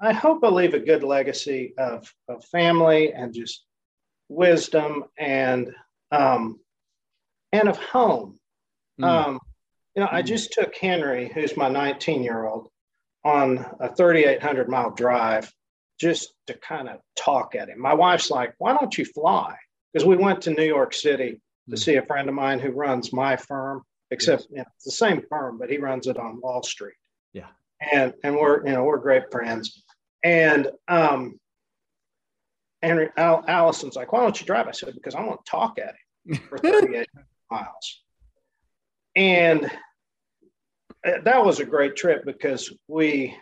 I 0.00 0.12
hope 0.12 0.42
I 0.42 0.48
leave 0.48 0.74
a 0.74 0.78
good 0.80 1.02
legacy 1.02 1.74
of, 1.78 2.12
of 2.28 2.44
family 2.46 3.12
and 3.12 3.34
just 3.34 3.64
wisdom 4.28 5.04
and, 5.18 5.72
um, 6.10 6.60
and 7.52 7.68
of 7.68 7.78
home. 7.78 8.38
Mm. 9.00 9.04
Um, 9.04 9.40
you 9.94 10.02
know, 10.02 10.08
mm. 10.08 10.12
I 10.12 10.20
hmm. 10.20 10.26
just 10.26 10.52
took 10.52 10.74
Henry, 10.76 11.30
who's 11.32 11.56
my 11.56 11.68
19 11.68 12.22
year 12.22 12.46
old, 12.46 12.68
on 13.24 13.64
a 13.80 13.94
3,800 13.94 14.68
mile 14.68 14.90
drive 14.90 15.52
just 16.00 16.34
to 16.46 16.54
kind 16.54 16.88
of 16.88 17.00
talk 17.16 17.54
at 17.54 17.68
him. 17.68 17.80
My 17.80 17.94
wife's 17.94 18.30
like, 18.30 18.54
why 18.58 18.76
don't 18.76 18.96
you 18.96 19.04
fly? 19.04 19.56
because 19.94 20.06
we 20.06 20.16
went 20.16 20.42
to 20.42 20.50
New 20.50 20.64
York 20.64 20.92
City 20.92 21.40
to 21.70 21.76
hmm. 21.76 21.76
see 21.76 21.96
a 21.96 22.04
friend 22.04 22.28
of 22.28 22.34
mine 22.34 22.58
who 22.58 22.70
runs 22.70 23.12
my 23.12 23.36
firm, 23.36 23.82
except 24.10 24.42
yes. 24.42 24.48
you 24.50 24.56
know, 24.58 24.64
it's 24.76 24.84
the 24.84 24.90
same 24.90 25.22
firm, 25.28 25.58
but 25.58 25.70
he 25.70 25.78
runs 25.78 26.06
it 26.06 26.18
on 26.18 26.40
Wall 26.40 26.62
Street. 26.62 26.96
Yeah. 27.32 27.46
And 27.92 28.12
and 28.22 28.36
we're 28.36 28.66
you 28.66 28.72
know 28.72 28.84
we're 28.84 28.98
great 28.98 29.30
friends. 29.30 29.83
And 30.24 30.68
um 30.88 31.38
Henry 32.82 33.08
Al, 33.16 33.44
Allison's 33.48 33.96
like, 33.96 34.12
why 34.12 34.20
don't 34.20 34.38
you 34.38 34.46
drive? 34.46 34.68
I 34.68 34.72
said, 34.72 34.94
because 34.94 35.14
I 35.14 35.22
want 35.22 35.44
to 35.44 35.50
talk 35.50 35.78
at 35.78 35.94
him 36.26 36.36
for 36.48 36.58
38 36.58 37.06
miles. 37.50 38.02
And 39.16 39.70
uh, 41.06 41.20
that 41.24 41.44
was 41.44 41.60
a 41.60 41.64
great 41.64 41.96
trip 41.96 42.24
because 42.24 42.72
we 42.88 43.36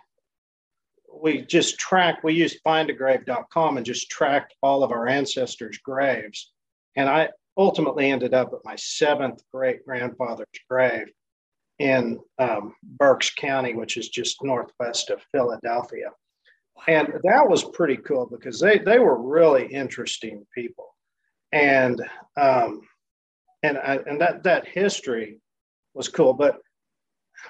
we 1.15 1.43
just 1.43 1.79
tracked 1.79 2.25
we 2.25 2.33
used 2.35 2.59
findagrave.com 2.67 3.77
and 3.77 3.87
just 3.87 4.11
tracked 4.11 4.55
all 4.63 4.83
of 4.83 4.93
our 4.93 5.07
ancestors 5.07 5.79
graves 5.79 6.53
and 6.97 7.09
i 7.09 7.29
ultimately 7.59 8.11
ended 8.11 8.33
up 8.33 8.53
at 8.55 8.65
my 8.65 8.75
seventh 8.77 9.43
great 9.53 9.85
grandfather's 9.85 10.47
grave 10.71 11.09
in 11.79 12.19
um, 12.39 12.75
berks 12.83 13.31
county 13.31 13.75
which 13.75 13.99
is 13.99 14.09
just 14.09 14.43
northwest 14.43 15.11
of 15.11 15.21
philadelphia 15.33 16.11
and 16.87 17.09
that 17.25 17.49
was 17.49 17.65
pretty 17.65 17.97
cool 17.97 18.27
because 18.27 18.61
they 18.61 18.79
they 18.79 18.99
were 18.99 19.21
really 19.21 19.67
interesting 19.67 20.47
people 20.55 20.95
and 21.53 22.01
um, 22.37 22.81
and 23.63 23.79
I, 23.79 23.99
and 24.07 24.21
that 24.21 24.43
that 24.45 24.67
history 24.67 25.39
was 25.95 26.09
cool 26.09 26.33
but 26.33 26.59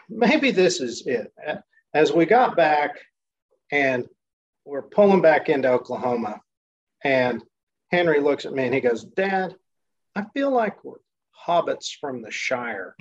maybe 0.09 0.51
this 0.51 0.81
is 0.81 1.07
it 1.07 1.33
as 1.95 2.12
we 2.12 2.27
got 2.27 2.57
back 2.57 2.99
and 3.70 4.07
we're 4.64 4.83
pulling 4.83 5.23
back 5.23 5.49
into 5.49 5.68
Oklahoma. 5.68 6.41
And 7.03 7.43
Henry 7.91 8.20
looks 8.20 8.47
at 8.47 8.53
me 8.53 8.64
and 8.64 8.75
he 8.75 8.81
goes, 8.81 9.05
Dad, 9.05 9.55
I 10.14 10.25
feel 10.35 10.51
like 10.51 10.85
we're 10.85 10.97
hobbits 11.47 11.91
from 12.01 12.23
the 12.23 12.31
Shire, 12.31 12.97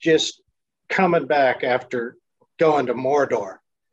just 0.00 0.42
coming 0.88 1.26
back 1.26 1.62
after 1.62 2.16
going 2.58 2.86
to 2.86 2.94
Mordor 2.94 3.58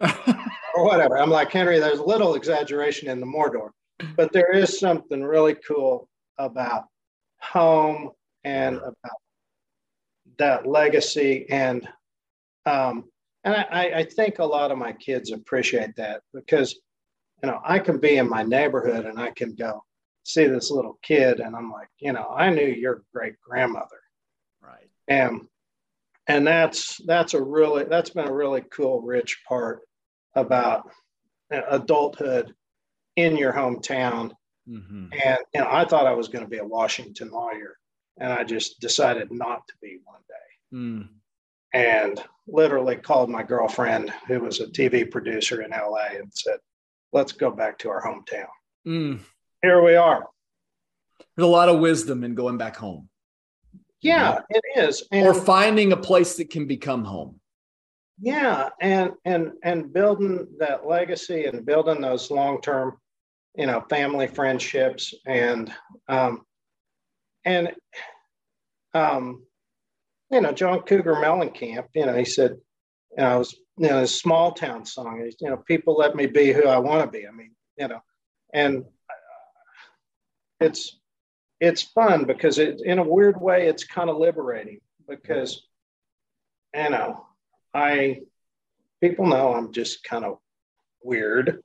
or 0.76 0.84
whatever. 0.84 1.18
I'm 1.18 1.30
like, 1.30 1.52
Henry, 1.52 1.80
there's 1.80 2.00
a 2.00 2.06
little 2.06 2.36
exaggeration 2.36 3.10
in 3.10 3.20
the 3.20 3.26
Mordor, 3.26 3.70
but 4.16 4.32
there 4.34 4.52
is 4.52 4.80
something 4.80 5.24
really 5.24 5.56
cool 5.56 6.10
about 6.38 6.86
home 7.40 8.12
and 8.44 8.78
about 8.78 9.20
that 10.38 10.68
legacy 10.68 11.46
and 11.50 11.88
um, 12.66 13.06
and 13.44 13.54
I, 13.56 13.92
I 13.98 14.04
think 14.04 14.40
a 14.40 14.46
lot 14.46 14.72
of 14.72 14.78
my 14.80 14.92
kids 14.92 15.32
appreciate 15.32 15.96
that 15.98 16.22
because, 16.34 16.80
you 17.44 17.50
know, 17.50 17.62
I 17.64 17.78
can 17.78 18.00
be 18.00 18.18
in 18.18 18.28
my 18.28 18.42
neighborhood 18.42 19.06
and 19.06 19.20
I 19.20 19.30
can 19.30 19.54
go 19.54 19.84
see 20.24 20.48
this 20.48 20.72
little 20.72 20.98
kid 21.04 21.40
and 21.40 21.56
I'm 21.56 21.72
like, 21.72 21.90
you 22.00 22.12
know, 22.12 22.28
I 22.36 22.50
knew 22.50 22.66
your 22.66 23.04
great 23.14 23.40
grandmother. 23.40 24.02
Right. 24.62 24.90
And 25.08 25.42
and 26.28 26.48
that's 26.48 27.00
that's 27.06 27.36
a 27.36 27.44
really 27.44 27.84
that's 27.84 28.10
been 28.10 28.28
a 28.28 28.34
really 28.34 28.64
cool, 28.72 29.02
rich 29.02 29.44
part 29.48 29.82
about 30.36 30.90
adulthood 31.52 32.54
in 33.16 33.38
your 33.38 33.54
hometown. 33.54 34.32
Mm-hmm. 34.70 35.08
And 35.24 35.38
you 35.54 35.62
know, 35.62 35.68
I 35.70 35.86
thought 35.86 36.08
I 36.08 36.14
was 36.14 36.28
going 36.28 36.44
to 36.44 36.50
be 36.50 36.58
a 36.58 36.66
Washington 36.66 37.30
lawyer, 37.32 37.78
and 38.20 38.34
I 38.34 38.44
just 38.44 38.80
decided 38.80 39.32
not 39.32 39.68
to 39.68 39.74
be 39.82 40.00
one 40.04 40.22
day. 40.28 40.78
Mm 40.78 41.10
and 41.76 42.24
literally 42.48 42.96
called 42.96 43.30
my 43.30 43.44
girlfriend, 43.44 44.12
who 44.28 44.40
was 44.40 44.62
a 44.62 44.68
TV 44.68 45.10
producer 45.12 45.62
in 45.62 45.72
LA, 45.72 46.18
and 46.18 46.32
said, 46.34 46.58
Let's 47.12 47.34
go 47.34 47.52
back 47.52 47.78
to 47.80 47.90
our 47.90 48.02
hometown. 48.02 48.48
Mm. 48.88 49.20
Here 49.62 49.84
we 49.84 49.96
are. 49.96 50.28
There's 51.36 51.48
a 51.48 51.52
lot 51.52 51.70
of 51.70 51.80
wisdom 51.80 52.24
in 52.24 52.34
going 52.34 52.58
back 52.58 52.76
home. 52.76 53.10
Yeah, 54.02 54.40
it 54.50 54.62
is. 54.78 55.04
And, 55.12 55.26
or 55.26 55.34
finding 55.34 55.92
a 55.92 55.98
place 55.98 56.38
that 56.38 56.50
can 56.50 56.66
become 56.66 57.04
home. 57.04 57.40
Yeah, 58.20 58.70
and 58.80 59.12
and 59.26 59.52
and 59.64 59.92
building 59.92 60.48
that 60.60 60.88
legacy 60.88 61.46
and 61.46 61.66
building 61.66 62.02
those 62.02 62.32
long 62.32 62.62
term, 62.62 62.98
you 63.56 63.66
know, 63.66 63.82
family 63.90 64.28
friendships 64.28 65.14
and 65.26 65.74
um 66.08 66.44
and 67.44 67.72
um 68.94 69.44
you 70.32 70.42
know, 70.42 70.52
John 70.52 70.82
Cougar 70.82 71.16
Mellencamp, 71.16 71.88
you 71.94 72.06
know, 72.06 72.16
he 72.16 72.26
said, 72.26 72.52
you 73.12 73.24
know, 73.24 73.40
was, 73.40 73.56
you 73.78 73.90
know, 73.90 74.00
a 74.02 74.08
small 74.08 74.52
town 74.52 74.86
song, 74.86 75.30
you 75.40 75.50
know, 75.50 75.58
people 75.58 75.96
let 75.96 76.16
me 76.16 76.26
be 76.26 76.52
who 76.52 76.68
I 76.68 76.78
want 76.80 77.04
to 77.06 77.12
be. 77.20 77.28
I 77.28 77.32
mean, 77.32 77.52
you 77.78 77.88
know, 77.88 78.00
and 78.54 78.86
it's, 80.60 81.00
it's 81.60 81.82
fun 81.84 82.26
because 82.26 82.58
it, 82.60 82.82
in 82.84 83.00
a 83.00 83.04
weird 83.08 83.40
way, 83.40 83.68
it's 83.68 83.84
kind 83.84 84.10
of 84.10 84.18
liberating 84.18 84.80
because, 85.08 85.64
you 86.74 86.90
know, 86.90 87.26
I, 87.76 88.22
people 89.02 89.28
know 89.28 89.54
I'm 89.54 89.74
just 89.74 90.04
kind 90.04 90.24
of 90.24 90.38
weird, 91.04 91.62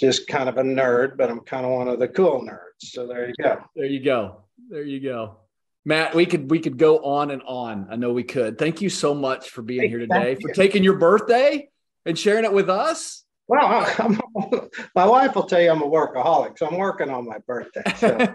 just 0.00 0.26
kind 0.26 0.48
of 0.48 0.58
a 0.58 0.62
nerd, 0.62 1.16
but 1.16 1.30
I'm 1.30 1.40
kind 1.40 1.64
of 1.64 1.72
one 1.72 1.88
of 1.88 2.00
the 2.00 2.08
cool 2.08 2.42
nerds. 2.42 2.58
So 2.80 3.06
there 3.06 3.28
you 3.28 3.34
go. 3.40 3.58
There 3.76 3.86
you 3.86 4.00
go. 4.00 4.44
There 4.68 4.82
you 4.82 5.00
go. 5.00 5.36
Matt, 5.84 6.14
we 6.14 6.26
could 6.26 6.50
we 6.50 6.58
could 6.58 6.76
go 6.76 6.98
on 6.98 7.30
and 7.30 7.42
on. 7.42 7.86
I 7.90 7.96
know 7.96 8.12
we 8.12 8.24
could. 8.24 8.58
Thank 8.58 8.82
you 8.82 8.90
so 8.90 9.14
much 9.14 9.50
for 9.50 9.62
being 9.62 9.82
hey, 9.82 9.88
here 9.88 9.98
today, 10.00 10.34
for 10.34 10.52
taking 10.52 10.82
your 10.82 10.98
birthday 10.98 11.68
and 12.04 12.18
sharing 12.18 12.44
it 12.44 12.52
with 12.52 12.68
us. 12.68 13.24
Well, 13.48 13.86
I'm, 13.98 14.20
my 14.94 15.06
wife 15.06 15.34
will 15.34 15.44
tell 15.44 15.60
you 15.60 15.70
I'm 15.70 15.82
a 15.82 15.86
workaholic, 15.86 16.58
so 16.58 16.66
I'm 16.66 16.76
working 16.76 17.08
on 17.08 17.26
my 17.26 17.38
birthday. 17.46 17.82
So. 17.96 18.34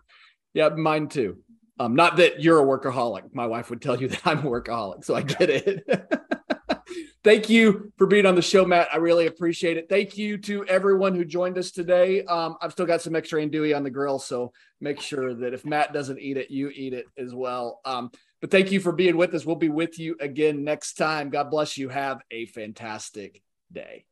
yeah, 0.54 0.68
mine 0.68 1.08
too. 1.08 1.38
Um, 1.82 1.96
not 1.96 2.16
that 2.18 2.40
you're 2.40 2.60
a 2.60 2.64
workaholic. 2.64 3.34
My 3.34 3.46
wife 3.46 3.68
would 3.70 3.82
tell 3.82 4.00
you 4.00 4.08
that 4.08 4.24
I'm 4.24 4.38
a 4.38 4.50
workaholic, 4.50 5.04
so 5.04 5.14
I 5.14 5.22
get 5.22 5.50
it. 5.50 5.84
Thank 7.24 7.48
you 7.48 7.92
for 7.98 8.06
being 8.06 8.26
on 8.26 8.34
the 8.34 8.42
show, 8.42 8.64
Matt. 8.64 8.88
I 8.92 8.96
really 8.96 9.26
appreciate 9.26 9.76
it. 9.76 9.88
Thank 9.88 10.18
you 10.18 10.38
to 10.38 10.64
everyone 10.66 11.14
who 11.14 11.24
joined 11.24 11.56
us 11.56 11.70
today. 11.70 12.24
Um, 12.24 12.56
I've 12.60 12.72
still 12.72 12.86
got 12.86 13.00
some 13.00 13.14
extra 13.14 13.40
andouille 13.40 13.76
on 13.76 13.84
the 13.84 13.90
grill, 13.90 14.18
so 14.18 14.52
make 14.80 15.00
sure 15.00 15.32
that 15.34 15.54
if 15.54 15.64
Matt 15.64 15.92
doesn't 15.92 16.18
eat 16.18 16.36
it, 16.36 16.50
you 16.50 16.70
eat 16.74 16.94
it 16.94 17.06
as 17.16 17.32
well. 17.32 17.80
Um, 17.84 18.10
but 18.40 18.50
thank 18.50 18.72
you 18.72 18.80
for 18.80 18.92
being 18.92 19.16
with 19.16 19.34
us. 19.34 19.46
We'll 19.46 19.56
be 19.56 19.68
with 19.68 20.00
you 20.00 20.16
again 20.20 20.64
next 20.64 20.94
time. 20.94 21.30
God 21.30 21.50
bless 21.50 21.78
you. 21.78 21.88
Have 21.88 22.20
a 22.30 22.46
fantastic 22.46 23.40
day. 23.72 24.04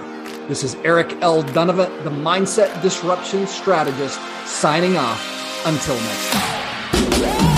This 0.49 0.63
is 0.63 0.73
Eric 0.83 1.15
L. 1.21 1.43
Dunavant, 1.43 2.03
the 2.03 2.09
Mindset 2.09 2.81
Disruption 2.81 3.45
Strategist, 3.45 4.19
signing 4.47 4.97
off. 4.97 5.23
Until 5.63 5.93
next 5.93 6.31
time. 6.31 7.48